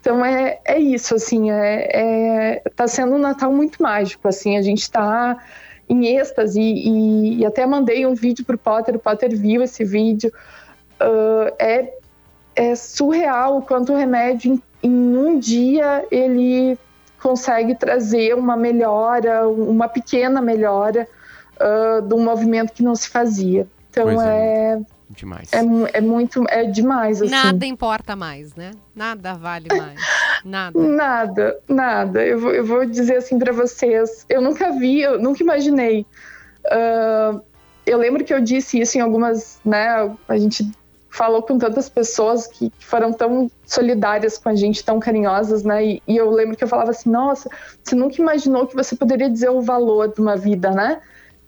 Então 0.00 0.24
é, 0.24 0.60
é 0.64 0.78
isso, 0.78 1.16
assim, 1.16 1.50
é, 1.50 1.88
é, 1.92 2.62
tá 2.76 2.86
sendo 2.86 3.16
um 3.16 3.18
Natal 3.18 3.52
muito 3.52 3.82
mágico, 3.82 4.28
assim, 4.28 4.56
a 4.56 4.62
gente 4.62 4.88
tá 4.88 5.36
em 5.88 6.16
êxtase 6.16 6.60
e, 6.60 7.40
e 7.40 7.44
até 7.44 7.66
mandei 7.66 8.06
um 8.06 8.14
vídeo 8.14 8.44
pro 8.44 8.56
Potter, 8.56 8.94
o 8.94 9.00
Potter 9.00 9.36
viu 9.36 9.64
esse 9.64 9.84
vídeo. 9.84 10.32
Ah, 11.00 11.52
é, 11.58 11.92
é 12.54 12.76
surreal 12.76 13.58
o 13.58 13.62
quanto 13.62 13.92
o 13.92 13.96
remédio 13.96 14.52
em, 14.52 14.88
em 14.88 15.16
um 15.16 15.40
dia 15.40 16.06
ele 16.08 16.78
consegue 17.20 17.74
trazer 17.74 18.32
uma 18.36 18.56
melhora, 18.56 19.48
uma 19.48 19.88
pequena 19.88 20.40
melhora 20.40 21.08
ah, 21.58 22.00
de 22.00 22.14
um 22.14 22.22
movimento 22.22 22.72
que 22.72 22.84
não 22.84 22.94
se 22.94 23.08
fazia. 23.08 23.66
Então 23.96 24.04
Coisa 24.04 24.28
é, 24.28 24.78
Demais. 25.08 25.50
é, 25.54 25.60
é 25.94 26.00
muito, 26.02 26.44
é 26.50 26.64
demais, 26.64 27.22
assim. 27.22 27.30
Nada 27.30 27.64
importa 27.64 28.14
mais, 28.14 28.54
né? 28.54 28.72
Nada 28.94 29.32
vale 29.32 29.68
mais. 29.70 29.98
Nada. 30.44 30.78
Nada, 30.86 31.58
nada. 31.66 32.26
Eu 32.26 32.38
vou, 32.38 32.52
eu 32.52 32.64
vou 32.64 32.84
dizer 32.84 33.16
assim 33.16 33.38
para 33.38 33.54
vocês. 33.54 34.26
Eu 34.28 34.42
nunca 34.42 34.70
vi, 34.72 35.00
eu 35.00 35.18
nunca 35.18 35.42
imaginei. 35.42 36.04
Ah, 36.70 37.40
eu 37.86 37.96
lembro 37.96 38.22
que 38.22 38.34
eu 38.34 38.40
disse 38.40 38.78
isso 38.78 38.98
em 38.98 39.00
algumas, 39.00 39.58
né? 39.64 40.14
A 40.28 40.36
gente 40.36 40.70
falou 41.08 41.40
com 41.42 41.56
tantas 41.56 41.88
pessoas 41.88 42.46
que 42.46 42.70
foram 42.78 43.14
tão 43.14 43.50
solidárias 43.64 44.36
com 44.36 44.50
a 44.50 44.54
gente, 44.54 44.84
tão 44.84 45.00
carinhosas, 45.00 45.62
né? 45.62 45.84
E, 45.84 46.02
e 46.06 46.16
eu 46.18 46.30
lembro 46.30 46.54
que 46.54 46.64
eu 46.64 46.68
falava 46.68 46.90
assim: 46.90 47.08
Nossa, 47.08 47.48
você 47.82 47.94
nunca 47.94 48.20
imaginou 48.20 48.66
que 48.66 48.76
você 48.76 48.94
poderia 48.94 49.30
dizer 49.30 49.48
o 49.48 49.62
valor 49.62 50.12
de 50.12 50.20
uma 50.20 50.36
vida, 50.36 50.70
né? 50.70 51.00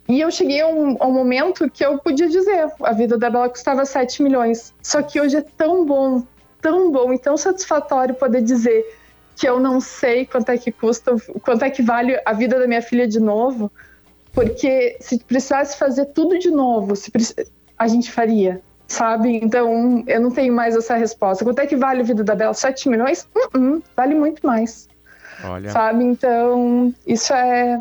E 0.09 0.19
eu 0.19 0.31
cheguei 0.31 0.59
a 0.59 0.67
um, 0.67 0.97
a 0.99 1.05
um 1.05 1.13
momento 1.13 1.69
que 1.69 1.85
eu 1.85 1.99
podia 1.99 2.27
dizer: 2.27 2.67
a 2.81 2.91
vida 2.91 3.15
da 3.15 3.29
Bela 3.29 3.47
custava 3.47 3.85
7 3.85 4.23
milhões. 4.23 4.73
Só 4.81 5.03
que 5.03 5.21
hoje 5.21 5.37
é 5.37 5.41
tão 5.41 5.85
bom, 5.85 6.23
tão 6.59 6.91
bom 6.91 7.13
e 7.13 7.19
tão 7.19 7.37
satisfatório 7.37 8.15
poder 8.15 8.41
dizer 8.41 8.83
que 9.35 9.47
eu 9.47 9.59
não 9.59 9.79
sei 9.79 10.25
quanto 10.25 10.49
é 10.49 10.57
que 10.57 10.71
custa, 10.71 11.15
quanto 11.43 11.63
é 11.63 11.69
que 11.69 11.83
vale 11.83 12.19
a 12.25 12.33
vida 12.33 12.59
da 12.59 12.67
minha 12.67 12.81
filha 12.81 13.07
de 13.07 13.19
novo, 13.19 13.71
porque 14.33 14.97
se 14.99 15.19
precisasse 15.19 15.77
fazer 15.77 16.05
tudo 16.07 16.39
de 16.39 16.49
novo, 16.49 16.95
se 16.95 17.11
a 17.77 17.87
gente 17.87 18.11
faria, 18.11 18.61
sabe? 18.87 19.39
Então 19.41 20.03
eu 20.07 20.19
não 20.19 20.31
tenho 20.31 20.51
mais 20.51 20.75
essa 20.75 20.95
resposta. 20.95 21.45
Quanto 21.45 21.59
é 21.59 21.67
que 21.67 21.75
vale 21.75 22.01
a 22.01 22.03
vida 22.03 22.23
da 22.23 22.33
Bela? 22.33 22.53
7 22.53 22.89
milhões? 22.89 23.29
Uh-uh, 23.35 23.81
vale 23.95 24.15
muito 24.15 24.45
mais, 24.45 24.89
Olha. 25.43 25.69
sabe? 25.69 26.03
Então 26.03 26.93
isso 27.05 27.31
é 27.31 27.79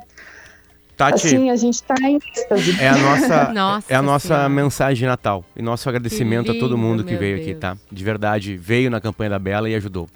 Tati, 0.99 1.27
assim, 1.29 1.49
a 1.51 1.57
gente 1.57 1.83
tá 1.83 1.95
em 2.03 2.17
êxtase. 2.17 2.77
é 2.83 2.89
a 2.89 2.97
nossa, 2.99 3.53
Nossa 3.55 3.93
é 3.93 3.97
a 3.97 4.03
nossa 4.03 4.29
Senhora. 4.29 4.49
mensagem 4.49 4.97
de 4.97 5.07
Natal. 5.07 5.45
E 5.57 5.63
nosso 5.63 5.89
agradecimento 5.89 6.51
a 6.51 6.55
todo 6.55 6.75
lindo, 6.75 6.79
mundo 6.79 7.05
que 7.05 7.17
veio 7.17 7.37
aqui, 7.37 7.47
Deus. 7.55 7.61
tá? 7.61 7.77
De 7.91 8.05
verdade, 8.05 8.57
veio 8.57 8.91
na 8.91 9.01
campanha 9.01 9.31
da 9.31 9.39
Bela 9.39 9.71
e 9.71 9.75
ajudou. 9.77 10.09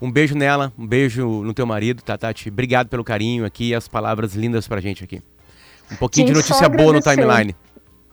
Um 0.00 0.12
beijo 0.12 0.36
nela, 0.36 0.72
um 0.78 0.86
beijo 0.86 1.26
no 1.42 1.54
teu 1.54 1.64
marido, 1.66 2.02
tá, 2.02 2.18
Tati? 2.18 2.50
Obrigado 2.50 2.88
pelo 2.88 3.02
carinho 3.02 3.46
aqui 3.46 3.70
e 3.70 3.74
as 3.74 3.88
palavras 3.88 4.34
lindas 4.34 4.68
pra 4.68 4.78
gente 4.78 5.02
aqui. 5.02 5.22
Um 5.90 5.96
pouquinho 5.96 6.26
Sim, 6.26 6.32
de 6.34 6.38
notícia 6.38 6.68
boa 6.68 6.92
no 6.92 7.00
timeline. 7.00 7.56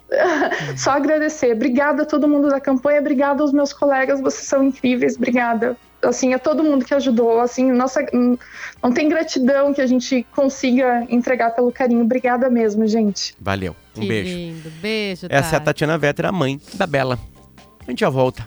Só 0.78 0.92
agradecer. 0.92 1.54
Obrigada 1.54 2.04
a 2.04 2.06
todo 2.06 2.28
mundo 2.28 2.50
da 2.50 2.62
campanha, 2.62 3.00
obrigada 3.02 3.42
aos 3.44 3.52
meus 3.52 3.74
colegas, 3.74 4.22
vocês 4.22 4.46
são 4.48 4.64
incríveis, 4.64 5.18
obrigada. 5.18 5.76
Assim, 6.04 6.34
a 6.34 6.40
todo 6.40 6.64
mundo 6.64 6.86
que 6.86 6.94
ajudou, 6.94 7.40
assim, 7.40 7.72
nossa, 7.72 8.06
hum, 8.14 8.38
não 8.82 8.92
tem 8.92 9.08
gratidão 9.08 9.74
que 9.74 9.82
a 9.82 9.88
gente 9.88 10.26
consiga 10.36 11.06
entregar 11.10 11.52
pelo 11.52 11.72
carinho. 11.72 12.02
Obrigada 12.02 12.50
mesmo, 12.50 12.86
gente. 12.88 13.36
Valeu. 13.40 13.76
Um 13.96 14.02
que 14.02 14.08
beijo. 14.08 14.36
lindo. 14.36 14.72
Beijo, 14.82 15.28
Essa 15.30 15.56
é 15.56 15.58
a 15.58 15.60
Tati. 15.60 15.66
Tatiana 15.66 15.98
Vetter, 15.98 16.26
a 16.26 16.32
mãe 16.32 16.60
da 16.74 16.86
Bela. 16.88 17.18
A 17.86 17.92
gente 17.92 18.00
já 18.00 18.10
volta. 18.10 18.46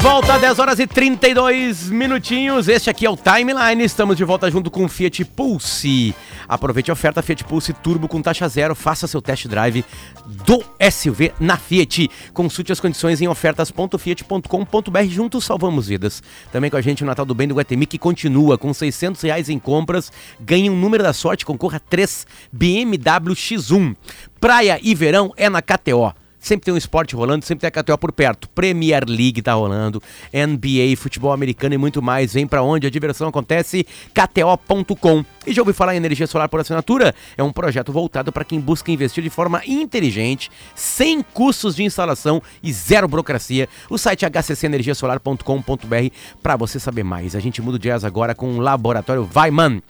Volta, 0.00 0.38
10 0.38 0.58
horas 0.58 0.78
e 0.78 0.86
32 0.86 1.90
minutinhos. 1.90 2.68
Este 2.68 2.88
aqui 2.88 3.04
é 3.04 3.10
o 3.10 3.16
Timeline. 3.16 3.84
Estamos 3.84 4.16
de 4.16 4.24
volta 4.24 4.50
junto 4.50 4.70
com 4.70 4.84
o 4.84 4.88
Fiat 4.88 5.24
Pulse. 5.26 6.14
Aproveite 6.48 6.90
a 6.90 6.94
oferta 6.94 7.20
Fiat 7.20 7.44
Pulse 7.44 7.74
Turbo 7.74 8.08
com 8.08 8.22
taxa 8.22 8.48
zero. 8.48 8.74
Faça 8.74 9.06
seu 9.06 9.20
test 9.20 9.46
drive 9.46 9.84
do 10.26 10.64
SUV 10.90 11.32
na 11.38 11.58
Fiat. 11.58 12.08
Consulte 12.32 12.72
as 12.72 12.80
condições 12.80 13.20
em 13.20 13.28
ofertas.fiat.com.br. 13.28 15.04
Juntos 15.08 15.44
salvamos 15.44 15.88
vidas. 15.88 16.22
Também 16.50 16.70
com 16.70 16.78
a 16.78 16.82
gente 16.82 17.02
o 17.02 17.06
Natal 17.06 17.26
do 17.26 17.34
Bem 17.34 17.48
do 17.48 17.54
Guatemi 17.54 17.84
que 17.84 17.98
continua 17.98 18.56
com 18.56 18.72
600 18.72 19.20
reais 19.20 19.50
em 19.50 19.58
compras. 19.58 20.10
Ganhe 20.40 20.70
um 20.70 20.76
número 20.76 21.02
da 21.02 21.12
sorte. 21.12 21.44
Concorra 21.44 21.76
a 21.76 21.80
3 21.80 22.26
BMW 22.50 23.34
X1. 23.34 23.94
Praia 24.40 24.78
e 24.82 24.94
verão 24.94 25.32
é 25.36 25.50
na 25.50 25.60
KTO. 25.60 26.14
Sempre 26.40 26.64
tem 26.64 26.74
um 26.74 26.76
esporte 26.76 27.14
rolando, 27.14 27.44
sempre 27.44 27.60
tem 27.60 27.68
a 27.68 27.82
KTO 27.82 27.98
por 27.98 28.12
perto. 28.12 28.48
Premier 28.48 29.04
League 29.06 29.42
tá 29.42 29.52
rolando, 29.52 30.02
NBA, 30.32 30.96
futebol 30.96 31.32
americano 31.32 31.74
e 31.74 31.78
muito 31.78 32.00
mais. 32.00 32.32
Vem 32.32 32.46
pra 32.46 32.62
onde 32.62 32.86
a 32.86 32.90
diversão 32.90 33.28
acontece, 33.28 33.86
kto.com. 34.14 35.24
E 35.46 35.52
já 35.52 35.60
ouviu 35.60 35.74
falar 35.74 35.94
em 35.94 35.98
energia 35.98 36.26
solar 36.26 36.48
por 36.48 36.60
assinatura? 36.60 37.14
É 37.36 37.42
um 37.42 37.52
projeto 37.52 37.92
voltado 37.92 38.32
para 38.32 38.44
quem 38.44 38.58
busca 38.58 38.90
investir 38.90 39.22
de 39.22 39.30
forma 39.30 39.62
inteligente, 39.66 40.50
sem 40.74 41.22
custos 41.22 41.76
de 41.76 41.84
instalação 41.84 42.42
e 42.62 42.72
zero 42.72 43.06
burocracia. 43.06 43.68
O 43.90 43.98
site 43.98 44.24
é 44.24 44.28
hccenergiasolar.com.br 44.28 46.14
para 46.42 46.56
você 46.56 46.80
saber 46.80 47.04
mais. 47.04 47.36
A 47.36 47.40
gente 47.40 47.60
muda 47.60 47.76
o 47.76 47.78
jazz 47.78 48.04
agora 48.04 48.34
com 48.34 48.54
o 48.54 48.60
Laboratório 48.60 49.28
Weiman. 49.34 49.82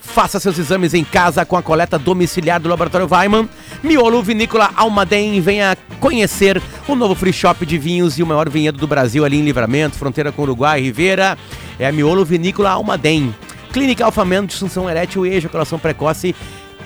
Faça 0.00 0.38
seus 0.38 0.58
exames 0.58 0.94
em 0.94 1.02
casa 1.02 1.44
com 1.46 1.56
a 1.56 1.62
coleta 1.62 1.98
domiciliar 1.98 2.60
do 2.60 2.68
Laboratório 2.68 3.08
Weiman. 3.10 3.48
Miolo 3.82 4.22
Vinícola 4.22 4.70
Almaden. 4.76 5.40
Venha 5.40 5.76
conhecer 5.94 6.60
o 6.86 6.94
novo 6.94 7.14
free 7.14 7.32
shop 7.32 7.64
de 7.64 7.78
vinhos 7.78 8.18
e 8.18 8.22
o 8.22 8.26
maior 8.26 8.48
vinhedo 8.48 8.78
do 8.78 8.86
Brasil 8.86 9.24
ali 9.24 9.38
em 9.38 9.44
Livramento, 9.44 9.96
fronteira 9.96 10.30
com 10.32 10.42
Uruguai 10.42 10.80
e 10.80 10.84
Ribeira. 10.84 11.38
É 11.78 11.86
a 11.86 11.92
Miolo 11.92 12.24
Vinícola 12.24 12.70
Almaden. 12.70 13.34
Clínica 13.72 14.04
Alfamento, 14.04 14.48
disfunção 14.48 14.88
erétil 14.88 15.26
e 15.26 15.34
ejaculação 15.34 15.78
precoce. 15.78 16.34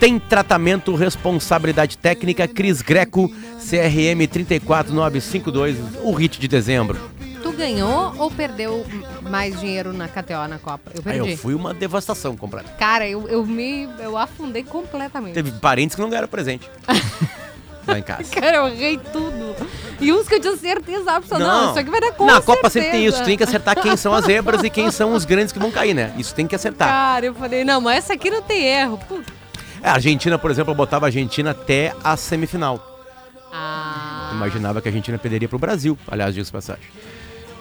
Tem 0.01 0.19
tratamento, 0.19 0.95
responsabilidade 0.95 1.99
técnica, 1.99 2.47
Cris 2.47 2.81
Greco, 2.81 3.29
CRM 3.59 4.27
34952, 4.31 5.77
o 6.03 6.13
hit 6.13 6.41
de 6.41 6.47
dezembro. 6.47 6.97
Tu 7.43 7.53
ganhou 7.53 8.15
ou 8.17 8.31
perdeu 8.31 8.87
mais 9.23 9.59
dinheiro 9.61 9.93
na 9.93 10.09
KTO 10.09 10.47
na 10.49 10.59
Copa? 10.59 10.91
Eu 10.95 11.03
Aí 11.05 11.19
perdi. 11.19 11.33
eu 11.33 11.37
fui 11.37 11.55
uma 11.55 11.75
devastação 11.75 12.37
completa. 12.37 12.71
Cara, 12.79 13.09
eu, 13.09 13.29
eu 13.29 13.45
me. 13.45 13.89
Eu 13.99 14.17
afundei 14.17 14.63
completamente. 14.63 15.35
Teve 15.35 15.53
parentes 15.53 15.95
que 15.95 16.03
não 16.03 16.09
ganharam 16.11 16.29
presente. 16.29 16.69
Lá 17.89 17.99
em 17.99 18.03
casa. 18.03 18.25
Cara, 18.31 18.59
eu 18.59 18.69
errei 18.69 18.99
tudo. 18.99 19.57
E 19.99 20.13
uns 20.13 20.29
que 20.29 20.35
eu 20.35 20.41
tinha 20.41 20.57
certeza 20.57 21.11
absoluta. 21.13 21.47
Não, 21.47 21.71
isso 21.71 21.79
aqui 21.79 21.91
vai 21.91 22.01
dar 22.01 22.13
com 22.13 22.27
Na 22.27 22.41
Copa 22.41 22.69
sempre 22.69 22.91
tem 22.91 23.01
certeza. 23.01 23.17
isso, 23.17 23.25
tem 23.25 23.37
que 23.37 23.45
acertar 23.45 23.81
quem 23.81 23.97
são 23.97 24.13
as 24.13 24.27
zebras 24.27 24.63
e 24.63 24.69
quem 24.71 24.91
são 24.91 25.15
os 25.15 25.25
grandes 25.25 25.53
que 25.53 25.59
vão 25.59 25.71
cair, 25.71 25.95
né? 25.95 26.13
Isso 26.19 26.35
tem 26.35 26.47
que 26.47 26.55
acertar. 26.55 26.87
Cara, 26.89 27.27
eu 27.27 27.35
falei, 27.35 27.65
não, 27.65 27.81
mas 27.81 27.99
essa 28.05 28.13
aqui 28.13 28.31
não 28.31 28.43
tem 28.43 28.63
erro. 28.65 28.99
Puta. 29.09 29.33
É, 29.83 29.89
a 29.89 29.95
Argentina, 29.95 30.39
por 30.39 30.51
exemplo, 30.51 30.73
eu 30.73 30.77
botava 30.77 31.07
a 31.07 31.09
Argentina 31.09 31.53
até 31.53 31.95
a 32.05 32.17
semifinal. 32.17 32.85
Ah. 33.53 34.31
Imaginava 34.35 34.83
que 34.83 34.89
a 34.89 34.91
Argentina 34.91 35.17
perderia 35.19 35.49
pro 35.49 35.59
Brasil, 35.59 35.99
aliás, 36.07 36.35
disso 36.35 36.47
de 36.49 36.53
passagem. 36.53 36.85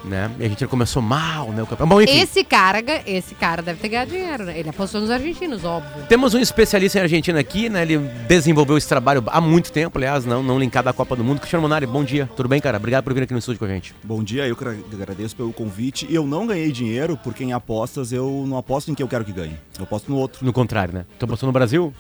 Né? 0.04 0.32
E 0.40 0.44
a 0.44 0.46
Argentina 0.46 0.70
começou 0.70 1.02
mal, 1.02 1.52
né? 1.52 1.62
O 1.64 1.68
campeão. 1.68 1.88
Bom, 1.88 2.02
enfim. 2.02 2.20
Esse 2.20 2.44
cara, 2.44 2.82
esse 3.06 3.36
cara 3.36 3.62
deve 3.62 3.80
ter 3.80 3.90
ganhado 3.90 4.12
dinheiro, 4.12 4.46
né? 4.46 4.58
Ele 4.58 4.70
apostou 4.70 5.02
nos 5.02 5.10
argentinos, 5.10 5.64
óbvio. 5.64 6.06
Temos 6.08 6.34
um 6.34 6.40
especialista 6.40 7.00
em 7.00 7.02
Argentina 7.02 7.40
aqui, 7.40 7.68
né? 7.68 7.82
Ele 7.82 7.98
desenvolveu 8.28 8.78
esse 8.78 8.88
trabalho 8.88 9.24
há 9.28 9.42
muito 9.42 9.72
tempo, 9.72 9.98
aliás, 9.98 10.26
não, 10.26 10.42
não 10.42 10.60
linkado 10.60 10.88
à 10.88 10.94
Copa 10.94 11.16
do 11.16 11.24
Mundo. 11.24 11.40
Cristiano 11.40 11.62
Monari, 11.62 11.86
bom 11.86 12.04
dia. 12.04 12.30
Tudo 12.36 12.48
bem, 12.48 12.62
cara? 12.62 12.78
Obrigado 12.78 13.04
por 13.04 13.14
vir 13.14 13.24
aqui 13.24 13.34
no 13.34 13.40
estúdio 13.40 13.60
com 13.60 13.66
a 13.66 13.70
gente. 13.70 13.94
Bom 14.04 14.24
dia, 14.24 14.48
eu 14.48 14.56
que 14.56 14.64
agradeço 14.94 15.36
pelo 15.36 15.52
convite. 15.52 16.08
E 16.10 16.16
eu 16.16 16.26
não 16.26 16.48
ganhei 16.48 16.72
dinheiro 16.72 17.18
porque 17.24 17.44
em 17.44 17.54
apostas 17.54 18.12
eu 18.12 18.46
não 18.48 18.58
aposto 18.58 18.92
em 18.92 18.96
quem 18.96 19.04
eu 19.04 19.08
quero 19.08 19.26
que 19.26 19.32
ganhe. 19.32 19.58
Eu 19.78 19.84
aposto 19.84 20.10
no 20.10 20.18
outro. 20.18 20.46
No 20.46 20.54
contrário, 20.54 20.94
né? 20.94 21.06
Tu 21.20 21.26
apostou 21.26 21.48
no 21.48 21.54
Brasil? 21.54 21.94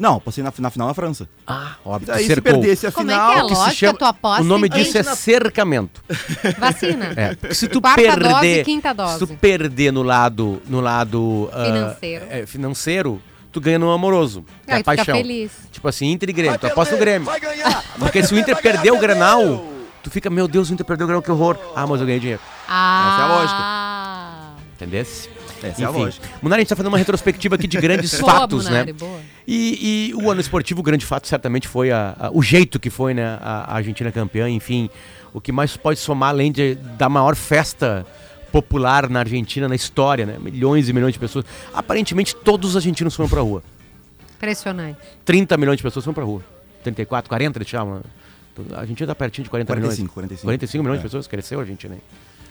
Não, 0.00 0.16
apostei 0.16 0.42
na, 0.42 0.52
na 0.58 0.70
final 0.70 0.88
na 0.88 0.94
França. 0.94 1.28
Ah, 1.46 1.74
óbvio. 1.84 2.06
daí 2.08 2.16
tu 2.18 2.20
se 2.22 2.34
cercou. 2.34 2.52
perdesse 2.54 2.86
a 2.86 2.92
Como 2.92 3.10
é 3.10 3.14
final... 3.14 3.30
que 3.32 3.36
é 3.36 3.40
a 3.40 3.44
O 3.44 3.48
que 3.48 3.54
se 3.54 3.60
lógica? 3.60 3.76
chama- 3.86 3.98
Tu 3.98 4.04
aposta 4.06 4.42
O 4.42 4.44
nome 4.44 4.66
em 4.66 4.70
disso 4.70 4.98
é 4.98 5.02
cercamento. 5.02 6.02
Vacina. 6.58 7.12
É, 7.16 7.34
porque 7.34 7.54
se 7.54 7.68
tu 7.68 7.80
Quarta 7.80 8.00
perder, 8.02 8.28
dose, 8.28 8.64
quinta 8.64 8.88
se 8.90 8.94
dose. 8.94 9.18
tu 9.18 9.26
perder 9.36 9.92
no 9.92 10.02
lado, 10.02 10.62
no 10.66 10.80
lado 10.80 11.50
ah, 11.52 11.64
Financeiro. 11.66 12.24
é, 12.30 12.46
financeiro, 12.46 13.22
tu 13.52 13.60
ganha 13.60 13.78
no 13.78 13.90
amoroso, 13.90 14.42
que 14.64 14.70
é 14.72 14.74
Aí 14.76 14.80
a 14.80 14.84
fica 14.84 14.96
paixão. 14.96 15.16
feliz. 15.16 15.52
Tipo 15.70 15.86
assim, 15.88 16.06
Inter 16.10 16.30
e 16.30 16.32
Grêmio, 16.32 16.58
tu 16.58 16.66
aposta 16.66 16.94
no 16.94 17.00
Grêmio. 17.00 17.30
Porque 17.98 18.22
se 18.22 18.32
o 18.34 18.38
Inter 18.38 18.56
perder 18.62 18.92
o 18.92 18.98
Grenal, 18.98 19.64
tu 20.02 20.10
fica, 20.10 20.30
meu 20.30 20.48
Deus, 20.48 20.70
o 20.70 20.72
Inter 20.72 20.86
perdeu 20.86 21.04
o 21.04 21.08
Grenal, 21.08 21.22
que 21.22 21.30
horror. 21.30 21.58
Ah, 21.76 21.86
mas 21.86 22.00
eu 22.00 22.06
ganhei 22.06 22.20
dinheiro. 22.20 22.40
Ah. 22.66 23.12
Essa 23.12 23.20
é 23.20 23.24
a 23.24 23.28
lógica. 23.38 24.62
Entendesse? 24.76 25.28
Essa 25.62 25.82
é 25.82 25.84
a 25.84 25.90
lógica. 25.90 26.26
Munari, 26.40 26.60
a 26.60 26.62
gente 26.62 26.68
tá 26.70 26.76
fazendo 26.76 26.90
uma 26.92 26.96
retrospectiva 26.98 27.54
aqui 27.56 27.66
de 27.66 27.76
grandes 27.78 28.14
Boa, 28.20 28.32
fatos, 28.32 28.64
Munari, 28.64 28.86
né? 28.86 28.98
boa. 28.98 29.20
E, 29.46 30.10
e 30.10 30.14
o 30.14 30.30
ano 30.30 30.40
esportivo, 30.40 30.80
o 30.80 30.82
grande 30.82 31.04
fato 31.04 31.26
certamente 31.26 31.66
foi 31.66 31.90
a- 31.90 32.14
a- 32.18 32.30
o 32.32 32.42
jeito 32.42 32.78
que 32.78 32.90
foi, 32.90 33.14
né? 33.14 33.38
A, 33.40 33.72
a 33.72 33.74
Argentina 33.76 34.12
campeã, 34.12 34.48
enfim. 34.48 34.88
O 35.32 35.40
que 35.40 35.50
mais 35.52 35.76
pode 35.76 35.98
somar, 35.98 36.30
além 36.30 36.52
de, 36.52 36.74
da 36.74 37.08
maior 37.08 37.34
festa 37.36 38.06
popular 38.52 39.08
na 39.08 39.20
Argentina, 39.20 39.68
na 39.68 39.74
história, 39.74 40.26
né? 40.26 40.36
Milhões 40.40 40.88
e 40.88 40.92
milhões 40.92 41.12
de 41.12 41.18
pessoas. 41.18 41.44
Aparentemente, 41.72 42.34
todos 42.34 42.70
os 42.70 42.76
argentinos 42.76 43.14
foram 43.14 43.28
pra 43.28 43.40
rua. 43.40 43.62
Impressionante. 44.36 44.98
30 45.24 45.56
milhões 45.56 45.76
de 45.76 45.82
pessoas 45.82 46.04
foram 46.04 46.14
pra 46.14 46.24
rua. 46.24 46.42
34, 46.82 47.28
40, 47.28 47.58
eles 47.58 47.68
chamam. 47.68 48.02
A 48.74 48.80
Argentina 48.80 49.06
tá 49.06 49.14
pertinho 49.14 49.44
de 49.44 49.50
40 49.50 49.74
milhões. 49.74 49.90
45, 49.94 50.14
45. 50.14 50.46
45 50.46 50.82
milhões 50.82 50.96
É. 50.96 50.98
de 50.98 51.02
pessoas. 51.04 51.26
Cresceu 51.26 51.58
a 51.58 51.62
Argentina, 51.62 51.94
hein? 51.94 52.00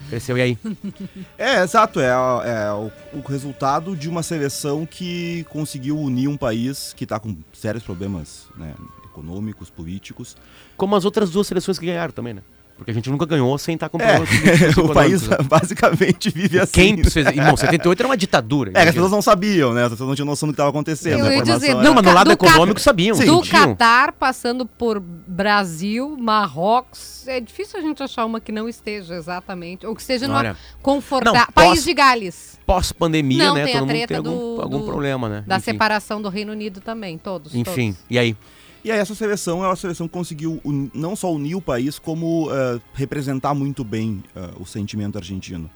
Cresceu, 0.07 0.37
e 0.37 0.41
aí? 0.41 0.57
É, 1.37 1.61
exato. 1.61 1.99
É, 1.99 2.07
é 2.07 2.71
o, 2.71 2.91
o 3.13 3.21
resultado 3.27 3.95
de 3.95 4.09
uma 4.09 4.23
seleção 4.23 4.85
que 4.85 5.45
conseguiu 5.49 5.97
unir 5.97 6.27
um 6.27 6.37
país 6.37 6.93
que 6.93 7.03
está 7.03 7.19
com 7.19 7.35
sérios 7.53 7.83
problemas 7.83 8.47
né, 8.55 8.73
econômicos, 9.05 9.69
políticos. 9.69 10.37
Como 10.77 10.95
as 10.95 11.05
outras 11.05 11.31
duas 11.31 11.47
seleções 11.47 11.77
que 11.77 11.85
ganharam 11.85 12.13
também, 12.13 12.33
né? 12.33 12.41
Porque 12.79 12.91
a 12.91 12.93
gente 12.93 13.09
nunca 13.09 13.25
ganhou 13.25 13.55
sem 13.57 13.75
estar 13.75 13.89
com 13.89 13.99
É, 14.01 14.15
problemas 14.17 14.77
o 14.77 14.89
país 14.93 15.27
né? 15.27 15.37
basicamente 15.43 16.29
vive 16.31 16.59
assim. 16.59 16.71
Quem 16.71 16.95
né? 16.95 17.01
precisa... 17.01 17.29
Irmão, 17.29 17.55
78 17.55 17.99
era 17.99 18.07
uma 18.07 18.17
ditadura. 18.17 18.71
É, 18.79 18.81
que 18.83 18.89
as 18.89 18.95
pessoas 18.95 19.11
não 19.11 19.21
sabiam, 19.21 19.73
né? 19.73 19.83
As 19.83 19.89
pessoas 19.91 20.07
não 20.07 20.15
tinham 20.15 20.25
noção 20.25 20.47
do 20.47 20.53
que 20.53 20.55
estava 20.55 20.69
acontecendo. 20.69 21.19
Eu 21.19 21.25
a 21.25 21.35
ia 21.35 21.43
dizer, 21.43 21.69
era- 21.71 21.81
Não, 21.83 21.93
mas 21.93 22.03
no 22.03 22.13
lado 22.13 22.27
do 22.27 22.33
econômico 22.33 22.79
sabiam. 22.79 23.15
Sim. 23.15 23.25
Do 23.25 23.43
sentiam. 23.43 23.75
Catar, 23.75 24.13
passando 24.13 24.65
por 24.65 24.99
Brasil, 24.99 26.15
Marrocos, 26.19 27.27
é 27.27 27.39
difícil 27.39 27.79
a 27.79 27.81
gente 27.81 28.01
achar 28.01 28.25
uma 28.25 28.39
que 28.39 28.51
não 28.51 28.67
esteja 28.67 29.15
exatamente, 29.15 29.85
ou 29.85 29.93
que 29.93 30.01
esteja 30.01 30.27
numa 30.27 30.39
Olha, 30.39 30.57
confortável. 30.81 31.39
não, 31.41 31.47
País 31.53 31.83
de 31.83 31.93
Gales, 31.93 32.57
Pós-pandemia, 32.65 33.45
Não, 33.47 33.55
né? 33.55 33.63
tem 33.65 33.73
a 33.75 33.79
Todo 33.79 33.87
mundo 33.87 33.89
treta 33.97 34.07
tem 34.07 34.17
algum, 34.17 34.55
do- 34.55 34.61
algum 34.61 34.85
problema, 34.85 35.27
né? 35.27 35.43
da 35.45 35.57
Enfim. 35.57 35.71
separação 35.71 36.21
do 36.21 36.29
Reino 36.29 36.51
Unido 36.51 36.79
também, 36.81 37.17
todos. 37.17 37.53
Enfim, 37.55 37.93
todos. 37.93 38.05
e 38.09 38.19
aí? 38.19 38.35
E 38.83 38.91
aí 38.91 38.97
essa 38.99 39.13
seleção 39.13 39.63
é 39.63 39.67
uma 39.67 39.75
seleção 39.75 40.07
que 40.07 40.13
conseguiu 40.13 40.61
un- 40.63 40.89
não 40.93 41.15
só 41.15 41.33
unir 41.33 41.55
o 41.55 41.61
país, 41.61 41.99
como 41.99 42.47
eh, 42.51 42.79
representar 42.93 43.53
muito 43.53 43.83
bem 43.83 44.23
eh, 44.35 44.49
o 44.59 44.65
sentimento 44.65 45.17
argentino. 45.17 45.69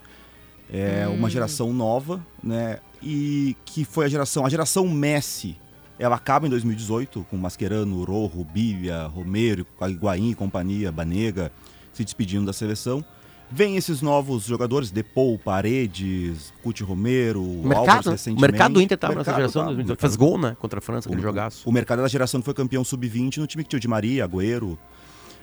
É 0.72 1.06
Hum. 1.08 1.16
uma 1.16 1.30
geração 1.30 1.74
nova, 1.74 2.26
né? 2.42 2.80
E 3.02 3.56
que 3.66 3.84
foi 3.84 4.06
a 4.06 4.10
geração, 4.10 4.46
a 4.46 4.50
geração 4.50 4.88
Messi. 4.88 5.58
Ela 6.00 6.16
acaba 6.16 6.48
em 6.48 6.50
2018 6.50 7.26
com 7.30 7.38
Mascherano, 7.38 8.04
Rojo, 8.04 8.44
Bívia, 8.46 9.04
Romero, 9.08 9.68
Higuaín 9.82 10.32
e 10.32 10.36
companhia, 10.36 10.92
Banega, 10.92 11.52
se 11.92 12.04
despedindo 12.04 12.46
da 12.46 12.54
seleção. 12.54 13.04
Vem 13.52 13.76
esses 13.78 14.02
novos 14.02 14.46
jogadores, 14.46 14.90
Depou, 14.90 15.38
Paredes, 15.38 16.52
Cuti 16.64 16.84
Romero, 16.84 17.44
O 17.44 17.68
mercado, 17.68 18.06
né? 18.08 18.12
recentemente. 18.14 18.38
o 18.38 18.42
mercado 18.52 18.74
do 18.74 18.82
Inter 18.82 18.98
tava 18.98 19.14
O 19.14 19.18
nessa 19.18 19.34
geração. 19.34 19.62
tava, 19.64 19.76
de 19.76 19.82
o 19.82 19.86
2018. 19.86 19.88
mercado- 19.88 20.10
Fez 20.10 20.16
gol, 20.16 20.38
né? 20.40 20.58
Contra 20.60 20.80
a 20.80 20.82
França, 20.82 21.08
aquele 21.08 21.22
o, 21.22 21.24
jogaço. 21.24 21.70
o 21.70 21.72
mercado 21.72 22.02
da 22.02 22.08
geração 22.08 22.42
que 22.42 22.46
foi 22.46 22.54
campeão 22.54 22.84
sub-20 22.84 23.38
no 23.38 23.46
time 23.48 23.64
que 23.64 23.70
tinha 23.70 23.78
o 23.78 23.80
Di 23.80 23.88
Maria, 23.88 24.26
Agüero, 24.26 24.78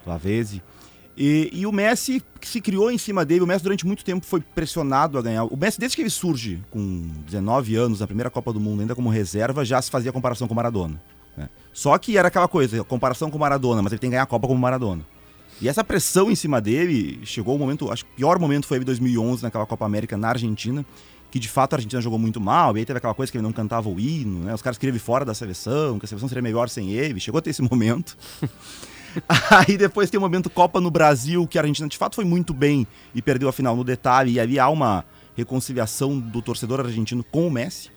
Lavezzi. 0.06 0.60
E, 1.16 1.50
e 1.52 1.66
o 1.66 1.72
Messi 1.72 2.22
que 2.40 2.48
se 2.48 2.60
criou 2.60 2.90
em 2.90 2.96
cima 2.98 3.24
dele. 3.24 3.42
O 3.42 3.46
Messi 3.46 3.62
durante 3.62 3.86
muito 3.86 4.04
tempo 4.04 4.24
foi 4.24 4.40
pressionado 4.40 5.18
a 5.18 5.22
ganhar. 5.22 5.44
O 5.44 5.56
Messi, 5.56 5.78
desde 5.78 5.94
que 5.96 6.02
ele 6.02 6.10
surge 6.10 6.60
com 6.70 7.02
19 7.26 7.76
anos, 7.76 8.00
na 8.00 8.06
primeira 8.06 8.30
Copa 8.30 8.52
do 8.52 8.58
Mundo, 8.60 8.80
ainda 8.80 8.94
como 8.94 9.08
reserva, 9.10 9.64
já 9.64 9.80
se 9.82 9.90
fazia 9.90 10.10
comparação 10.12 10.48
com 10.48 10.54
o 10.54 10.56
Maradona. 10.56 11.00
né? 11.36 11.48
Só 11.72 11.96
que 11.98 12.16
era 12.16 12.28
aquela 12.28 12.48
coisa, 12.48 12.82
comparação 12.84 13.30
com 13.30 13.36
o 13.36 13.40
Maradona, 13.40 13.82
mas 13.82 13.92
ele 13.92 13.98
tem 14.00 14.08
que 14.08 14.12
ganhar 14.12 14.22
a 14.22 14.26
Copa 14.26 14.48
como 14.48 14.58
Maradona. 14.58 15.04
E 15.60 15.68
essa 15.68 15.84
pressão 15.84 16.30
em 16.30 16.34
cima 16.34 16.60
dele 16.60 17.20
chegou 17.24 17.54
o 17.54 17.58
momento, 17.58 17.90
acho 17.92 18.04
que 18.04 18.10
o 18.12 18.14
pior 18.16 18.38
momento 18.38 18.66
foi 18.66 18.78
em 18.78 18.80
2011, 18.80 19.42
naquela 19.42 19.66
Copa 19.66 19.84
América 19.84 20.16
na 20.16 20.30
Argentina, 20.30 20.86
que 21.30 21.38
de 21.38 21.48
fato 21.48 21.74
a 21.74 21.76
Argentina 21.76 22.00
jogou 22.00 22.18
muito 22.18 22.40
mal, 22.40 22.76
e 22.76 22.80
aí 22.80 22.86
teve 22.86 22.96
aquela 22.96 23.12
coisa 23.12 23.30
que 23.30 23.36
ele 23.36 23.42
não 23.42 23.52
cantava 23.52 23.88
o 23.88 24.00
hino, 24.00 24.44
né? 24.44 24.54
Os 24.54 24.62
caras 24.62 24.78
queriam 24.78 24.92
ele 24.92 24.98
fora 24.98 25.24
da 25.24 25.34
seleção, 25.34 25.98
que 25.98 26.06
a 26.06 26.08
seleção 26.08 26.28
seria 26.28 26.42
melhor 26.42 26.68
sem 26.70 26.92
ele, 26.92 27.20
chegou 27.20 27.38
a 27.38 27.42
ter 27.42 27.50
esse 27.50 27.60
momento. 27.70 28.16
aí 29.50 29.76
depois 29.76 30.08
tem 30.08 30.16
o 30.16 30.20
momento 30.20 30.48
Copa 30.48 30.80
no 30.80 30.90
Brasil, 30.90 31.46
que 31.46 31.58
a 31.58 31.60
Argentina 31.60 31.88
de 31.88 31.98
fato 31.98 32.16
foi 32.16 32.24
muito 32.24 32.54
bem 32.54 32.86
e 33.14 33.20
perdeu 33.20 33.48
a 33.48 33.52
final 33.52 33.76
no 33.76 33.84
detalhe, 33.84 34.32
e 34.32 34.40
ali 34.40 34.58
há 34.58 34.68
uma 34.70 35.04
reconciliação 35.36 36.18
do 36.18 36.40
torcedor 36.40 36.80
argentino 36.80 37.22
com 37.22 37.46
o 37.46 37.50
Messi. 37.50 37.90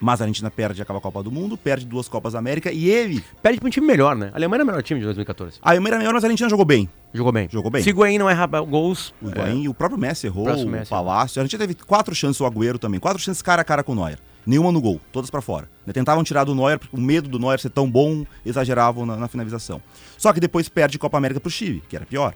Mas 0.00 0.20
a 0.20 0.24
Argentina 0.24 0.50
perde 0.50 0.82
aquela 0.82 1.00
Copa 1.00 1.22
do 1.22 1.30
Mundo, 1.30 1.56
perde 1.56 1.86
duas 1.86 2.08
Copas 2.08 2.34
da 2.34 2.38
América, 2.38 2.70
e 2.70 2.88
ele, 2.88 3.24
Perde 3.42 3.58
pra 3.58 3.66
um 3.66 3.70
time 3.70 3.86
melhor, 3.86 4.14
né? 4.14 4.30
A 4.32 4.36
Alemanha 4.36 4.58
era 4.58 4.64
o 4.64 4.66
melhor 4.66 4.82
time 4.82 5.00
de 5.00 5.06
2014. 5.06 5.58
a 5.62 5.70
Alemanha 5.70 5.92
era 5.92 5.98
melhor, 5.98 6.14
mas 6.14 6.24
a 6.24 6.26
Argentina 6.26 6.50
jogou 6.50 6.64
bem. 6.64 6.88
Jogou 7.14 7.32
bem. 7.32 7.48
Jogou 7.50 7.70
bem. 7.70 7.82
Se 7.82 7.88
o 7.88 7.90
Higuaín 7.90 8.18
não 8.18 8.28
erra 8.28 8.46
gols... 8.46 9.14
O 9.22 9.28
Higuaín 9.28 9.62
e 9.62 9.68
o 9.68 9.74
próprio 9.74 9.98
Messi 9.98 10.26
errou, 10.26 10.48
o 10.48 10.68
Messi. 10.68 10.90
Palácio. 10.90 11.40
A 11.40 11.44
gente 11.44 11.56
teve 11.56 11.74
quatro 11.74 12.14
chances, 12.14 12.40
o 12.40 12.46
Agüero 12.46 12.78
também. 12.78 13.00
Quatro 13.00 13.22
chances 13.22 13.40
cara 13.40 13.62
a 13.62 13.64
cara 13.64 13.82
com 13.82 13.92
o 13.92 13.94
Neuer. 13.94 14.18
Nenhuma 14.46 14.70
no 14.70 14.80
gol, 14.80 15.00
todas 15.10 15.28
pra 15.28 15.40
fora. 15.40 15.68
Né, 15.84 15.92
Tentavam 15.92 16.22
tirar 16.22 16.44
do 16.44 16.54
Neuer, 16.54 16.78
porque 16.78 16.94
o 16.94 17.00
medo 17.00 17.28
do 17.28 17.38
Neuer 17.38 17.58
ser 17.58 17.70
tão 17.70 17.90
bom, 17.90 18.24
exageravam 18.44 19.04
na, 19.04 19.16
na 19.16 19.28
finalização. 19.28 19.82
Só 20.16 20.32
que 20.32 20.38
depois 20.38 20.68
perde 20.68 20.98
Copa 20.98 21.16
América 21.16 21.40
pro 21.40 21.50
Chile, 21.50 21.82
que 21.88 21.96
era 21.96 22.06
pior. 22.06 22.34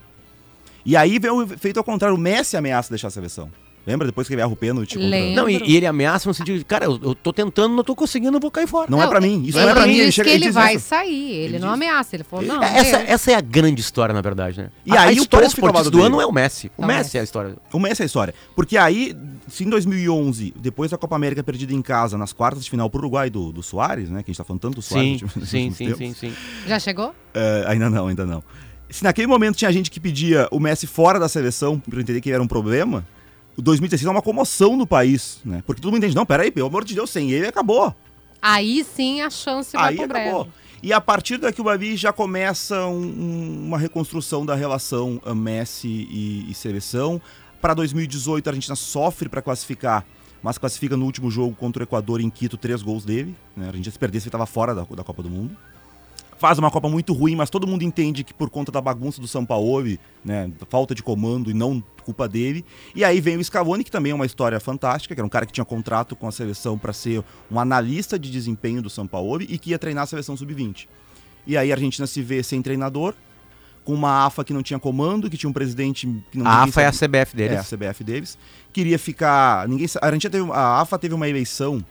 E 0.85 0.96
aí 0.96 1.18
veio 1.18 1.42
o 1.42 1.46
feito 1.46 1.77
ao 1.77 1.85
contrário, 1.85 2.16
o 2.16 2.18
Messi 2.18 2.57
ameaça 2.57 2.90
deixar 2.90 3.09
a 3.09 3.11
seleção. 3.11 3.51
Lembra 3.87 4.07
depois 4.07 4.29
que 4.29 4.35
ele 4.35 4.43
erra 4.43 4.51
o 4.53 4.57
pênalti? 4.57 4.95
contra- 4.95 5.09
Lembro. 5.11 5.35
Não, 5.37 5.49
e, 5.49 5.57
e 5.64 5.77
ele 5.77 5.87
ameaça 5.87 6.29
no 6.29 6.35
sentido 6.35 6.59
de, 6.59 6.64
cara, 6.64 6.85
eu, 6.85 6.99
eu 7.03 7.14
tô 7.14 7.33
tentando, 7.33 7.75
não 7.75 7.83
tô 7.83 7.97
conseguindo, 7.97 8.37
eu 8.37 8.40
vou 8.40 8.51
cair 8.51 8.66
fora. 8.69 8.90
Não, 8.90 9.03
é 9.03 9.07
pra 9.07 9.21
mim, 9.21 9.43
isso 9.45 9.57
não 9.57 9.64
ele 9.64 9.71
é 9.71 9.75
pra 9.75 9.87
mim. 9.87 9.95
disse 9.95 10.12
chega- 10.12 10.29
que 10.31 10.35
ele 10.37 10.45
diz 10.47 10.55
vai 10.55 10.77
isso. 10.77 10.87
sair, 10.88 11.31
ele, 11.33 11.45
Ele 11.45 11.59
não 11.59 11.69
diz. 11.69 11.75
ameaça, 11.75 12.16
ele 12.16 12.25
falou, 12.25 12.45
não, 12.45 12.62
essa, 12.62 12.99
Deus. 12.99 13.11
essa 13.11 13.33
é 13.33 13.35
a 13.35 13.40
grande 13.40 13.81
história, 13.81 14.12
na 14.12 14.21
verdade, 14.21 14.61
né? 14.61 14.71
E 14.85 14.93
a, 14.97 15.03
aí 15.03 15.16
a 15.16 15.21
o 15.21 15.23
história 15.23 15.47
ao 15.47 15.51
esportista 15.51 15.90
do 15.90 15.97
dele. 15.99 16.07
ano 16.09 16.21
é 16.21 16.27
o 16.27 16.33
Messi. 16.33 16.71
O 16.77 16.83
É 16.83 16.85
o 16.85 16.88
Messi 16.88 16.99
Messi. 17.05 17.16
é 17.16 17.21
a 17.21 17.25
história. 17.25 17.57
O 17.73 17.79
Messi 17.79 18.03
é 18.03 18.05
a 18.05 18.07
história. 18.07 18.35
Porque 18.55 18.77
aí, 18.77 19.16
se 19.49 19.64
em 19.64 19.71
2011, 19.71 20.53
depois 20.57 20.90
da 20.90 20.99
Copa 20.99 21.16
América 21.16 21.43
perdida 21.43 21.73
em 21.73 21.83
casa, 21.83 22.16
nas 22.19 22.33
quartas 22.33 22.64
de 22.64 22.71
final 22.71 22.88
pro 22.90 23.01
Uruguai 23.01 23.31
do, 23.31 23.51
do 23.51 23.62
Soares, 23.62 24.11
né? 24.11 24.23
Que 24.23 24.31
a 24.31 24.33
gente 24.33 24.38
tá 24.38 24.45
falando 24.45 24.61
tanto 24.61 24.75
do 24.77 24.83
Soares. 24.83 25.21
Sim, 25.21 25.27
sim, 25.45 25.71
sim, 25.73 25.95
sim, 25.97 26.14
sim. 26.14 26.33
Já 26.66 26.79
chegou? 26.79 27.14
É, 27.35 27.64
ainda 27.66 27.88
não, 27.88 28.09
ainda 28.09 28.27
não. 28.27 28.43
Se 28.88 29.05
naquele 29.05 29.27
momento 29.29 29.57
tinha 29.57 29.73
gente 29.73 29.90
que 29.90 30.01
pedia 30.01 30.49
o 30.51 30.59
Messi 30.59 30.87
fora 30.87 31.19
da 31.21 31.29
seleção 31.29 31.79
pra 31.79 32.01
entender 32.01 32.21
que 32.21 32.31
era 32.33 32.43
um 32.43 32.47
problema, 32.49 33.07
o 33.57 33.63
2016 33.63 34.07
é 34.07 34.11
uma 34.11 34.23
comoção 34.23 34.77
no 34.77 34.87
país, 34.87 35.41
né? 35.45 35.63
Porque 35.67 35.81
todo 35.83 35.91
mundo 35.93 35.99
entende, 36.03 36.17
não, 36.17 36.25
peraí, 36.27 36.51
pelo 36.51 36.67
amor 36.69 36.85
de 36.85 36.95
Deus, 36.95 37.11
sem 37.11 37.31
ele 37.31 37.47
acabou. 37.47 37.95
Aí 38.41 38.85
sim 38.85 39.21
a 39.21 39.29
chance 39.31 39.73
vai 39.77 39.91
Aí 39.91 39.97
pro 39.97 40.05
acabou. 40.05 40.45
brejo. 40.45 40.57
E 40.83 40.93
a 40.95 41.01
partir 41.01 41.37
daquilo 41.37 41.69
ali 41.69 41.95
já 41.97 42.11
começa 42.13 42.87
um- 42.87 43.03
um- 43.03 43.67
uma 43.67 43.77
reconstrução 43.79 44.47
da 44.47 44.55
relação 44.55 45.21
ah, 45.27 45.35
Messi 45.35 45.89
e, 45.89 46.47
e 46.51 46.55
seleção. 46.55 47.21
Para 47.61 47.75
2018 47.75 48.47
a 48.47 48.51
Argentina 48.51 48.75
sofre 48.77 49.29
para 49.29 49.43
classificar 49.43 50.07
mas 50.43 50.57
classifica 50.57 50.97
no 50.97 51.05
último 51.05 51.31
jogo 51.31 51.55
contra 51.55 51.83
o 51.83 51.85
Equador 51.85 52.19
em 52.19 52.31
Quito, 52.31 52.57
três 52.57 52.81
gols 52.81 53.05
dele. 53.05 53.37
Né? 53.55 53.67
A 53.67 53.69
Argentina 53.69 53.93
se 53.93 53.99
perdesse, 53.99 54.25
ele 54.25 54.29
estava 54.31 54.47
fora 54.47 54.75
da, 54.75 54.85
da 54.85 55.05
Copa 55.05 55.23
do 55.23 55.29
Mundo. 55.29 55.55
Faz 56.40 56.59
uma 56.59 56.70
Copa 56.70 56.88
muito 56.88 57.12
ruim, 57.12 57.37
mas 57.37 57.50
todo 57.50 57.66
mundo 57.66 57.83
entende 57.83 58.24
que 58.24 58.33
por 58.33 58.48
conta 58.48 58.72
da 58.72 58.81
bagunça 58.81 59.20
do 59.20 59.29
Sampaoli, 59.29 60.00
né, 60.24 60.50
falta 60.70 60.94
de 60.94 61.03
comando 61.03 61.50
e 61.50 61.55
não 61.55 61.85
culpa 62.03 62.26
dele. 62.26 62.64
E 62.94 63.05
aí 63.05 63.20
vem 63.20 63.37
o 63.37 63.44
Scavone, 63.44 63.85
que 63.85 63.90
também 63.90 64.12
é 64.12 64.14
uma 64.14 64.24
história 64.24 64.59
fantástica, 64.59 65.14
que 65.14 65.20
era 65.20 65.26
um 65.26 65.29
cara 65.29 65.44
que 65.44 65.53
tinha 65.53 65.66
contrato 65.66 66.16
com 66.16 66.26
a 66.26 66.33
seleção 66.33 66.79
para 66.79 66.94
ser 66.94 67.22
um 67.50 67.61
analista 67.61 68.18
de 68.18 68.31
desempenho 68.31 68.81
do 68.81 68.88
Sampaoli 68.88 69.46
e 69.50 69.59
que 69.59 69.68
ia 69.68 69.79
treinar 69.79 70.05
a 70.05 70.07
seleção 70.07 70.35
sub-20. 70.35 70.88
E 71.46 71.59
aí 71.59 71.70
a 71.70 71.74
Argentina 71.74 72.07
se 72.07 72.22
vê 72.22 72.42
sem 72.42 72.62
treinador, 72.62 73.12
com 73.85 73.92
uma 73.92 74.24
AFA 74.24 74.42
que 74.42 74.55
não 74.55 74.62
tinha 74.62 74.79
comando, 74.79 75.29
que 75.29 75.37
tinha 75.37 75.50
um 75.50 75.53
presidente 75.53 76.07
que 76.31 76.38
não 76.38 76.46
A 76.46 76.62
AFA 76.62 76.81
é 76.81 76.87
a 76.87 76.90
CBF 76.90 77.37
deles. 77.37 77.59
é, 77.59 77.59
a 77.59 77.64
CBF 77.64 78.03
deles. 78.03 78.38
Queria 78.72 78.98
ficar. 78.98 79.68
Ninguém, 79.68 79.87
a, 80.00 80.07
Argentina 80.07 80.31
teve, 80.31 80.50
a 80.53 80.81
AFA 80.81 80.98
teve 80.98 81.14
uma 81.14 81.29
eleição 81.29 81.85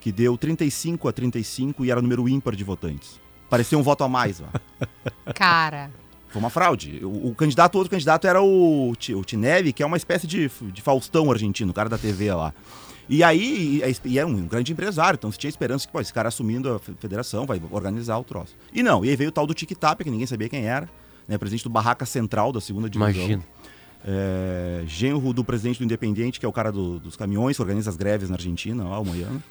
que 0.00 0.12
deu 0.12 0.38
35 0.38 1.08
a 1.08 1.12
35 1.12 1.84
e 1.84 1.90
era 1.90 2.00
número 2.00 2.28
ímpar 2.28 2.54
de 2.54 2.62
votantes. 2.62 3.25
Parecia 3.48 3.78
um 3.78 3.82
voto 3.82 4.02
a 4.04 4.08
mais 4.08 4.40
lá. 4.40 4.48
Cara, 5.34 5.90
Foi 6.28 6.40
uma 6.40 6.50
fraude. 6.50 7.00
O, 7.04 7.28
o 7.28 7.34
candidato, 7.34 7.76
outro 7.76 7.90
candidato 7.90 8.26
era 8.26 8.42
o, 8.42 8.90
o 8.92 9.24
Tinelli, 9.24 9.72
que 9.72 9.82
é 9.82 9.86
uma 9.86 9.96
espécie 9.96 10.26
de, 10.26 10.50
de 10.72 10.82
Faustão 10.82 11.30
argentino, 11.30 11.70
o 11.70 11.74
cara 11.74 11.88
da 11.88 11.96
TV 11.98 12.32
lá. 12.34 12.52
E 13.08 13.22
aí, 13.22 13.80
e, 14.04 14.08
e 14.10 14.18
é 14.18 14.26
um 14.26 14.46
grande 14.48 14.72
empresário, 14.72 15.16
então 15.16 15.30
se 15.30 15.38
tinha 15.38 15.48
esperança 15.48 15.86
que 15.86 15.92
pô, 15.92 16.00
esse 16.00 16.12
cara 16.12 16.28
assumindo 16.28 16.72
a 16.74 16.78
fe- 16.80 16.92
federação 16.98 17.46
vai 17.46 17.62
organizar 17.70 18.18
o 18.18 18.24
troço. 18.24 18.56
E 18.72 18.82
não, 18.82 19.04
e 19.04 19.08
aí 19.10 19.14
veio 19.16 19.28
o 19.30 19.32
tal 19.32 19.46
do 19.46 19.54
Tic 19.54 19.70
Tap, 19.78 20.00
que 20.02 20.10
ninguém 20.10 20.26
sabia 20.26 20.48
quem 20.48 20.66
era, 20.66 20.88
né, 21.28 21.38
presidente 21.38 21.62
do 21.62 21.70
Barraca 21.70 22.04
Central 22.04 22.50
da 22.52 22.60
segunda 22.60 22.90
divisão. 22.90 23.12
Imagina. 23.14 23.42
É, 24.08 24.82
genro 24.86 25.32
do 25.32 25.42
presidente 25.44 25.78
do 25.78 25.84
Independente, 25.84 26.38
que 26.38 26.46
é 26.46 26.48
o 26.48 26.52
cara 26.52 26.70
do- 26.72 26.98
dos 27.00 27.16
caminhões, 27.16 27.56
que 27.56 27.62
organiza 27.62 27.90
as 27.90 27.96
greves 27.96 28.28
na 28.28 28.34
Argentina, 28.36 28.84
lá, 28.84 28.98
o 29.00 29.04
Moiano. 29.04 29.42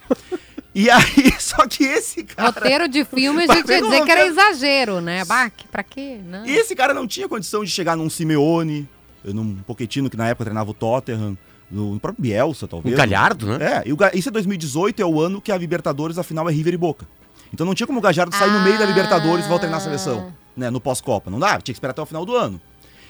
E 0.75 0.89
aí, 0.89 1.31
só 1.39 1.65
que 1.65 1.85
esse 1.85 2.23
cara. 2.23 2.49
roteiro 2.49 2.87
de 2.89 3.05
filme 3.05 3.45
a 3.45 3.47
gente 3.55 3.69
ia 3.69 3.81
dizer 3.81 4.03
que 4.03 4.11
era 4.11 4.25
exagero, 4.27 4.99
né? 4.99 5.23
Bah, 5.23 5.49
que- 5.49 5.67
pra 5.69 5.81
quê? 5.83 6.19
Não. 6.23 6.45
Esse 6.45 6.75
cara 6.75 6.93
não 6.93 7.07
tinha 7.07 7.29
condição 7.29 7.63
de 7.63 7.71
chegar 7.71 7.95
num 7.95 8.09
Simeone, 8.09 8.87
num 9.23 9.55
Pochettino, 9.65 10.09
que 10.09 10.17
na 10.17 10.27
época 10.27 10.43
treinava 10.43 10.69
o 10.69 10.73
Tottenham, 10.73 11.37
no 11.71 11.97
próprio 11.99 12.21
Bielsa, 12.21 12.67
talvez. 12.67 12.95
calhardo, 12.95 13.57
né? 13.57 13.83
É, 13.83 13.89
e 13.89 13.93
o 13.93 13.97
isso 14.13 14.27
é 14.29 14.31
2018, 14.31 15.01
é 15.01 15.05
o 15.05 15.19
ano 15.21 15.39
que 15.41 15.51
a 15.51 15.57
Libertadores, 15.57 16.17
afinal, 16.17 16.47
é 16.49 16.51
River 16.51 16.73
e 16.73 16.77
Boca. 16.77 17.07
Então 17.53 17.65
não 17.65 17.73
tinha 17.73 17.87
como 17.87 17.99
o 17.99 18.01
Gajardo 18.01 18.35
sair 18.35 18.51
no 18.51 18.61
meio 18.61 18.77
da 18.77 18.83
Ah. 18.83 18.87
Libertadores 18.87 19.45
e 19.45 19.47
voltar 19.47 19.61
treinar 19.61 19.79
a 19.79 19.83
seleção, 19.83 20.33
né, 20.57 20.69
no 20.69 20.81
pós-Copa. 20.81 21.31
Não 21.31 21.39
dá, 21.39 21.51
tinha 21.53 21.61
que 21.61 21.71
esperar 21.71 21.91
até 21.91 22.01
o 22.01 22.05
final 22.05 22.25
do 22.25 22.35
ano. 22.35 22.59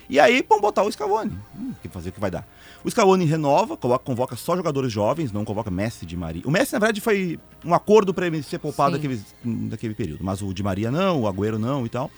E 0.10 0.20
aí, 0.20 0.46
vamos 0.48 0.62
botar 0.62 0.84
o 0.84 0.92
Scavone. 0.92 1.32
Hum, 1.58 1.74
que 1.82 1.90
fazer 1.90 2.10
o 2.10 2.12
que 2.12 2.20
vai 2.20 2.30
dar. 2.30 2.48
O 2.84 2.90
Scavone 2.90 3.26
renova, 3.26 3.76
convoca 3.76 4.36
só 4.36 4.56
jogadores 4.56 4.92
jovens, 4.92 5.32
não 5.32 5.44
convoca 5.44 5.72
Messi 5.72 6.06
de 6.06 6.16
Maria. 6.16 6.44
O 6.46 6.52
Messi, 6.52 6.74
na 6.74 6.80
verdade, 6.80 7.02
foi 7.02 7.40
um 7.64 7.74
acordo 7.74 8.14
para 8.14 8.28
ele 8.28 8.44
ser 8.44 8.60
poupado 8.60 8.96
Sim. 8.96 9.02
daquele, 9.02 9.22
daquele 9.70 9.94
período. 9.96 10.24
Mas 10.24 10.42
o 10.42 10.54
de 10.54 10.62
Maria 10.62 10.92
não, 10.92 11.22
o 11.22 11.28
Agüero 11.28 11.58
não 11.58 11.86
e 11.86 11.90
tal. 11.90 12.12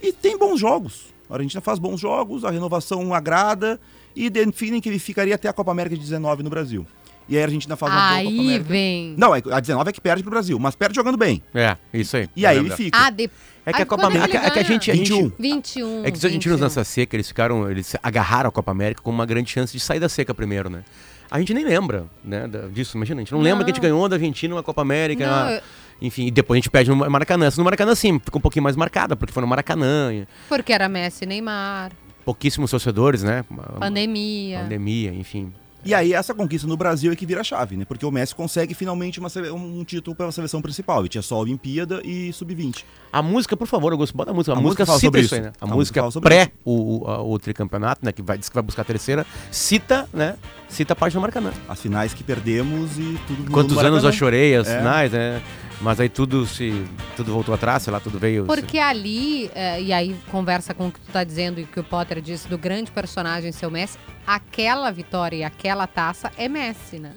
E 0.00 0.12
tem 0.12 0.38
bons 0.38 0.58
jogos. 0.58 1.14
A 1.28 1.34
Argentina 1.34 1.60
faz 1.60 1.78
bons 1.78 2.00
jogos, 2.00 2.44
a 2.44 2.50
renovação 2.50 3.12
agrada 3.12 3.80
e 4.14 4.30
definem 4.30 4.80
que 4.80 4.88
ele 4.88 4.98
ficaria 4.98 5.34
até 5.34 5.48
a 5.48 5.52
Copa 5.52 5.70
América 5.70 5.96
de 5.96 6.02
19 6.02 6.42
no 6.42 6.50
Brasil. 6.50 6.86
E 7.28 7.36
aí 7.36 7.42
a 7.42 7.46
Argentina 7.46 7.76
faz 7.76 7.92
uma 7.92 7.98
boa 8.00 8.08
Copa 8.22 8.28
Aí 8.30 8.38
América. 8.40 8.64
vem. 8.64 9.14
Não, 9.18 9.34
é- 9.34 9.42
a 9.50 9.60
19 9.60 9.90
é 9.90 9.92
que 9.92 10.00
perde 10.00 10.22
pro 10.22 10.30
Brasil, 10.30 10.58
mas 10.58 10.74
perde 10.76 10.94
jogando 10.94 11.16
bem. 11.16 11.42
É, 11.54 11.76
isso 11.92 12.16
aí. 12.16 12.28
E 12.36 12.46
aí 12.46 12.56
É 12.56 12.60
ele 12.60 12.70
fica. 12.70 12.98
Ah, 12.98 13.10
de... 13.10 13.28
É 13.64 13.72
que 13.72 13.82
a 13.82 13.86
Copa 13.86 14.02
quando 14.04 14.12
que 14.12 14.18
América. 14.18 14.38
É 14.38 14.50
que 14.50 14.58
a 14.60 14.62
gente. 14.62 14.90
A 14.90 14.94
gente 14.94 15.10
21. 15.12 15.32
21. 15.38 16.04
É 16.04 16.10
que 16.12 16.18
os 16.18 16.24
argentinos 16.24 16.58
21. 16.60 16.64
nessa 16.64 16.84
seca, 16.84 17.16
eles 17.16 17.26
ficaram. 17.26 17.68
Eles 17.68 17.96
agarraram 18.00 18.48
a 18.48 18.52
Copa 18.52 18.70
América 18.70 19.02
com 19.02 19.10
uma 19.10 19.26
grande 19.26 19.50
chance 19.50 19.72
de 19.72 19.80
sair 19.80 19.98
da 19.98 20.08
seca 20.08 20.32
primeiro, 20.32 20.70
né? 20.70 20.84
A 21.28 21.40
gente 21.40 21.52
nem 21.52 21.64
lembra, 21.64 22.06
né, 22.24 22.48
disso, 22.72 22.96
imagina, 22.96 23.18
a 23.20 23.24
gente 23.24 23.32
não, 23.32 23.40
lembra 23.40 23.64
que 23.64 23.72
a 23.72 23.74
gente 23.74 23.82
Não. 23.82 23.90
ganhou 23.90 24.08
da 24.08 24.14
Argentina 24.14 24.54
uma 24.54 24.62
Copa 24.62 24.80
América, 24.82 25.26
Não, 25.26 25.32
uma- 25.42 25.52
eu- 25.54 25.62
enfim, 26.00 26.26
e 26.28 26.30
depois 26.30 26.56
a 26.56 26.58
gente 26.60 26.70
perde 26.70 26.88
no 26.88 26.96
Maracanã. 27.10 27.46
Essa 27.46 27.60
No 27.60 27.64
Maracanã, 27.64 27.96
sim, 27.96 28.20
ficou 28.24 28.38
um 28.38 28.40
pouquinho 28.40 28.62
mais 28.62 28.76
marcada, 28.76 29.16
porque 29.16 29.32
foi 29.32 29.40
no 29.40 29.46
Maracanã, 29.48 30.14
e 30.14 30.24
Porque 30.48 30.72
era 30.72 30.88
Messi 30.88 31.24
e 31.24 31.26
Neymar, 31.26 31.90
pouquíssimos 32.24 32.70
torcedores, 32.70 33.24
né? 33.24 33.44
Pandemia. 33.80 34.60
Pandemia, 34.60 35.12
enfim. 35.12 35.52
E 35.86 35.94
aí 35.94 36.12
essa 36.12 36.34
conquista 36.34 36.66
no 36.66 36.76
Brasil 36.76 37.12
é 37.12 37.16
que 37.16 37.24
vira 37.24 37.40
a 37.40 37.44
chave, 37.44 37.76
né? 37.76 37.84
Porque 37.84 38.04
o 38.04 38.10
Messi 38.10 38.34
consegue 38.34 38.74
finalmente 38.74 39.20
uma 39.20 39.28
um 39.54 39.84
título 39.84 40.16
pela 40.16 40.32
seleção 40.32 40.60
principal. 40.60 41.00
Ele 41.00 41.08
tinha 41.08 41.22
só 41.22 41.36
a 41.36 41.38
Olimpíada 41.38 42.00
e 42.04 42.32
Sub-20. 42.32 42.84
A 43.12 43.22
música, 43.22 43.56
por 43.56 43.66
favor, 43.66 43.92
eu 43.92 43.98
gosto, 43.98 44.16
bota 44.16 44.30
a 44.30 44.34
música. 44.34 44.52
A, 44.52 44.58
A 44.58 44.60
música, 44.60 44.84
música 44.84 44.86
fala 44.86 44.98
cita 44.98 45.06
sobre 45.08 45.20
isso 45.22 45.34
aí, 45.34 45.40
isso. 45.42 45.48
né? 45.50 45.52
A, 45.60 45.64
A 45.64 45.68
música 45.68 46.02
música 46.02 46.20
pré 46.20 46.50
o, 46.64 47.04
o, 47.04 47.10
a- 47.10 47.22
o 47.22 47.38
tricampeonato, 47.38 48.04
né? 48.04 48.12
Que 48.12 48.20
vai, 48.22 48.36
diz 48.36 48.48
que 48.48 48.54
vai 48.54 48.62
buscar 48.62 48.82
a 48.82 48.84
terceira, 48.84 49.24
cita, 49.50 50.08
né? 50.12 50.34
Cita 50.68 50.92
a 50.92 50.96
página 50.96 51.18
do 51.20 51.22
Maracanã. 51.22 51.52
As 51.68 51.80
finais 51.80 52.12
que 52.12 52.24
perdemos 52.24 52.98
e 52.98 53.18
tudo 53.26 53.50
Quantos 53.50 53.76
no 53.76 53.80
anos 53.80 54.02
eu 54.04 54.12
chorei 54.12 54.56
as 54.56 54.66
É. 54.68 54.78
finais, 54.78 55.12
né? 55.12 55.40
Mas 55.80 56.00
aí 56.00 56.08
tudo 56.08 56.46
se. 56.46 56.84
Tudo 57.16 57.32
voltou 57.32 57.54
atrás, 57.54 57.82
sei 57.82 57.92
lá, 57.92 58.00
tudo 58.00 58.18
veio. 58.18 58.44
Porque 58.46 58.78
ali, 58.78 59.50
é, 59.54 59.80
e 59.80 59.92
aí 59.92 60.16
conversa 60.30 60.72
com 60.72 60.88
o 60.88 60.92
que 60.92 61.00
tu 61.00 61.12
tá 61.12 61.22
dizendo 61.22 61.60
e 61.60 61.64
o 61.64 61.66
que 61.66 61.78
o 61.78 61.84
Potter 61.84 62.20
disse 62.20 62.48
do 62.48 62.56
grande 62.56 62.90
personagem 62.90 63.52
seu 63.52 63.70
Messi, 63.70 63.98
aquela 64.26 64.90
vitória 64.90 65.36
e 65.36 65.44
aquela 65.44 65.86
taça 65.86 66.32
é 66.38 66.48
Messi, 66.48 66.98
né? 66.98 67.12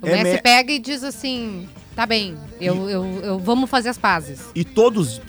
O 0.00 0.06
É 0.06 0.12
Messi 0.22 0.32
Me- 0.36 0.42
pega 0.42 0.72
e 0.72 0.78
diz 0.78 1.02
assim: 1.02 1.68
tá 1.96 2.06
bem, 2.06 2.36
eu, 2.60 2.88
eu, 2.88 3.20
eu- 3.22 3.38
vamos 3.38 3.68
fazer 3.68 3.88
as 3.88 3.98
pazes. 3.98 4.42
E 4.54 4.64
todos 4.64 5.20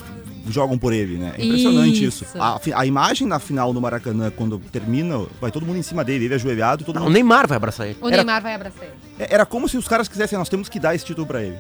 jogam 0.48 0.78
por 0.78 0.94
ele, 0.94 1.18
né? 1.18 1.34
É 1.40 1.44
impressionante 1.44 2.06
isso. 2.06 2.24
Isso. 2.24 2.40
A, 2.40 2.60
a 2.76 2.86
imagem 2.86 3.26
na 3.28 3.40
final 3.40 3.74
no 3.74 3.82
Maracanã, 3.82 4.30
quando 4.30 4.60
termina, 4.60 5.26
vai 5.42 5.50
todo 5.50 5.66
mundo 5.66 5.80
em 5.80 5.82
cima 5.82 6.04
dele, 6.04 6.26
ele 6.26 6.36
ajoelhado, 6.36 6.84
todo 6.84 6.96
Não, 6.98 7.02
o 7.02 7.06
mundo... 7.06 7.14
Neymar 7.16 7.48
vai 7.48 7.56
abraçar 7.58 7.88
ele. 7.88 7.98
O 8.00 8.08
Era- 8.08 8.18
Neymar 8.18 8.44
vai 8.44 8.54
abraçar 8.54 8.84
ele. 8.84 8.94
É- 9.18 9.34
Era 9.34 9.44
como 9.44 9.68
se 9.68 9.76
os 9.76 9.88
caras 9.88 10.08
quisessem, 10.08 10.38
nós 10.38 10.48
temos 10.50 10.70
que 10.70 10.80
dar 10.80 10.94
esse 10.94 11.04
título 11.04 11.26
pra 11.26 11.42
ele. 11.42 11.58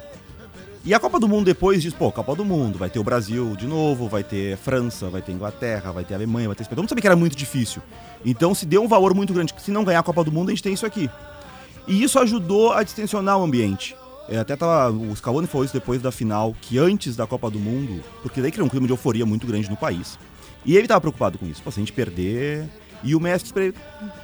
E 0.85 0.93
a 0.93 0.99
Copa 0.99 1.19
do 1.19 1.27
Mundo 1.27 1.45
depois 1.45 1.81
diz, 1.81 1.95
pô, 1.95 2.11
Copa 2.11 2.35
do 2.35 2.45
Mundo, 2.45 2.77
vai 2.77 2.91
ter 2.91 2.99
o 2.99 3.03
Brasil 3.03 3.55
de 3.55 3.65
novo, 3.65 4.07
vai 4.07 4.23
ter 4.23 4.55
França, 4.55 5.09
vai 5.09 5.19
ter 5.19 5.31
Inglaterra, 5.31 5.91
vai 5.91 6.03
ter 6.03 6.13
Alemanha, 6.13 6.47
vai 6.47 6.55
ter 6.55 6.61
Espanha. 6.61 6.79
Mundo 6.79 6.89
sabia 6.89 7.01
que 7.01 7.07
era 7.07 7.15
muito 7.15 7.35
difícil. 7.35 7.81
Então 8.23 8.53
se 8.53 8.67
deu 8.67 8.83
um 8.83 8.87
valor 8.87 9.15
muito 9.15 9.33
grande. 9.33 9.51
Se 9.57 9.71
não 9.71 9.83
ganhar 9.83 10.01
a 10.01 10.03
Copa 10.03 10.23
do 10.23 10.31
Mundo, 10.31 10.49
a 10.49 10.51
gente 10.51 10.61
tem 10.61 10.73
isso 10.73 10.85
aqui. 10.85 11.09
E 11.87 12.03
isso 12.03 12.19
ajudou 12.19 12.71
a 12.71 12.83
distensionar 12.83 13.39
o 13.39 13.43
ambiente. 13.43 13.95
É, 14.29 14.37
até 14.37 14.55
tava, 14.55 14.95
o 14.95 15.15
Scaloni 15.15 15.47
falou 15.47 15.65
isso 15.65 15.73
depois 15.73 16.03
da 16.03 16.11
final, 16.11 16.55
que 16.61 16.77
antes 16.77 17.15
da 17.15 17.25
Copa 17.25 17.49
do 17.49 17.59
Mundo, 17.59 18.03
porque 18.21 18.39
daí 18.39 18.51
criou 18.51 18.67
um 18.67 18.69
clima 18.69 18.85
de 18.85 18.93
euforia 18.93 19.25
muito 19.25 19.47
grande 19.47 19.67
no 19.67 19.75
país. 19.75 20.19
E 20.63 20.77
ele 20.77 20.87
tava 20.87 21.01
preocupado 21.01 21.39
com 21.39 21.47
isso. 21.47 21.63
Pô, 21.63 21.71
se 21.71 21.79
a 21.79 21.81
gente 21.81 21.93
perder. 21.93 22.69
E 23.03 23.15
o 23.15 23.19
Messi 23.19 23.51
ele: 23.55 23.73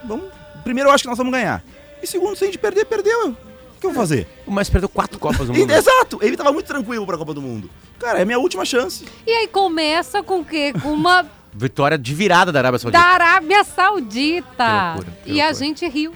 vamos. 0.07 0.25
Primeiro 0.63 0.89
eu 0.89 0.93
acho 0.93 1.03
que 1.03 1.09
nós 1.09 1.17
vamos 1.17 1.33
ganhar. 1.33 1.63
E 2.03 2.05
segundo, 2.05 2.35
se 2.35 2.43
a 2.43 2.47
gente 2.47 2.59
perder, 2.59 2.85
perdeu. 2.85 3.35
O 3.81 3.83
que 3.83 3.87
eu 3.87 3.91
vou 3.93 3.99
fazer? 4.03 4.27
O 4.45 4.51
Messi 4.51 4.69
perdeu 4.69 4.87
quatro 4.87 5.17
Copas 5.17 5.47
do 5.47 5.53
E- 5.55 5.59
Mundo. 5.59 5.71
Exato! 5.71 6.19
Ele 6.21 6.37
tava 6.37 6.51
muito 6.53 6.67
tranquilo 6.67 7.03
pra 7.05 7.17
Copa 7.17 7.33
do 7.33 7.41
Mundo. 7.41 7.67
Cara, 7.97 8.19
é 8.19 8.25
minha 8.25 8.37
última 8.37 8.63
chance. 8.63 9.05
E 9.25 9.31
aí 9.31 9.47
começa 9.47 10.21
com 10.21 10.41
o 10.41 10.45
quê? 10.45 10.71
Com 10.81 10.93
uma 10.93 11.25
Vitória 11.53 11.97
de 11.97 12.13
virada 12.13 12.51
da 12.51 12.59
Arábia 12.59 12.77
Saudita. 12.79 12.99
da 13.03 13.09
Arábia 13.09 13.63
Saudita. 13.63 14.53
Que 14.55 14.95
loucura, 14.95 15.17
que 15.25 15.31
e 15.33 15.41
a 15.41 15.51
gente 15.51 15.87
riu. 15.87 16.13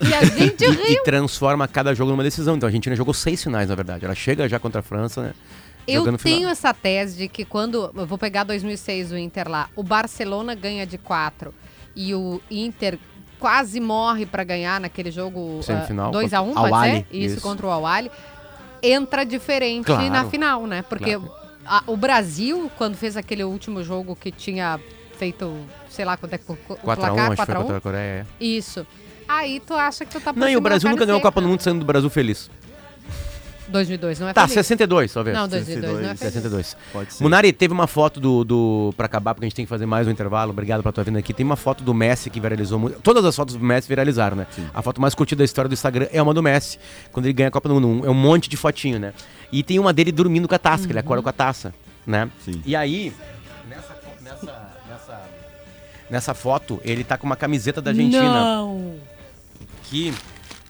E 0.00 0.12
a 0.14 0.24
gente 0.24 0.62
E, 0.64 0.68
riu. 0.70 0.84
e 0.92 1.02
transforma 1.02 1.66
cada 1.66 1.94
jogo 1.94 2.10
numa 2.10 2.22
decisão. 2.22 2.54
Então 2.54 2.66
a 2.66 2.68
Argentina 2.68 2.94
jogou 2.94 3.14
seis 3.14 3.42
finais, 3.42 3.68
na 3.70 3.74
verdade. 3.74 4.04
Ela 4.04 4.14
chega 4.14 4.46
já 4.48 4.58
contra 4.58 4.80
a 4.80 4.82
França, 4.82 5.22
né? 5.22 5.34
Eu 5.88 6.02
tenho 6.04 6.18
final. 6.18 6.50
essa 6.50 6.74
tese 6.74 7.16
de 7.16 7.28
que 7.28 7.44
quando. 7.46 7.90
Eu 7.96 8.06
vou 8.06 8.18
pegar 8.18 8.44
2006 8.44 9.10
o 9.12 9.16
Inter 9.16 9.48
lá. 9.48 9.68
O 9.74 9.82
Barcelona 9.82 10.54
ganha 10.54 10.86
de 10.86 10.98
4 10.98 11.54
e 11.96 12.14
o 12.14 12.40
Inter 12.50 12.98
quase 13.38 13.80
morre 13.80 14.26
pra 14.26 14.42
ganhar 14.44 14.80
naquele 14.80 15.10
jogo 15.10 15.60
Semifinal, 15.62 16.10
2 16.10 16.32
a 16.34 16.40
1 16.42 16.54
contra 16.54 16.68
pode 16.70 16.90
ser? 16.90 17.06
Isso, 17.10 17.34
isso. 17.36 17.40
contra 17.40 17.66
o 17.66 17.70
Al-Ahly. 17.70 18.10
Entra 18.82 19.24
diferente 19.24 19.86
Claro. 19.86 20.10
na 20.10 20.24
final, 20.26 20.66
né? 20.66 20.82
Porque 20.82 21.16
Claro. 21.18 21.32
a- 21.66 21.82
o 21.86 21.96
Brasil, 21.96 22.70
quando 22.76 22.94
fez 22.96 23.16
aquele 23.16 23.42
último 23.44 23.82
jogo 23.82 24.14
que 24.14 24.30
tinha 24.30 24.78
feito, 25.18 25.56
sei 25.88 26.04
lá 26.04 26.16
quanto 26.16 26.34
é 26.34 26.38
que 26.38 26.44
o, 26.50 26.54
o 26.68 26.76
4x1, 26.76 26.94
placar, 26.94 27.18
acho 27.18 27.30
que 27.30 27.36
foi 27.36 27.36
4 27.36 27.54
a 27.56 27.58
1 27.58 27.62
contra 27.62 27.76
a 27.78 27.80
Coreia. 27.80 28.26
é. 28.40 28.44
Isso. 28.44 28.86
Aí 29.28 29.58
tu 29.60 29.74
acha 29.74 30.04
que 30.04 30.12
tu 30.12 30.20
tá 30.20 30.32
Não, 30.32 30.48
e 30.48 30.56
o 30.56 30.60
Brasil 30.60 30.88
nunca 30.88 31.04
ganhou 31.04 31.18
a 31.18 31.22
Copa 31.22 31.40
do. 31.40 31.48
Mundo 31.48 31.60
saindo 31.60 31.80
do 31.80 31.84
Brasil 31.84 32.08
feliz. 32.08 32.48
2002, 33.68 34.20
não 34.20 34.28
é 34.28 34.32
Tá, 34.32 34.42
feliz? 34.42 34.54
62, 34.54 35.12
talvez. 35.12 35.36
Não, 35.36 35.48
2002 35.48 35.92
não 35.92 35.98
é 35.98 36.02
feliz. 36.16 36.18
62. 36.20 36.76
Pode 36.92 37.14
ser. 37.14 37.22
Munari, 37.22 37.52
teve 37.52 37.72
uma 37.74 37.86
foto 37.86 38.20
do, 38.20 38.44
do. 38.44 38.94
Pra 38.96 39.06
acabar, 39.06 39.34
porque 39.34 39.44
a 39.44 39.48
gente 39.48 39.56
tem 39.56 39.64
que 39.64 39.68
fazer 39.68 39.86
mais 39.86 40.06
um 40.06 40.10
intervalo. 40.10 40.50
Obrigado 40.52 40.82
pela 40.82 40.92
tua 40.92 41.04
vinda 41.04 41.18
aqui. 41.18 41.32
Tem 41.34 41.44
uma 41.44 41.56
foto 41.56 41.82
do 41.82 41.92
Messi 41.92 42.30
que 42.30 42.40
viralizou 42.40 42.78
muito. 42.78 43.00
Todas 43.00 43.24
as 43.24 43.34
fotos 43.34 43.54
do 43.56 43.64
Messi 43.64 43.88
viralizaram, 43.88 44.36
né? 44.36 44.46
A 44.72 44.82
foto 44.82 45.00
mais 45.00 45.14
curtida 45.14 45.38
da 45.40 45.44
história 45.44 45.68
do 45.68 45.72
Instagram 45.74 46.06
é 46.12 46.22
uma 46.22 46.32
do 46.32 46.42
Messi, 46.42 46.78
quando 47.12 47.26
ele 47.26 47.32
ganha 47.32 47.48
a 47.48 47.52
Copa 47.52 47.68
do 47.68 47.80
Mundo. 47.80 48.06
É 48.06 48.10
um 48.10 48.14
monte 48.14 48.48
de 48.48 48.56
fotinho, 48.56 48.98
né? 48.98 49.12
E 49.52 49.62
tem 49.62 49.78
uma 49.78 49.92
dele 49.92 50.12
dormindo 50.12 50.48
com 50.48 50.54
a 50.54 50.58
taça, 50.58 50.86
que 50.86 50.92
ele 50.92 50.98
acorda 50.98 51.22
com 51.22 51.28
a 51.28 51.32
taça, 51.32 51.74
né? 52.06 52.28
Sim. 52.44 52.60
E 52.64 52.74
aí, 52.76 53.12
nessa, 53.68 53.96
nessa, 54.22 54.72
nessa, 54.88 55.22
nessa 56.10 56.34
foto, 56.34 56.80
ele 56.84 57.04
tá 57.04 57.16
com 57.16 57.26
uma 57.26 57.36
camiseta 57.36 57.80
da 57.82 57.90
Argentina. 57.90 58.22
Não. 58.22 58.94
Que 59.84 60.12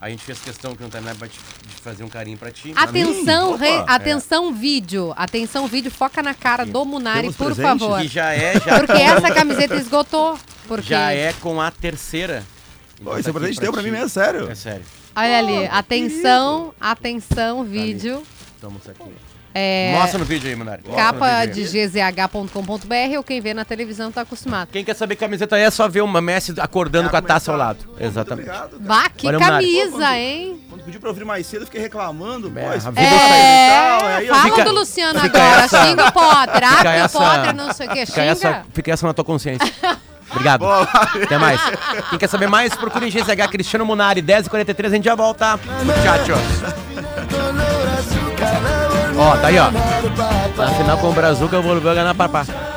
a 0.01 0.09
gente 0.11 0.23
fez 0.23 0.39
questão 0.39 0.75
que 0.77 0.83
não 0.83 0.91
tá 0.91 1.01
nada 1.01 1.27
de 1.27 1.39
fazer 1.83 2.05
um 2.05 2.09
carinho 2.09 2.37
pra 2.37 2.51
ti. 2.51 2.73
Atenção, 2.77 3.55
Opa, 3.55 3.65
re- 3.65 3.71
é. 3.71 3.85
atenção 3.89 4.53
vídeo. 4.53 5.13
Atenção 5.17 5.67
vídeo, 5.67 5.91
foca 5.91 6.23
na 6.23 6.35
cara 6.35 6.65
do 6.67 6.85
Munari, 6.85 7.21
Temos 7.23 7.37
por 7.37 7.47
presente? 7.55 7.79
favor. 7.79 8.01
Que 8.01 8.09
já 8.09 8.33
é, 8.35 8.61
já 8.61 8.79
Porque 8.79 8.93
essa 8.93 9.31
camiseta 9.33 9.75
esgotou. 9.77 10.39
Porque 10.69 10.89
Já 10.89 11.13
é 11.13 11.33
com 11.35 11.61
a 11.61 11.71
terceira. 11.71 12.45
Pô, 12.97 13.03
Então 13.03 13.19
esse 13.19 13.25
tá 13.25 13.33
presente 13.33 13.57
aqui 13.59 13.61
deu 13.63 13.73
pra 13.73 13.83
ti. 13.83 13.87
mim 13.87 13.93
mesmo, 13.93 14.09
sério. 14.09 14.51
É 14.51 14.55
sério. 14.55 14.85
Olha 15.15 15.39
ali, 15.39 15.67
atenção, 15.67 16.75
atenção, 16.81 17.65
vídeo. 17.65 18.23
Estamos 18.55 18.87
aqui. 18.89 19.13
É, 19.59 19.97
Mostra 19.99 20.19
no 20.19 20.25
vídeo 20.27 20.51
aí, 20.51 20.55
Munari. 20.55 20.83
Capa 20.95 21.47
de 21.47 21.63
gzh.com.br 21.65 23.17
ou 23.17 23.23
quem 23.25 23.41
vê 23.41 23.55
na 23.55 23.65
televisão 23.65 24.13
tá 24.13 24.21
acostumado. 24.21 24.69
Quem 24.71 24.85
quer 24.85 24.95
saber 24.95 25.17
que 25.17 25.21
camiseta 25.21 25.57
é, 25.59 25.63
é 25.63 25.71
só 25.71 25.89
ver 25.89 26.03
uma 26.03 26.21
Messi 26.21 26.53
acordando 26.61 27.07
É, 27.09 27.11
com 27.11 27.17
a 27.17 27.23
taça 27.23 27.51
ao 27.51 27.57
começar. 27.57 27.69
lado. 27.69 27.97
Exatamente. 27.99 28.49
Obrigado. 28.51 28.77
Bah, 28.81 29.09
que 29.09 29.27
Olha 29.27 29.39
o 29.39 29.41
camisa, 29.41 30.17
hein? 30.19 30.61
Quando 30.69 30.83
pediu 30.85 31.01
pra 31.01 31.09
eu 31.11 31.15
vir 31.15 31.25
mais 31.25 31.47
cedo, 31.47 31.63
eu 31.63 31.67
fiquei 31.67 31.81
reclamando. 31.81 32.53
É, 32.55 32.77
esse 32.77 32.87
a 32.87 32.91
vida 32.91 33.01
vídeo 33.01 33.19
sai- 33.19 33.39
e 33.41 33.71
tal, 34.01 34.09
É, 34.11 34.15
aí 34.17 34.27
eu- 34.27 34.35
fala 34.35 34.45
Fica- 34.51 34.65
do 34.65 34.73
Luciano 34.75 35.21
fica 35.21 35.39
agora, 35.43 35.63
essa- 35.65 35.87
xinga 35.87 36.05
o 36.09 36.13
Potter, 36.13 36.55
fica 36.55 36.67
abre 36.79 36.89
o 36.89 36.91
essa- 37.05 37.19
Potter, 37.19 37.55
não 37.57 37.73
sei 37.73 37.87
o 37.87 37.91
que, 37.91 38.07
Fica 38.07 38.23
essa, 38.23 38.63
fica 38.75 38.93
essa 38.93 39.07
na 39.07 39.15
tua 39.15 39.25
consciência. 39.25 39.73
Obrigado. 40.31 40.59
Boa. 40.61 40.83
Até 40.83 41.39
mais. 41.39 41.61
Quem 42.11 42.19
quer 42.19 42.29
saber 42.29 42.49
mais, 42.49 42.75
procure 42.75 43.07
em 43.07 43.11
GZH 43.11 43.49
Cristiano 43.49 43.87
Munari, 43.87 44.21
10h43, 44.21 44.93
a 44.93 44.97
gente 44.97 45.05
já 45.05 45.15
volta. 45.15 45.59
Tchau, 46.03 47.16
Ó, 49.19 49.37
tá 49.39 49.49
aí, 49.49 49.59
ó. 49.59 49.71
Na 50.57 50.69
final 50.71 50.99
com 50.99 51.09
o 51.09 51.13
Brazuca, 51.13 51.57
eu 51.57 51.63
vou 51.63 51.81
ganhar 51.81 52.15
papá. 52.15 52.41
Ahora 52.41 52.76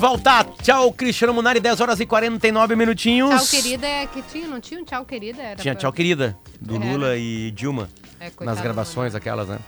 volta. 0.00 0.44
Tchau, 0.62 0.92
Cristiano 0.92 1.32
Munari, 1.34 1.60
10 1.60 1.80
horas 1.80 2.00
e 2.00 2.06
49 2.06 2.74
minutinhos. 2.74 3.30
Tchau, 3.50 3.60
querida, 3.60 3.86
é 3.86 4.06
que 4.06 4.22
tinha, 4.22 4.48
não 4.48 4.58
tinha 4.60 4.80
um 4.80 4.84
tchau, 4.84 5.04
querida? 5.04 5.40
Era 5.42 5.56
Tinha 5.60 5.74
pra- 5.74 5.80
tchau, 5.82 5.92
querida, 5.92 6.36
do 6.60 6.76
Era. 6.76 6.84
Lula 6.84 7.16
e 7.16 7.50
Dilma. 7.52 7.88
É, 8.18 8.30
nas 8.44 8.60
gravações, 8.60 9.14
aquelas, 9.14 9.48
né? 9.48 9.58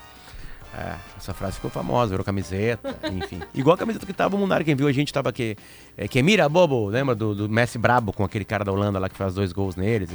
É, 0.77 0.95
essa 1.19 1.35
frase 1.35 1.57
ficou 1.57 1.71
famosa, 1.71 2.11
virou 2.11 2.25
camiseta, 2.25 2.97
enfim. 3.13 3.43
Igual 3.55 3.75
a 3.75 3.79
camiseta 3.79 4.07
que 4.07 4.13
tava 4.13 4.35
o 4.37 4.39
Munari, 4.39 4.65
quem 4.65 4.75
viu 4.75 4.89
a 4.89 4.93
gente 4.93 5.13
tava 5.13 5.29
aqui. 5.29 5.55
É, 5.97 6.09
que 6.09 6.23
Mira 6.23 6.49
Bobo, 6.49 6.87
lembra 6.87 7.15
do, 7.15 7.35
do 7.35 7.49
Messi 7.49 7.77
Brabo 7.79 8.13
com 8.13 8.25
aquele 8.25 8.45
cara 8.45 8.65
da 8.65 8.73
Holanda 8.73 8.99
lá 8.99 9.09
que 9.09 9.17
faz 9.17 9.35
dois 9.35 9.53
gols 9.53 9.77
neles? 9.77 10.11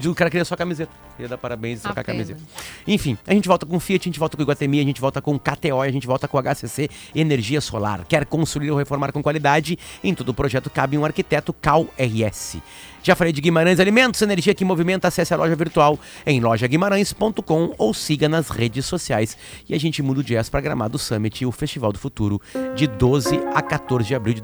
E, 0.00 0.08
o 0.08 0.14
cara 0.14 0.30
queria 0.30 0.44
só 0.44 0.54
a 0.54 0.56
camiseta. 0.56 0.90
Queria 1.16 1.28
dar 1.28 1.38
parabéns 1.38 1.80
e 1.80 1.82
trocar 1.82 2.00
a 2.00 2.04
camiseta. 2.04 2.40
Enfim, 2.86 3.18
a 3.26 3.34
gente 3.34 3.46
volta 3.46 3.66
com 3.66 3.78
Fiat, 3.78 4.02
a 4.02 4.08
gente 4.08 4.18
volta 4.18 4.36
com 4.36 4.42
Iguatemi, 4.42 4.80
a 4.80 4.84
gente 4.84 5.00
volta 5.00 5.20
com 5.20 5.38
KTO, 5.38 5.80
a 5.80 5.90
gente 5.90 6.06
volta 6.06 6.26
com 6.26 6.38
HCC 6.40 6.88
Energia 7.14 7.60
Solar. 7.60 8.04
Quer 8.08 8.24
construir 8.24 8.70
ou 8.70 8.78
reformar 8.78 9.12
com 9.12 9.22
qualidade? 9.22 9.78
Em 10.02 10.14
todo 10.14 10.30
o 10.30 10.34
projeto 10.34 10.70
cabe 10.70 10.96
um 10.96 11.04
arquiteto 11.04 11.52
Cal 11.52 11.86
RS. 11.98 12.58
Já 13.02 13.14
falei 13.14 13.32
de 13.32 13.40
Guimarães 13.40 13.80
Alimentos, 13.80 14.20
energia 14.22 14.54
que 14.54 14.64
movimenta, 14.64 15.08
acesse 15.08 15.32
a 15.32 15.36
loja 15.36 15.54
virtual 15.54 15.98
em 16.26 16.40
lojaguimarães.com 16.40 17.74
ou 17.78 17.94
siga 17.94 18.28
nas 18.28 18.50
redes 18.50 18.84
sociais. 18.86 19.36
E 19.68 19.74
a 19.74 19.78
gente 19.78 20.02
muda 20.02 20.20
o 20.20 20.22
jazz 20.22 20.48
para 20.48 20.60
Gramado 20.60 20.98
Summit, 20.98 21.46
o 21.46 21.52
Festival 21.52 21.92
do 21.92 21.98
Futuro, 21.98 22.40
de 22.74 22.86
12 22.86 23.40
a 23.54 23.62
14 23.62 24.08
de 24.08 24.14
abril 24.14 24.34
de 24.34 24.42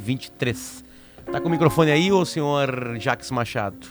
2023. 0.00 0.84
Tá 1.30 1.40
com 1.40 1.48
o 1.48 1.50
microfone 1.50 1.90
aí, 1.90 2.10
ô 2.10 2.24
senhor 2.24 2.96
Jacques 2.98 3.30
Machado? 3.30 3.86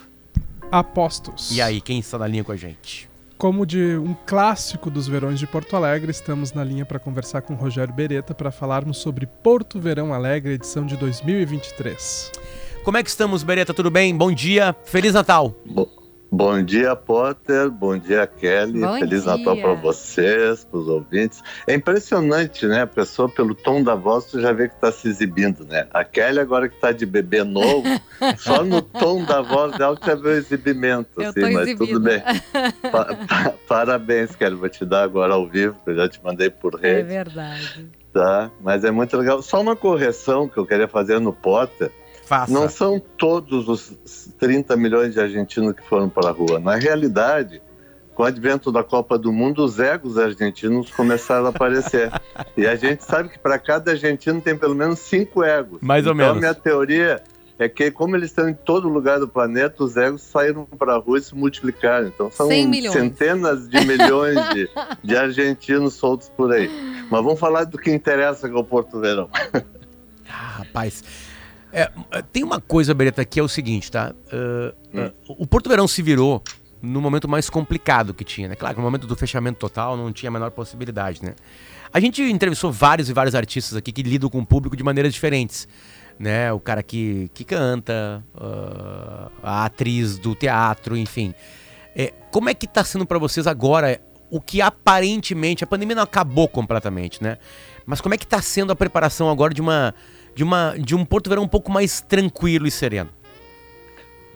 Apostos. 0.71 1.51
E 1.55 1.61
aí, 1.61 1.79
quem 1.79 1.99
está 1.99 2.17
na 2.17 2.27
linha 2.27 2.43
com 2.43 2.51
a 2.51 2.55
gente? 2.55 3.09
Como 3.37 3.65
de 3.65 3.95
um 3.97 4.13
clássico 4.25 4.89
dos 4.89 5.07
verões 5.07 5.39
de 5.39 5.47
Porto 5.47 5.75
Alegre, 5.75 6.11
estamos 6.11 6.51
na 6.51 6.63
linha 6.63 6.85
para 6.85 6.99
conversar 6.99 7.41
com 7.41 7.53
o 7.53 7.55
Rogério 7.57 7.93
Beretta 7.93 8.33
para 8.33 8.51
falarmos 8.51 8.97
sobre 8.97 9.25
Porto 9.25 9.79
Verão 9.79 10.13
Alegre, 10.13 10.53
edição 10.53 10.85
de 10.85 10.97
2023. 10.97 12.31
Como 12.83 12.97
é 12.97 13.03
que 13.03 13.09
estamos, 13.09 13.41
Bereta? 13.43 13.73
Tudo 13.73 13.89
bem? 13.89 14.15
Bom 14.15 14.31
dia, 14.31 14.75
Feliz 14.83 15.13
Natal! 15.13 15.55
Bo- 15.65 15.89
Bom 16.31 16.61
dia, 16.61 16.95
Potter. 16.95 17.71
Bom 17.71 17.97
dia, 17.97 18.27
Kelly. 18.27 18.79
Bom 18.81 18.99
Feliz 18.99 19.23
dia. 19.23 19.35
Natal 19.35 19.57
para 19.57 19.73
vocês, 19.73 20.63
para 20.63 20.79
os 20.79 20.87
ouvintes. 20.87 21.41
É 21.65 21.73
impressionante, 21.73 22.67
né? 22.67 22.83
A 22.83 22.87
pessoa, 22.87 23.27
pelo 23.27 23.55
tom 23.55 23.81
da 23.81 23.95
voz, 23.95 24.25
tu 24.25 24.39
já 24.39 24.51
vê 24.51 24.67
que 24.69 24.75
está 24.75 24.91
se 24.91 25.07
exibindo, 25.07 25.65
né? 25.65 25.87
A 25.91 26.03
Kelly, 26.03 26.39
agora 26.39 26.69
que 26.69 26.75
está 26.75 26.91
de 26.91 27.03
bebê 27.05 27.43
novo, 27.43 27.83
só 28.37 28.63
no 28.63 28.79
tom 28.81 29.23
da 29.25 29.41
voz 29.41 29.75
dela 29.75 29.97
já 30.05 30.13
vê 30.13 30.29
o 30.29 30.33
exibimento. 30.33 31.09
Eu 31.19 31.29
assim, 31.29 31.41
mas 31.51 31.67
exibida. 31.67 31.85
tudo 31.87 31.99
bem. 31.99 32.21
Pa- 32.91 33.05
pa- 33.27 33.53
parabéns, 33.67 34.35
Kelly. 34.35 34.55
Vou 34.55 34.69
te 34.69 34.85
dar 34.85 35.01
agora 35.03 35.33
ao 35.33 35.47
vivo, 35.47 35.79
que 35.83 35.89
eu 35.89 35.95
já 35.95 36.07
te 36.07 36.23
mandei 36.23 36.51
por 36.51 36.79
É 36.83 36.93
rede. 36.97 37.09
verdade. 37.09 37.87
Tá? 38.13 38.49
Mas 38.61 38.83
é 38.83 38.91
muito 38.91 39.15
legal. 39.17 39.41
Só 39.41 39.61
uma 39.61 39.75
correção 39.75 40.47
que 40.47 40.57
eu 40.57 40.65
queria 40.65 40.87
fazer 40.87 41.19
no 41.19 41.31
Potter. 41.33 41.91
Faça. 42.29 42.53
Não 42.53 42.69
são 42.69 43.01
todos 43.17 43.67
os 43.67 44.29
30 44.37 44.77
milhões 44.77 45.15
de 45.15 45.19
argentinos 45.19 45.73
que 45.73 45.81
foram 45.81 46.07
para 46.07 46.29
a 46.29 46.31
rua. 46.31 46.59
Na 46.59 46.75
realidade, 46.75 47.59
com 48.13 48.21
o 48.21 48.25
advento 48.27 48.71
da 48.71 48.83
Copa 48.83 49.17
do 49.17 49.33
Mundo, 49.33 49.65
os 49.65 49.79
egos 49.79 50.15
argentinos 50.15 50.91
começaram 50.91 51.47
a 51.47 51.49
aparecer. 51.49 52.11
e 52.55 52.67
a 52.67 52.75
gente 52.75 53.03
sabe 53.03 53.29
que 53.29 53.39
para 53.39 53.57
cada 53.57 53.89
argentino 53.89 54.39
tem 54.39 54.55
pelo 54.55 54.75
menos 54.75 54.99
cinco 54.99 55.43
egos. 55.43 55.81
Mais 55.81 56.05
ou 56.05 56.13
então, 56.13 56.27
menos. 56.27 56.37
a 56.37 56.39
minha 56.39 56.53
teoria 56.53 57.23
é 57.57 57.67
que, 57.67 57.89
como 57.89 58.15
eles 58.15 58.29
estão 58.29 58.47
em 58.47 58.53
todo 58.53 58.87
lugar 58.87 59.19
do 59.19 59.27
planeta, 59.27 59.83
os 59.83 59.97
egos 59.97 60.21
saíram 60.21 60.65
para 60.65 60.93
a 60.93 60.97
rua 60.99 61.17
e 61.17 61.21
se 61.23 61.33
multiplicaram. 61.33 62.09
Então, 62.09 62.29
são 62.29 62.47
100 62.47 62.67
milhões. 62.67 62.93
centenas 62.93 63.67
de 63.67 63.83
milhões 63.87 64.37
de, 64.53 64.69
de 65.03 65.17
argentinos 65.17 65.95
soltos 65.95 66.29
por 66.29 66.53
aí. 66.53 66.69
Mas 67.09 67.23
vamos 67.23 67.39
falar 67.39 67.63
do 67.63 67.79
que 67.79 67.89
interessa, 67.89 68.47
que 68.47 68.55
é 68.55 68.59
o 68.59 68.63
Porto 68.63 68.99
Verão. 68.99 69.31
Ah, 70.31 70.57
rapaz. 70.59 71.03
É, 71.71 71.91
tem 72.31 72.43
uma 72.43 72.59
coisa, 72.59 72.93
Beretta, 72.93 73.23
que 73.23 73.39
é 73.39 73.43
o 73.43 73.47
seguinte, 73.47 73.91
tá? 73.91 74.13
Uh, 74.31 74.99
uh, 74.99 75.35
o 75.37 75.45
Porto 75.45 75.69
Verão 75.69 75.87
se 75.87 76.01
virou 76.01 76.43
no 76.81 77.01
momento 77.01 77.27
mais 77.27 77.49
complicado 77.49 78.13
que 78.13 78.23
tinha, 78.23 78.47
né? 78.47 78.55
Claro, 78.55 78.77
no 78.77 78.83
momento 78.83 79.05
do 79.05 79.15
fechamento 79.15 79.59
total 79.59 79.97
não 79.97 80.11
tinha 80.11 80.29
a 80.29 80.31
menor 80.31 80.51
possibilidade, 80.51 81.23
né? 81.23 81.35
A 81.93 81.99
gente 81.99 82.21
entrevistou 82.21 82.71
vários 82.71 83.09
e 83.09 83.13
vários 83.13 83.35
artistas 83.35 83.75
aqui 83.75 83.91
que 83.91 84.03
lidam 84.03 84.29
com 84.29 84.39
o 84.39 84.45
público 84.45 84.75
de 84.75 84.83
maneiras 84.83 85.13
diferentes. 85.13 85.67
Né? 86.17 86.51
O 86.51 86.59
cara 86.59 86.83
que, 86.83 87.31
que 87.33 87.43
canta, 87.43 88.23
uh, 88.35 89.31
a 89.41 89.65
atriz 89.65 90.17
do 90.19 90.35
teatro, 90.35 90.97
enfim. 90.97 91.33
É, 91.95 92.13
como 92.29 92.49
é 92.49 92.53
que 92.53 92.67
tá 92.67 92.83
sendo 92.83 93.05
pra 93.05 93.17
vocês 93.17 93.47
agora 93.47 93.99
o 94.29 94.39
que 94.39 94.61
aparentemente 94.61 95.63
a 95.63 95.67
pandemia 95.67 95.95
não 95.95 96.03
acabou 96.03 96.47
completamente, 96.47 97.23
né? 97.23 97.37
Mas 97.85 97.99
como 97.99 98.13
é 98.13 98.17
que 98.17 98.27
tá 98.27 98.41
sendo 98.41 98.71
a 98.71 98.75
preparação 98.75 99.29
agora 99.29 99.53
de 99.53 99.61
uma 99.61 99.95
de 100.35 100.43
uma 100.43 100.75
de 100.77 100.95
um 100.95 101.05
Porto 101.05 101.29
Verão 101.29 101.43
um 101.43 101.47
pouco 101.47 101.71
mais 101.71 102.01
tranquilo 102.01 102.67
e 102.67 102.71
sereno? 102.71 103.09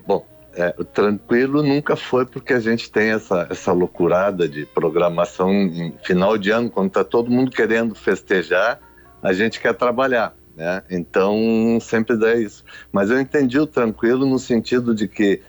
Bom, 0.06 0.26
é, 0.56 0.72
tranquilo 0.94 1.64
nunca 1.64 1.96
foi 1.96 2.26
porque 2.26 2.54
a 2.54 2.60
gente 2.60 2.92
tem 2.92 3.12
essa, 3.12 3.48
essa 3.50 3.72
loucurada 3.72 4.48
de 4.48 4.66
programação 4.66 5.52
em 5.52 5.96
final 6.04 6.38
de 6.38 6.52
ano, 6.52 6.70
quando 6.70 6.88
está 6.88 7.04
todo 7.04 7.32
mundo 7.32 7.52
querendo 7.52 7.96
festejar, 7.96 8.80
a 9.22 9.34
gente 9.34 9.60
quer 9.60 9.74
trabalhar, 9.74 10.36
né? 10.56 10.84
Então 10.90 11.78
sempre 11.82 12.18
dá 12.18 12.36
isso. 12.36 12.64
Mas 12.92 13.10
eu 13.10 13.20
entendi 13.20 13.60
o 13.60 13.66
tranquilo 13.66 14.26
no 14.26 14.38
sentido 14.38 14.94
de 14.94 15.08
que 15.08 15.42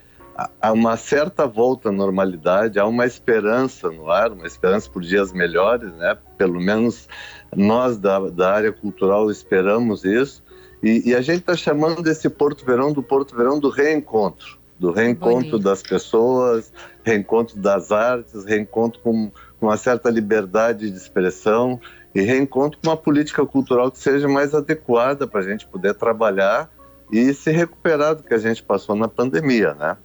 há- 0.61 0.73
uma 0.73 0.97
certa 0.97 1.47
volta 1.47 1.89
à 1.89 1.93
normalidade, 1.93 2.79
há 2.79 2.87
uma 2.87 3.07
esperança 3.07 3.91
no 3.91 4.11
ar, 4.11 4.33
uma 4.33 4.47
esperança 4.47 4.89
por 4.91 5.03
dias 5.03 5.33
melhores, 5.33 5.93
né? 5.95 6.17
Pelo 6.37 6.61
menos 6.61 7.09
nós 7.55 7.99
da, 7.99 8.19
da 8.31 8.53
área 8.53 8.73
cultural 8.73 9.31
esperamos 9.31 10.05
isso. 10.05 10.43
E, 10.83 11.11
e 11.11 11.15
a 11.15 11.21
gente 11.21 11.41
está 11.41 11.57
chamando 11.57 12.07
esse 12.07 12.29
Porto 12.29 12.65
Verão 12.65 12.93
do 12.93 13.03
Porto 13.03 13.35
Verão 13.37 13.59
do 13.59 13.69
reencontro 13.71 14.59
do 14.79 14.91
reencontro 14.91 15.51
Bonito. 15.53 15.59
das 15.61 15.83
pessoas, 15.83 16.73
reencontro 17.05 17.57
das 17.59 17.93
artes, 17.93 18.45
reencontro 18.45 19.01
com, 19.01 19.31
com 19.59 19.67
uma 19.67 19.77
certa 19.77 20.11
liberdade 20.11 20.91
de 20.91 20.97
expressão 20.97 21.81
e 22.15 22.21
reencontro 22.21 22.79
com 22.83 22.91
uma 22.91 22.97
política 22.97 23.47
cultural 23.47 23.91
que 23.91 23.99
seja 23.99 24.29
mais 24.29 24.53
adequada 24.53 25.27
para 25.27 25.41
a 25.41 25.43
gente 25.45 25.67
poder 25.67 25.95
trabalhar 25.95 26.69
e 27.11 27.33
se 27.33 27.51
recuperar 27.51 28.17
do 28.17 28.23
que 28.25 28.35
a 28.35 28.39
gente 28.39 28.63
passou 28.63 28.97
na 28.97 29.09
pandemia, 29.09 29.75
né? 29.75 29.97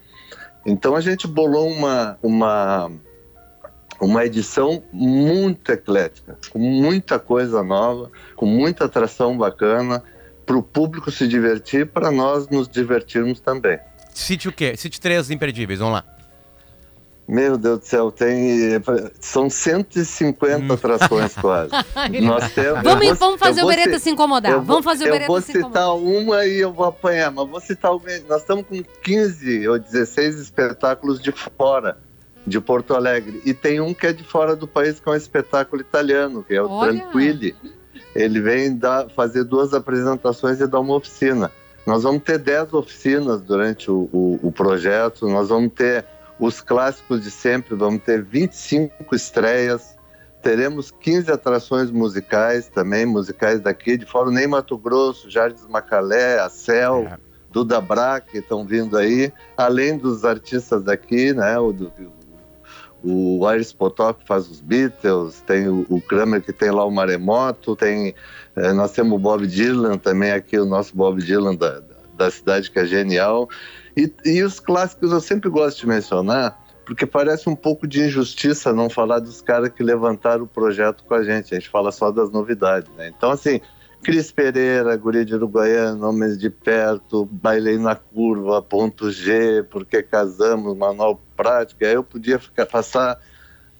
Então 0.70 0.96
a 0.96 1.02
gente 1.02 1.28
bolou 1.28 1.68
uma, 1.68 2.18
uma, 2.22 2.92
uma 4.00 4.24
edição 4.24 4.84
muito 4.94 5.72
eclética, 5.72 6.38
com 6.52 6.60
muita 6.60 7.18
coisa 7.18 7.64
nova, 7.64 8.12
com 8.36 8.46
muita 8.46 8.86
atração 8.86 9.36
bacana, 9.36 10.04
para 10.46 10.56
o 10.56 10.62
público 10.62 11.10
se 11.10 11.28
divertir, 11.28 11.88
para 11.88 12.12
nós 12.12 12.48
nos 12.50 12.68
divertirmos 12.68 13.40
também. 13.40 13.80
Cite 14.14 14.48
o 14.48 14.52
quê? 14.52 14.78
Cite 14.78 15.02
três 15.02 15.32
imperdíveis, 15.32 15.80
vamos 15.80 15.96
lá. 15.96 16.06
Meu 17.32 17.58
Deus 17.60 17.80
do 17.80 17.86
céu, 17.86 18.12
tem. 18.12 18.82
São 19.20 19.50
150 19.52 20.74
atrações 20.74 21.36
quase. 21.36 21.70
Nós 22.24 22.52
temos, 22.54 22.82
Vamos, 22.82 23.04
eu 23.06 23.10
vou- 23.10 23.16
vamos 23.16 23.40
fazer 23.40 23.60
eu 23.62 23.66
o 23.66 23.68
vou 23.68 23.76
Beretta 23.76 23.98
ci- 24.00 24.04
se 24.06 24.10
incomodar. 24.10 24.52
eu 24.52 24.58
vou- 24.58 24.66
vamos 24.66 24.86
fazer 24.86 25.04
o 25.04 25.08
Eu 25.08 25.12
Beretta 25.12 25.32
vou 25.32 25.40
se 25.42 25.52
incomodar. 25.52 25.84
citar 25.84 25.96
uma 25.96 26.46
e 26.46 26.60
eu 26.60 26.74
vou 26.74 26.86
apanhar, 26.88 27.32
mas 27.32 27.48
vou 27.48 27.60
citar 27.60 27.92
o. 27.94 28.02
Nós 28.28 28.42
estamos 28.42 28.66
com 28.66 28.82
15 29.04 29.68
ou 29.68 29.78
16 29.78 30.40
espetáculos 30.40 31.22
de 31.22 31.32
fora 31.32 31.98
de 32.48 32.60
Porto 32.60 32.96
Alegre. 32.96 33.42
E 33.46 33.54
tem 33.54 33.80
um 33.80 33.94
que 33.94 34.08
é 34.08 34.14
de 34.14 34.24
fora 34.24 34.56
do 34.56 34.68
país, 34.68 35.00
que 35.00 35.08
é 35.08 35.12
um 35.12 35.16
espetáculo 35.16 35.82
italiano, 35.82 36.42
que 36.44 36.56
é 36.56 36.62
o 36.64 36.68
Olha! 36.70 36.94
Tranquilli. 37.00 37.56
ele 38.16 38.42
vem 38.42 38.76
dar, 38.76 39.08
fazer 39.10 39.44
duas 39.44 39.72
apresentações 39.76 40.60
e 40.60 40.66
dar 40.66 40.80
uma 40.80 40.96
oficina. 40.96 41.52
Nós 41.86 42.02
vamos 42.04 42.24
ter 42.24 42.40
10 42.40 42.74
oficinas 42.74 43.40
durante 43.42 43.92
o, 43.92 44.10
o, 44.12 44.40
o 44.42 44.52
projeto, 44.52 45.28
nós 45.28 45.50
vamos 45.50 45.72
ter 45.74 46.04
os 46.40 46.62
clássicos 46.62 47.22
de 47.22 47.30
sempre, 47.30 47.76
vamos 47.76 48.02
ter 48.04 48.24
25 48.24 49.14
estreias, 49.14 49.98
teremos 50.42 50.90
15 50.90 51.30
atrações 51.32 51.92
musicais 51.92 52.68
também, 52.70 53.06
musicais 53.06 53.60
daqui, 53.60 53.98
de 53.98 54.06
fora 54.06 54.32
nem 54.32 54.48
Mato 54.48 54.78
Grosso, 54.78 55.30
Jardim 55.30 55.68
Macalé, 55.68 56.40
a 56.40 56.50
Cel, 56.50 57.08
É. 57.08 57.18
Duda 57.52 57.82
Bra, 57.82 58.22
que 58.22 58.38
estão 58.38 58.64
vindo 58.64 58.96
aí, 58.96 59.34
além 59.58 59.98
dos 59.98 60.24
artistas 60.24 60.84
daqui, 60.84 61.34
né, 61.34 61.58
o, 61.58 61.74
do, 61.74 61.92
o 63.04 63.52
Iris 63.52 63.74
Potok 63.74 64.24
faz 64.26 64.50
os 64.50 64.62
Beatles, 64.62 65.42
tem 65.48 65.68
o, 65.68 65.86
o 65.90 66.00
Kramer 66.00 66.42
que 66.42 66.54
tem 66.54 66.70
lá 66.70 66.86
o 66.86 66.92
Maremoto, 66.92 67.76
tem, 67.76 68.14
eh, 68.56 68.74
nós 68.74 68.92
temos 68.92 69.14
o 69.14 69.20
Bob 69.20 69.48
Dylan 69.48 69.98
também 69.98 70.32
aqui, 70.32 70.60
o 70.60 70.66
nosso 70.66 70.96
Bob 70.96 71.22
Dylan 71.24 71.56
da, 71.56 71.82
da 72.20 72.30
cidade 72.30 72.70
que 72.70 72.78
é 72.78 72.86
genial. 72.86 73.50
E, 73.96 74.12
e 74.26 74.44
os 74.44 74.60
clássicos 74.60 75.12
eu 75.12 75.22
sempre 75.22 75.50
gosto 75.50 75.80
de 75.80 75.88
mencionar, 75.88 76.60
porque 76.86 77.06
parece 77.06 77.50
um 77.50 77.56
pouco 77.56 77.88
de 77.88 78.04
injustiça 78.04 78.74
não 78.74 78.90
falar 78.90 79.20
dos 79.20 79.42
caras 79.42 79.70
que 79.70 79.82
levantaram 79.82 80.44
o 80.44 80.48
projeto 80.48 81.04
com 81.06 81.14
a 81.14 81.24
gente. 81.24 81.54
A 81.54 81.60
gente 81.60 81.70
fala 81.70 81.92
só 81.92 82.12
das 82.12 82.32
novidades, 82.32 82.92
né? 82.96 83.12
Então, 83.16 83.32
assim, 83.32 83.62
Cris 84.04 84.32
Pereira, 84.32 84.96
Guria 84.96 85.26
de 85.26 85.34
Uruguaiana, 85.34 86.08
Homens 86.08 86.38
de 86.38 86.50
Perto, 86.50 87.26
Bailei 87.26 87.78
na 87.78 87.96
Curva, 87.96 88.62
Ponto 88.62 89.12
G, 89.12 89.64
Porque 89.64 90.04
Casamos, 90.04 90.78
Manual 90.78 91.22
Prática. 91.36 91.88
Aí 91.88 91.94
eu 91.94 92.04
podia 92.04 92.38
ficar, 92.38 92.66
passar 92.66 93.20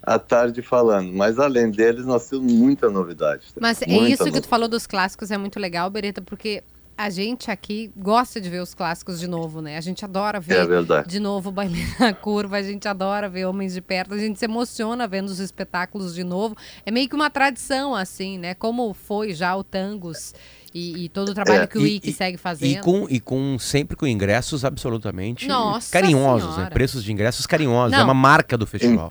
a 0.02 0.18
tarde 0.18 0.62
falando, 0.62 1.12
mas 1.12 1.38
além 1.38 1.70
deles, 1.70 2.06
nós 2.06 2.28
temos 2.28 2.50
muita 2.50 2.88
novidade. 2.88 3.48
Mas 3.60 3.82
é 3.82 3.86
Muita 3.86 4.08
isso 4.08 4.32
que 4.32 4.40
tu 4.40 4.48
falou 4.48 4.66
dos 4.68 4.86
clássicos, 4.86 5.30
é 5.30 5.36
muito 5.36 5.60
legal, 5.60 5.90
Bereta, 5.90 6.22
porque 6.22 6.62
a 7.04 7.08
gente 7.10 7.50
aqui 7.50 7.90
gosta 7.96 8.40
de 8.40 8.50
ver 8.50 8.60
os 8.62 8.74
clássicos 8.74 9.18
de 9.18 9.26
novo, 9.26 9.60
né? 9.62 9.76
A 9.76 9.80
gente 9.80 10.04
adora 10.04 10.38
ver 10.38 10.68
É 10.70 11.02
de 11.02 11.18
novo 11.18 11.50
Baile 11.50 11.82
na 11.98 12.12
Curva, 12.12 12.56
a 12.58 12.62
gente 12.62 12.86
adora 12.86 13.28
ver 13.28 13.46
Homens 13.46 13.72
de 13.74 13.80
Perto, 13.80 14.14
a 14.14 14.18
gente 14.18 14.38
se 14.38 14.44
emociona 14.44 15.08
vendo 15.08 15.28
os 15.28 15.38
espetáculos 15.38 16.14
de 16.14 16.22
novo. 16.24 16.54
É 16.84 16.90
meio 16.90 17.08
que 17.08 17.14
uma 17.14 17.30
tradição, 17.30 17.94
assim, 17.94 18.38
né? 18.38 18.54
Como 18.54 18.92
foi 18.92 19.32
já 19.32 19.56
o 19.56 19.64
Tangos 19.64 20.34
e, 20.74 21.04
e 21.04 21.08
todo 21.08 21.30
o 21.30 21.34
trabalho 21.34 21.62
É, 21.62 21.66
que 21.66 21.78
o 21.78 21.86
e- 21.86 22.00
e- 22.04 22.12
segue 22.12 22.36
E 22.36 22.38
fazendo. 22.38 22.82
com, 22.82 23.06
e 23.08 23.18
com 23.18 23.58
sempre 23.58 23.96
com 23.96 24.06
ingressos 24.06 24.64
absolutamente 24.64 25.48
Nossa 25.48 25.90
carinhosos, 25.92 26.56
né? 26.58 26.68
Preços 26.70 27.02
de 27.02 27.10
ingressos 27.12 27.46
carinhosos. 27.46 27.94
É 27.94 27.96
Não. 27.96 28.04
uma 28.04 28.14
marca 28.14 28.56
do 28.58 28.66
festival. 28.66 29.10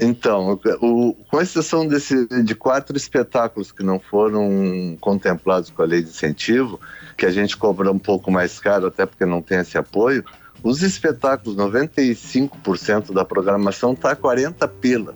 Então, 0.00 0.58
o- 0.80 1.14
com 1.30 1.40
exceção 1.40 1.86
desse, 1.86 2.26
de 2.42 2.54
quatro 2.54 2.96
espetáculos 2.96 3.70
que 3.70 3.82
não 3.82 4.00
foram 4.00 4.96
contemplados 5.00 5.68
com 5.68 5.82
a 5.82 5.84
lei 5.84 6.02
de 6.02 6.08
incentivo, 6.08 6.80
que 7.16 7.26
a 7.26 7.30
gente 7.30 7.56
cobra 7.56 7.92
um 7.92 7.98
pouco 7.98 8.30
mais 8.30 8.58
caro, 8.58 8.86
até 8.86 9.04
porque 9.04 9.26
não 9.26 9.42
tem 9.42 9.58
esse 9.58 9.76
apoio, 9.76 10.24
os 10.62 10.82
espetáculos, 10.82 11.56
95% 11.56 13.12
da 13.12 13.24
programação 13.24 13.92
está 13.92 14.12
a 14.12 14.16
40 14.16 14.66
pila. 14.66 15.14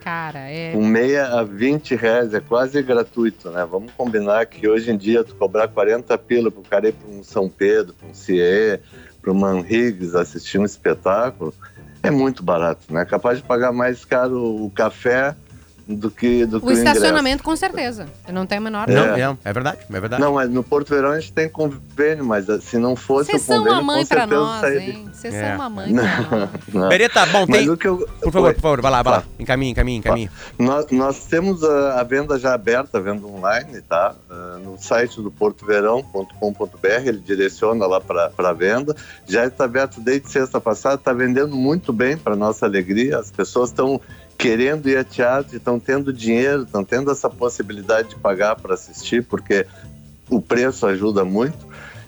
Cara, 0.00 0.38
é. 0.38 0.72
Com 0.72 0.86
meia 0.86 1.26
a 1.26 1.42
20 1.44 1.94
reais, 1.94 2.32
é 2.32 2.40
quase 2.40 2.80
gratuito, 2.82 3.50
né? 3.50 3.66
Vamos 3.70 3.92
combinar 3.92 4.46
que 4.46 4.66
hoje 4.66 4.90
em 4.90 4.96
dia 4.96 5.22
tu 5.22 5.34
cobrar 5.34 5.68
40 5.68 6.16
pila 6.16 6.50
pro 6.50 6.62
cara 6.62 6.88
ir 6.88 6.92
para 6.92 7.10
um 7.10 7.22
São 7.22 7.46
Pedro, 7.48 7.92
para 7.92 8.08
um 8.08 8.14
CIE, 8.14 8.80
para 9.20 9.32
um 9.32 9.34
Manrigs 9.34 10.14
assistir 10.14 10.58
um 10.58 10.64
espetáculo, 10.64 11.52
é 12.02 12.10
muito 12.10 12.42
barato, 12.42 12.92
né? 12.92 13.04
Capaz 13.04 13.38
de 13.38 13.44
pagar 13.44 13.72
mais 13.72 14.04
caro 14.04 14.64
o 14.64 14.70
café 14.70 15.34
do 15.88 16.10
que 16.10 16.44
do 16.44 16.60
que 16.60 16.66
O 16.66 16.70
estacionamento, 16.70 17.42
com 17.42 17.56
certeza. 17.56 18.06
Eu 18.26 18.34
não 18.34 18.44
tenho 18.44 18.60
a 18.60 18.64
menor 18.64 18.86
Não, 18.88 18.94
dúvida. 19.06 19.38
é, 19.44 19.48
é 19.48 19.52
verdade, 19.54 19.78
é 19.88 20.00
verdade. 20.00 20.20
Não, 20.22 20.34
mas 20.34 20.50
no 20.50 20.62
Porto 20.62 20.90
Verão 20.90 21.12
a 21.12 21.18
gente 21.18 21.32
tem 21.32 21.48
convênio, 21.48 22.24
mas 22.26 22.48
ah, 22.50 22.60
se 22.60 22.76
não 22.76 22.94
fosse 22.94 23.30
Vocês 23.30 23.42
o 23.42 23.46
são 23.46 23.58
convênio, 23.58 23.78
uma 23.80 23.92
mãe 23.94 24.04
certeza 24.04 24.40
nós, 24.40 24.60
sairia. 24.60 24.80
hein? 24.90 25.08
Vocês 25.10 25.32
É. 25.34 25.46
são 25.46 25.54
uma 25.56 25.70
mãe 25.70 25.94
pra 25.94 26.02
nós. 26.38 26.50
Não. 26.74 26.88
Bereta, 26.90 27.24
bom, 27.26 27.46
Mas 27.48 27.58
tem. 27.60 27.70
o 27.70 27.76
que 27.76 27.88
eu, 27.88 28.06
Por 28.20 28.30
favor, 28.32 28.48
Oi. 28.48 28.54
por 28.54 28.60
favor, 28.60 28.80
vai 28.82 28.90
lá, 28.92 29.02
vai 29.02 29.12
lá. 29.14 29.20
Tá. 29.22 29.26
Encaminha, 29.38 29.70
encaminha, 29.72 29.98
encaminha. 29.98 30.30
Nós, 30.58 30.86
nós 30.90 31.24
temos 31.24 31.64
a, 31.64 32.00
a 32.00 32.04
venda 32.04 32.38
já 32.38 32.52
aberta, 32.52 32.98
a 32.98 33.00
venda 33.00 33.26
online, 33.26 33.80
tá? 33.80 34.14
Ah, 34.30 34.58
no 34.62 34.76
site 34.78 35.22
do 35.22 35.30
portoverão.com.br, 35.30 36.86
ele 37.06 37.18
direciona 37.18 37.86
lá 37.86 38.00
para 38.00 38.30
a 38.36 38.52
venda. 38.52 38.94
Já 39.26 39.46
está 39.46 39.64
aberto 39.64 40.00
desde 40.00 40.30
sexta 40.30 40.60
passada, 40.60 40.96
está 40.96 41.12
vendendo 41.12 41.56
muito 41.56 41.92
bem, 41.92 42.16
para 42.16 42.36
nossa 42.36 42.66
alegria. 42.66 43.18
As 43.18 43.30
pessoas 43.30 43.70
estão 43.70 44.00
querendo 44.38 44.88
ir 44.88 44.96
a 44.96 45.02
teatro, 45.02 45.56
estão 45.56 45.80
tendo 45.80 46.12
dinheiro, 46.12 46.62
estão 46.62 46.84
tendo 46.84 47.10
essa 47.10 47.28
possibilidade 47.28 48.10
de 48.10 48.16
pagar 48.16 48.54
para 48.54 48.74
assistir, 48.74 49.24
porque 49.24 49.66
o 50.30 50.40
preço 50.40 50.86
ajuda 50.86 51.24
muito. 51.24 51.58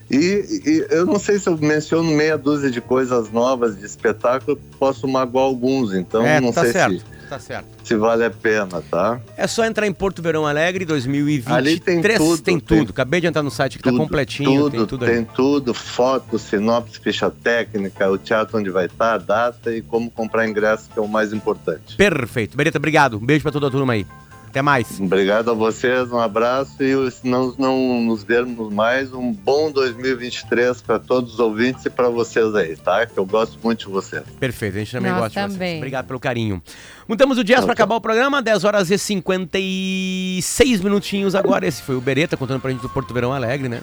E, 0.09 0.17
e 0.17 0.87
eu 0.91 1.05
não 1.05 1.19
sei 1.19 1.39
se 1.39 1.49
eu 1.49 1.59
menciono 1.59 2.11
meia 2.11 2.39
dúzia 2.39 2.71
de 2.71 2.81
coisas 2.81 3.31
novas 3.33 3.77
de 3.77 3.85
espetáculo, 3.85 4.57
posso 4.79 5.09
magoar 5.09 5.45
alguns, 5.45 5.93
então 5.93 6.25
é, 6.25 6.41
não 6.41 6.53
tá 6.53 6.63
sei 6.63 6.73
certo, 6.73 6.99
se, 6.99 7.05
tá 7.31 7.39
certo. 7.39 7.69
se 7.85 7.95
vale 7.97 8.25
a 8.25 8.31
pena, 8.31 8.83
tá? 8.91 9.21
É 9.37 9.47
só 9.47 9.65
entrar 9.65 9.87
em 9.87 9.93
Porto 9.93 10.21
Verão 10.21 10.47
Alegre 10.47 10.85
2023. 10.85 11.57
Ali 11.57 11.79
tem 11.79 12.03
tudo, 12.03 12.43
Tem 12.43 12.59
tem 12.59 12.79
tudo. 12.79 12.91
Acabei 12.91 13.21
de 13.21 13.29
entrar 13.29 13.43
no 13.43 13.51
site 13.51 13.79
que 13.79 13.85
tá 13.85 13.91
Tudo, 13.91 14.01
completinho, 14.01 14.51
tudo, 14.51 14.71
tem 14.71 14.87
tudo 14.87 15.07
tem 15.07 15.25
tudo, 15.25 15.75
foto, 15.75 16.39
sinopse, 16.39 16.99
ficha 16.99 17.31
técnica, 17.31 18.11
o 18.11 18.19
teatro 18.19 18.59
onde 18.59 18.71
vai 18.71 18.87
estar, 18.87 19.15
a 19.15 19.19
data 19.19 19.75
e 19.75 19.81
como 19.81 20.11
comprar 20.11 20.49
ingresso, 20.49 20.91
que 20.93 20.99
é 20.99 21.03
o 21.03 21.09
mais 21.09 21.33
importante. 21.33 21.97
Perfeito. 21.97 22.57
Bereta, 22.57 22.79
obrigado. 22.79 23.17
Um 23.17 23.25
beijo 23.25 23.43
pra 23.43 23.53
toda 23.53 23.69
a 23.69 23.71
turma 23.71 23.93
aí. 23.93 24.07
Até 24.51 24.61
mais. 24.63 24.99
Obrigado 24.99 25.49
a 25.53 25.55
vocês, 25.55 26.11
um 26.11 26.19
abraço 26.19 26.83
e 26.83 27.09
se 27.13 27.25
não, 27.25 27.55
não 27.57 28.01
nos 28.01 28.25
vermos 28.25 28.73
mais, 28.73 29.15
um 29.15 29.33
bom 29.33 29.71
2023 29.71 30.83
para 30.83 30.99
todos 30.99 31.35
os 31.35 31.39
ouvintes 31.39 31.87
e 31.87 31.91
para 31.91 32.09
vocês 32.09 32.53
aí, 32.57 32.77
tá? 32.77 33.07
Que 33.07 33.17
eu 33.17 33.25
gosto 33.25 33.57
muito 33.63 33.87
de 33.87 33.93
vocês. 33.93 34.25
Perfeito, 34.41 34.75
a 34.75 34.79
gente 34.81 34.91
também 34.91 35.13
Nós 35.13 35.21
gosta 35.21 35.41
de 35.41 35.47
vocês. 35.47 35.53
também. 35.53 35.77
Obrigado 35.77 36.07
pelo 36.09 36.19
carinho. 36.19 36.61
Mudamos 37.07 37.39
o 37.39 37.45
jazz 37.45 37.61
Tá 37.61 37.67
para 37.67 37.69
bom. 37.69 37.73
acabar 37.75 37.95
o 37.95 38.01
programa, 38.01 38.43
10 38.43 38.65
horas 38.65 38.91
e 38.91 38.99
56 38.99 40.81
minutinhos 40.81 41.37
agora. 41.37 41.65
Esse 41.65 41.81
foi 41.83 41.95
o 41.95 42.01
Bereta 42.01 42.37
contando 42.37 42.61
pra 42.61 42.73
gente 42.73 42.83
do 42.83 42.89
Porto 42.89 43.15
Verão 43.15 43.33
Alegre, 43.33 43.69
né? 43.69 43.83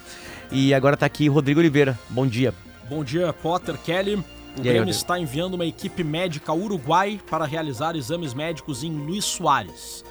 E 0.51 0.73
agora 0.73 0.97
tá 0.97 1.05
aqui 1.05 1.29
Rodrigo 1.29 1.61
Oliveira. 1.61 1.97
Bom 2.09 2.27
dia. 2.27 2.53
Bom 2.89 3.05
dia, 3.05 3.31
Potter, 3.31 3.77
Kelly. 3.77 4.15
O 4.15 4.23
aí, 4.57 4.63
Grêmio 4.63 4.89
está 4.89 5.17
enviando 5.17 5.53
uma 5.53 5.65
equipe 5.65 6.03
médica 6.03 6.51
ao 6.51 6.57
Uruguai 6.59 7.21
para 7.29 7.45
realizar 7.45 7.95
exames 7.95 8.33
médicos 8.33 8.83
em 8.83 8.91
Luiz 8.91 9.23
Soares. 9.23 10.03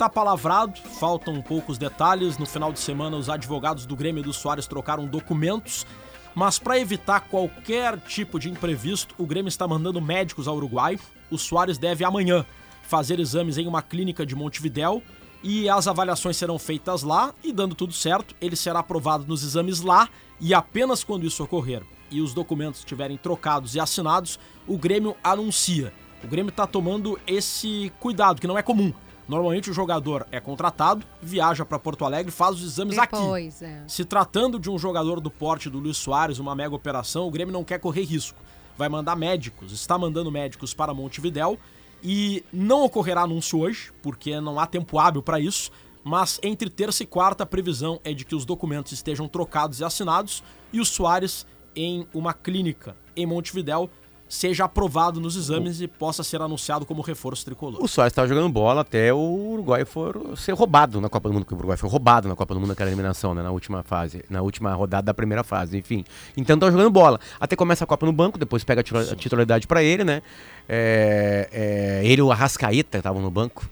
Tá 0.00 0.08
palavrado, 0.08 0.80
faltam 0.98 1.42
poucos 1.42 1.76
detalhes. 1.76 2.38
No 2.38 2.46
final 2.46 2.72
de 2.72 2.78
semana, 2.80 3.18
os 3.18 3.28
advogados 3.28 3.84
do 3.84 3.94
Grêmio 3.94 4.22
e 4.22 4.24
do 4.24 4.32
Soares 4.32 4.66
trocaram 4.66 5.06
documentos. 5.06 5.86
Mas 6.34 6.58
para 6.58 6.78
evitar 6.78 7.20
qualquer 7.28 8.00
tipo 8.00 8.40
de 8.40 8.48
imprevisto, 8.48 9.14
o 9.18 9.26
Grêmio 9.26 9.50
está 9.50 9.68
mandando 9.68 10.00
médicos 10.00 10.48
ao 10.48 10.56
Uruguai. 10.56 10.98
O 11.30 11.36
Soares 11.36 11.76
deve 11.76 12.02
amanhã 12.02 12.46
fazer 12.82 13.20
exames 13.20 13.58
em 13.58 13.66
uma 13.66 13.82
clínica 13.82 14.24
de 14.24 14.34
Montevidéu 14.34 15.02
e 15.42 15.68
as 15.68 15.86
avaliações 15.86 16.38
serão 16.38 16.58
feitas 16.58 17.02
lá 17.02 17.34
e 17.44 17.52
dando 17.52 17.74
tudo 17.74 17.92
certo, 17.92 18.34
ele 18.40 18.56
será 18.56 18.78
aprovado 18.78 19.26
nos 19.26 19.44
exames 19.44 19.82
lá 19.82 20.08
e 20.40 20.54
apenas 20.54 21.04
quando 21.04 21.26
isso 21.26 21.44
ocorrer 21.44 21.82
e 22.10 22.22
os 22.22 22.32
documentos 22.32 22.80
estiverem 22.80 23.18
trocados 23.18 23.74
e 23.74 23.80
assinados, 23.80 24.40
o 24.66 24.78
Grêmio 24.78 25.14
anuncia. 25.22 25.92
O 26.24 26.26
Grêmio 26.26 26.48
está 26.48 26.66
tomando 26.66 27.20
esse 27.26 27.92
cuidado 28.00 28.40
que 28.40 28.46
não 28.46 28.56
é 28.56 28.62
comum. 28.62 28.94
Normalmente 29.30 29.70
o 29.70 29.72
jogador 29.72 30.26
é 30.32 30.40
contratado, 30.40 31.06
viaja 31.22 31.64
para 31.64 31.78
Porto 31.78 32.04
Alegre, 32.04 32.32
faz 32.32 32.56
os 32.56 32.64
exames 32.64 32.98
aqui. 32.98 33.14
Depois, 33.14 33.62
é. 33.62 33.84
Se 33.86 34.04
tratando 34.04 34.58
de 34.58 34.68
um 34.68 34.76
jogador 34.76 35.20
do 35.20 35.30
porte 35.30 35.70
do 35.70 35.78
Luiz 35.78 35.98
Soares, 35.98 36.40
uma 36.40 36.52
mega 36.52 36.74
operação, 36.74 37.28
o 37.28 37.30
Grêmio 37.30 37.52
não 37.52 37.62
quer 37.62 37.78
correr 37.78 38.02
risco. 38.02 38.36
Vai 38.76 38.88
mandar 38.88 39.14
médicos, 39.14 39.70
está 39.70 39.96
mandando 39.96 40.32
médicos 40.32 40.74
para 40.74 40.92
Montevidéu 40.92 41.56
e 42.02 42.44
não 42.52 42.82
ocorrerá 42.82 43.20
anúncio 43.20 43.60
hoje, 43.60 43.92
porque 44.02 44.40
não 44.40 44.58
há 44.58 44.66
tempo 44.66 44.98
hábil 44.98 45.22
para 45.22 45.38
isso. 45.38 45.70
Mas 46.02 46.40
entre 46.42 46.68
terça 46.68 47.04
e 47.04 47.06
quarta 47.06 47.44
a 47.44 47.46
previsão 47.46 48.00
é 48.02 48.12
de 48.12 48.24
que 48.24 48.34
os 48.34 48.44
documentos 48.44 48.90
estejam 48.90 49.28
trocados 49.28 49.78
e 49.78 49.84
assinados 49.84 50.42
e 50.72 50.80
o 50.80 50.84
Soares 50.84 51.46
em 51.76 52.04
uma 52.12 52.34
clínica 52.34 52.96
em 53.16 53.26
Montevidéu 53.26 53.88
seja 54.30 54.64
aprovado 54.64 55.20
nos 55.20 55.34
exames 55.34 55.80
e 55.80 55.88
possa 55.88 56.22
ser 56.22 56.40
anunciado 56.40 56.86
como 56.86 57.02
reforço 57.02 57.44
tricolor. 57.44 57.82
O 57.82 57.88
Soares 57.88 58.12
estava 58.12 58.28
jogando 58.28 58.48
bola 58.48 58.82
até 58.82 59.12
o 59.12 59.18
Uruguai 59.18 59.84
for 59.84 60.34
ser 60.36 60.52
roubado 60.52 61.00
na 61.00 61.08
Copa 61.08 61.28
do 61.28 61.32
Mundo, 61.34 61.44
que 61.44 61.52
o 61.52 61.56
Uruguai 61.56 61.76
foi 61.76 61.90
roubado 61.90 62.28
na 62.28 62.36
Copa 62.36 62.54
do 62.54 62.60
Mundo 62.60 62.68
naquela 62.70 62.88
eliminação, 62.88 63.34
né, 63.34 63.42
na 63.42 63.50
última 63.50 63.82
fase, 63.82 64.24
na 64.30 64.40
última 64.40 64.72
rodada 64.72 65.06
da 65.06 65.12
primeira 65.14 65.42
fase, 65.42 65.76
enfim. 65.76 66.04
Então 66.36 66.56
tá 66.56 66.70
jogando 66.70 66.90
bola. 66.90 67.18
Até 67.40 67.56
começa 67.56 67.82
a 67.82 67.86
Copa 67.86 68.06
no 68.06 68.12
banco, 68.12 68.38
depois 68.38 68.62
pega 68.62 68.80
a 68.82 68.84
titula- 68.84 69.02
a 69.12 69.16
titularidade 69.16 69.66
pra 69.66 69.82
ele, 69.82 70.04
né? 70.04 70.22
É, 70.68 71.48
é, 71.52 72.06
ele 72.06 72.20
e 72.20 72.22
o 72.22 72.30
Arrascaeta 72.30 72.98
estavam 72.98 73.20
no 73.20 73.30
banco. 73.32 73.68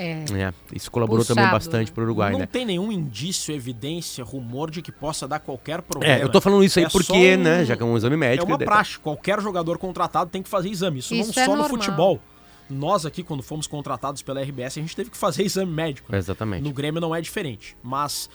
É. 0.00 0.24
É, 0.48 0.52
isso 0.72 0.90
colaborou 0.90 1.22
Puxado, 1.22 1.36
também 1.38 1.50
bastante 1.52 1.88
né? 1.88 1.94
pro 1.94 2.04
Uruguai, 2.04 2.32
não 2.32 2.38
né? 2.40 2.46
tem 2.46 2.64
nenhum 2.64 2.90
indício, 2.90 3.54
evidência, 3.54 4.24
rumor 4.24 4.70
de 4.70 4.80
que 4.82 4.90
possa 4.90 5.28
dar 5.28 5.38
qualquer 5.40 5.82
problema. 5.82 6.14
É, 6.14 6.22
eu 6.22 6.28
tô 6.28 6.40
falando 6.40 6.64
isso 6.64 6.78
aí 6.78 6.86
É 6.86 6.88
porque, 6.88 7.36
um- 7.36 7.42
né, 7.42 7.64
já 7.64 7.76
que 7.76 7.82
é 7.82 7.86
um 7.86 7.96
exame 7.96 8.14
É 8.14 8.18
médico... 8.18 8.46
uma 8.46 8.56
daí 8.58 8.66
tá- 8.66 8.72
praxe. 8.72 8.98
Qualquer 8.98 9.40
jogador 9.40 9.76
contratado 9.78 10.30
tem 10.30 10.42
que 10.42 10.48
fazer 10.48 10.68
exame. 10.70 11.00
Isso, 11.00 11.14
Isso 11.14 11.32
não 11.36 11.42
é 11.42 11.46
só 11.46 11.52
no 11.52 11.62
normal. 11.62 11.78
futebol. 11.82 12.20
nós 12.68 13.04
aqui, 13.04 13.22
quando 13.24 13.42
fomos 13.42 13.66
contratados 13.66 14.22
pela 14.22 14.40
RBS, 14.40 14.78
a 14.78 14.82
gente 14.82 14.94
teve 14.94 15.10
que 15.10 15.16
fazer 15.16 15.42
exame 15.44 15.72
médico. 15.72 16.14
Exatamente. 16.14 16.62
No 16.62 16.72
Grêmio 16.72 17.00
não 17.00 17.14
é 17.14 17.20
diferente. 17.20 17.76
Mas 17.82 18.30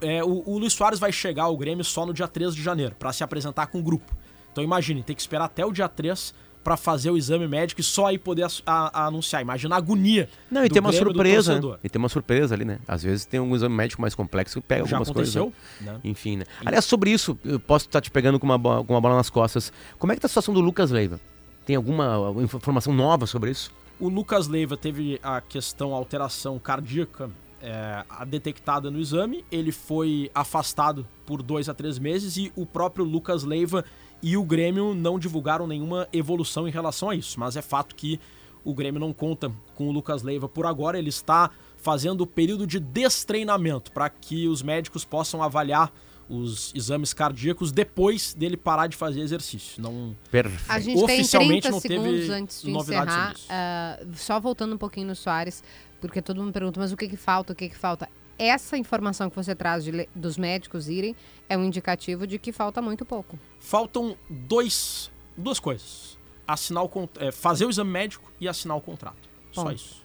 é, 0.00 0.22
o, 0.22 0.42
o 0.46 0.58
Luiz 0.58 0.72
Soares 0.72 0.98
vai 1.00 1.10
chegar 1.10 1.44
ao 1.44 1.56
Grêmio 1.56 1.84
só 1.84 2.06
no 2.06 2.14
dia 2.14 2.28
3 2.28 2.54
de 2.54 2.62
janeiro, 2.62 2.94
para 2.98 3.12
se 3.12 3.24
apresentar 3.24 3.66
com 3.66 3.80
o 3.80 3.82
grupo. 3.82 4.16
Então 4.52 4.62
imagine, 4.62 5.02
tem 5.02 5.16
que 5.16 5.20
esperar 5.20 5.46
até 5.46 5.66
o 5.66 5.72
dia 5.72 5.88
3 5.88 6.32
para 6.64 6.76
fazer 6.76 7.10
o 7.10 7.16
exame 7.16 7.46
médico 7.46 7.80
e 7.80 7.84
só 7.84 8.06
aí 8.06 8.16
poder 8.18 8.44
a- 8.44 8.50
a 8.66 9.06
anunciar. 9.06 9.42
Imagina 9.42 9.74
a 9.74 9.78
agonia. 9.78 10.28
Não, 10.50 10.64
e 10.64 10.68
tem 10.70 10.80
uma 10.80 10.92
surpresa. 10.92 11.60
né? 11.60 11.76
E 11.84 11.88
tem 11.90 11.98
uma 12.00 12.08
surpresa 12.08 12.54
ali, 12.54 12.64
né? 12.64 12.78
Às 12.88 13.02
vezes 13.02 13.26
tem 13.26 13.38
um 13.38 13.54
exame 13.54 13.74
médico 13.74 14.00
mais 14.00 14.14
complexo 14.14 14.60
que 14.60 14.66
pega 14.66 14.86
Já 14.86 14.96
algumas 14.96 15.14
coisas. 15.14 15.36
aconteceu, 15.36 15.62
né? 15.82 15.92
né? 15.92 16.00
Enfim, 16.02 16.38
né? 16.38 16.44
Aliás, 16.64 16.84
sobre 16.86 17.10
isso, 17.10 17.38
eu 17.44 17.60
posso 17.60 17.84
estar 17.86 18.00
te 18.00 18.10
pegando 18.10 18.40
com 18.40 18.46
uma, 18.46 18.58
com 18.58 18.94
uma 18.94 19.00
bola 19.00 19.16
nas 19.16 19.28
costas. 19.28 19.70
Como 19.98 20.10
é 20.12 20.16
que 20.16 20.20
tá 20.22 20.26
a 20.26 20.28
situação 20.30 20.54
do 20.54 20.60
Lucas 20.60 20.90
Leiva? 20.90 21.20
Tem 21.66 21.76
alguma 21.76 22.32
informação 22.42 22.92
nova 22.92 23.26
sobre 23.26 23.50
isso? 23.50 23.70
O 24.00 24.08
Lucas 24.08 24.48
Leiva 24.48 24.76
teve 24.76 25.20
a 25.22 25.40
questão 25.40 25.94
alteração 25.94 26.58
cardíaca 26.58 27.30
é, 27.62 28.04
a 28.10 28.24
detectada 28.24 28.90
no 28.90 28.98
exame. 29.00 29.44
Ele 29.50 29.72
foi 29.72 30.30
afastado 30.34 31.06
por 31.24 31.42
dois 31.42 31.68
a 31.68 31.74
três 31.74 31.98
meses 31.98 32.36
e 32.36 32.52
o 32.54 32.66
próprio 32.66 33.04
Lucas 33.04 33.42
Leiva 33.44 33.84
e 34.22 34.36
o 34.36 34.44
Grêmio 34.44 34.94
não 34.94 35.18
divulgaram 35.18 35.66
nenhuma 35.66 36.08
evolução 36.12 36.66
em 36.66 36.70
relação 36.70 37.10
a 37.10 37.14
isso. 37.14 37.38
Mas 37.38 37.56
é 37.56 37.62
fato 37.62 37.94
que 37.94 38.18
o 38.64 38.74
Grêmio 38.74 38.98
não 38.98 39.12
conta 39.12 39.52
com 39.74 39.88
o 39.88 39.92
Lucas 39.92 40.22
Leiva 40.22 40.48
por 40.48 40.66
agora. 40.66 40.98
Ele 40.98 41.10
está 41.10 41.50
fazendo 41.76 42.22
o 42.22 42.26
período 42.26 42.66
de 42.66 42.80
destreinamento 42.80 43.92
para 43.92 44.08
que 44.08 44.48
os 44.48 44.62
médicos 44.62 45.04
possam 45.04 45.42
avaliar 45.42 45.92
os 46.28 46.72
exames 46.74 47.12
cardíacos 47.12 47.70
depois 47.70 48.32
dele 48.32 48.56
parar 48.56 48.86
de 48.86 48.96
fazer 48.96 49.20
exercício. 49.20 49.82
Não 49.82 50.16
Perfeito. 50.30 50.64
A 50.68 50.78
gente 50.78 50.94
tem 50.94 51.20
Oficialmente 51.20 51.68
30 51.68 51.70
não 51.70 51.80
teve 51.80 52.32
antes 52.32 52.62
de 52.62 52.70
novidades 52.70 53.14
encerrar. 53.14 53.34
ah, 53.50 54.00
só 54.14 54.40
voltando 54.40 54.74
um 54.74 54.78
pouquinho 54.78 55.08
no 55.08 55.14
Soares, 55.14 55.62
porque 56.00 56.22
todo 56.22 56.40
mundo 56.40 56.52
pergunta, 56.52 56.80
mas 56.80 56.92
o 56.92 56.96
que, 56.96 57.08
que 57.08 57.16
falta? 57.16 57.52
O 57.52 57.56
que, 57.56 57.68
que 57.68 57.76
falta? 57.76 58.08
Essa 58.38 58.76
informação 58.76 59.30
que 59.30 59.36
você 59.36 59.54
traz 59.54 59.84
de 59.84 60.08
dos 60.14 60.36
médicos 60.36 60.88
irem 60.88 61.14
é 61.48 61.56
um 61.56 61.64
indicativo 61.64 62.26
de 62.26 62.38
que 62.38 62.52
falta 62.52 62.82
muito 62.82 63.04
pouco. 63.04 63.38
Faltam 63.60 64.16
dois, 64.28 65.10
duas 65.36 65.60
coisas. 65.60 66.18
Assinar 66.46 66.84
o, 66.84 67.08
é, 67.18 67.30
fazer 67.32 67.64
o 67.64 67.70
exame 67.70 67.90
médico 67.90 68.30
e 68.40 68.48
assinar 68.48 68.76
o 68.76 68.80
contrato. 68.80 69.28
Só 69.52 69.64
Ponto. 69.64 69.74
isso. 69.74 70.03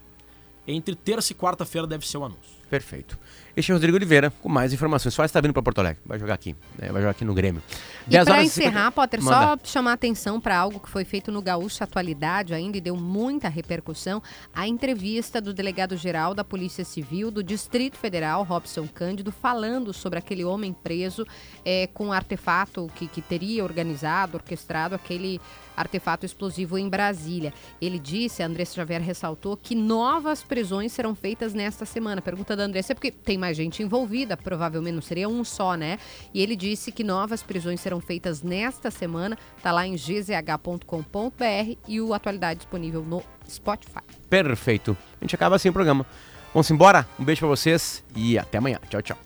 Entre 0.71 0.95
terça 0.95 1.31
e 1.33 1.35
quarta-feira 1.35 1.87
deve 1.87 2.07
ser 2.07 2.17
o 2.17 2.23
anúncio. 2.23 2.59
Perfeito. 2.69 3.17
Este 3.57 3.71
é 3.71 3.73
o 3.73 3.77
Rodrigo 3.77 3.97
Oliveira 3.97 4.31
com 4.41 4.47
mais 4.47 4.71
informações. 4.71 5.13
Soares 5.13 5.31
está 5.31 5.41
vindo 5.41 5.53
para 5.53 5.63
Porto 5.63 5.79
Alegre. 5.79 5.99
Vai 6.05 6.19
jogar 6.19 6.35
aqui. 6.35 6.55
né? 6.77 6.89
Vai 6.91 7.01
jogar 7.01 7.09
aqui 7.09 7.25
no 7.25 7.33
Grêmio. 7.33 7.61
E 8.05 8.11
10 8.11 8.25
para 8.25 8.43
encerrar, 8.43 8.85
50 8.85 8.91
Potter, 8.91 9.23
Manda. 9.23 9.37
só 9.37 9.57
chamar 9.63 9.93
atenção 9.93 10.39
para 10.39 10.55
algo 10.55 10.79
que 10.79 10.87
foi 10.87 11.03
feito 11.03 11.31
no 11.31 11.41
Gaúcho 11.41 11.83
Atualidade 11.83 12.53
ainda 12.53 12.77
e 12.77 12.81
deu 12.81 12.95
muita 12.95 13.49
repercussão, 13.49 14.21
a 14.53 14.67
entrevista 14.67 15.41
do 15.41 15.53
delegado-geral 15.53 16.35
da 16.35 16.43
Polícia 16.43 16.85
Civil 16.85 17.31
do 17.31 17.43
Distrito 17.43 17.97
Federal, 17.97 18.43
Robson 18.43 18.87
Cândido, 18.87 19.31
falando 19.31 19.91
sobre 19.91 20.19
aquele 20.19 20.45
homem 20.45 20.71
preso 20.71 21.25
é, 21.65 21.87
com 21.87 22.07
um 22.07 22.13
artefato 22.13 22.89
que, 22.95 23.07
que 23.07 23.21
teria 23.21 23.63
organizado, 23.63 24.37
orquestrado 24.37 24.93
aquele 24.93 25.41
artefato 25.75 26.25
explosivo 26.25 26.77
em 26.77 26.89
Brasília. 26.89 27.53
Ele 27.81 27.97
disse, 27.97 28.43
a 28.43 28.45
Andressa 28.45 28.75
Xavier 28.75 29.01
ressaltou, 29.01 29.55
que 29.55 29.73
novas 29.73 30.43
prisões 30.59 30.91
serão 30.91 31.15
feitas 31.15 31.53
nesta 31.53 31.85
semana. 31.85 32.21
Pergunta 32.21 32.53
da 32.53 32.63
Andressa, 32.63 32.91
é 32.91 32.95
porque 32.95 33.11
tem 33.11 33.37
mais 33.37 33.55
gente 33.55 33.81
envolvida, 33.81 34.35
provavelmente 34.35 34.93
não 34.93 35.01
seria 35.01 35.29
um 35.29 35.41
só, 35.45 35.75
né? 35.75 35.97
E 36.33 36.41
ele 36.41 36.53
disse 36.53 36.91
que 36.91 37.01
novas 37.01 37.41
prisões 37.41 37.79
serão 37.79 38.01
feitas 38.01 38.41
nesta 38.43 38.91
semana, 38.91 39.37
tá 39.63 39.71
lá 39.71 39.87
em 39.87 39.95
gzh.com.br 39.95 41.77
e 41.87 42.01
o 42.01 42.13
Atualidade 42.13 42.59
disponível 42.59 43.01
no 43.03 43.23
Spotify. 43.49 44.01
Perfeito. 44.29 44.97
A 45.21 45.23
gente 45.23 45.33
acaba 45.33 45.55
assim 45.55 45.69
o 45.69 45.73
programa. 45.73 46.05
Vamos 46.53 46.69
embora? 46.69 47.07
Um 47.17 47.23
beijo 47.23 47.39
para 47.39 47.47
vocês 47.47 48.03
e 48.13 48.37
até 48.37 48.57
amanhã. 48.57 48.79
Tchau, 48.89 49.01
tchau. 49.01 49.17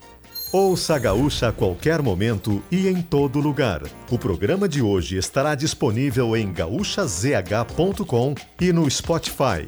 Ouça 0.51 0.93
a 0.93 0.99
Gaúcha 0.99 1.47
a 1.47 1.51
qualquer 1.51 1.99
momento 2.03 2.61
e 2.69 2.87
em 2.87 3.01
todo 3.01 3.39
lugar. 3.39 3.81
O 4.11 4.19
programa 4.19 4.69
de 4.69 4.83
hoje 4.83 5.17
estará 5.17 5.55
disponível 5.55 6.37
em 6.37 6.53
gaúchazh.com 6.53 8.35
e 8.61 8.71
no 8.71 8.87
Spotify. 8.87 9.67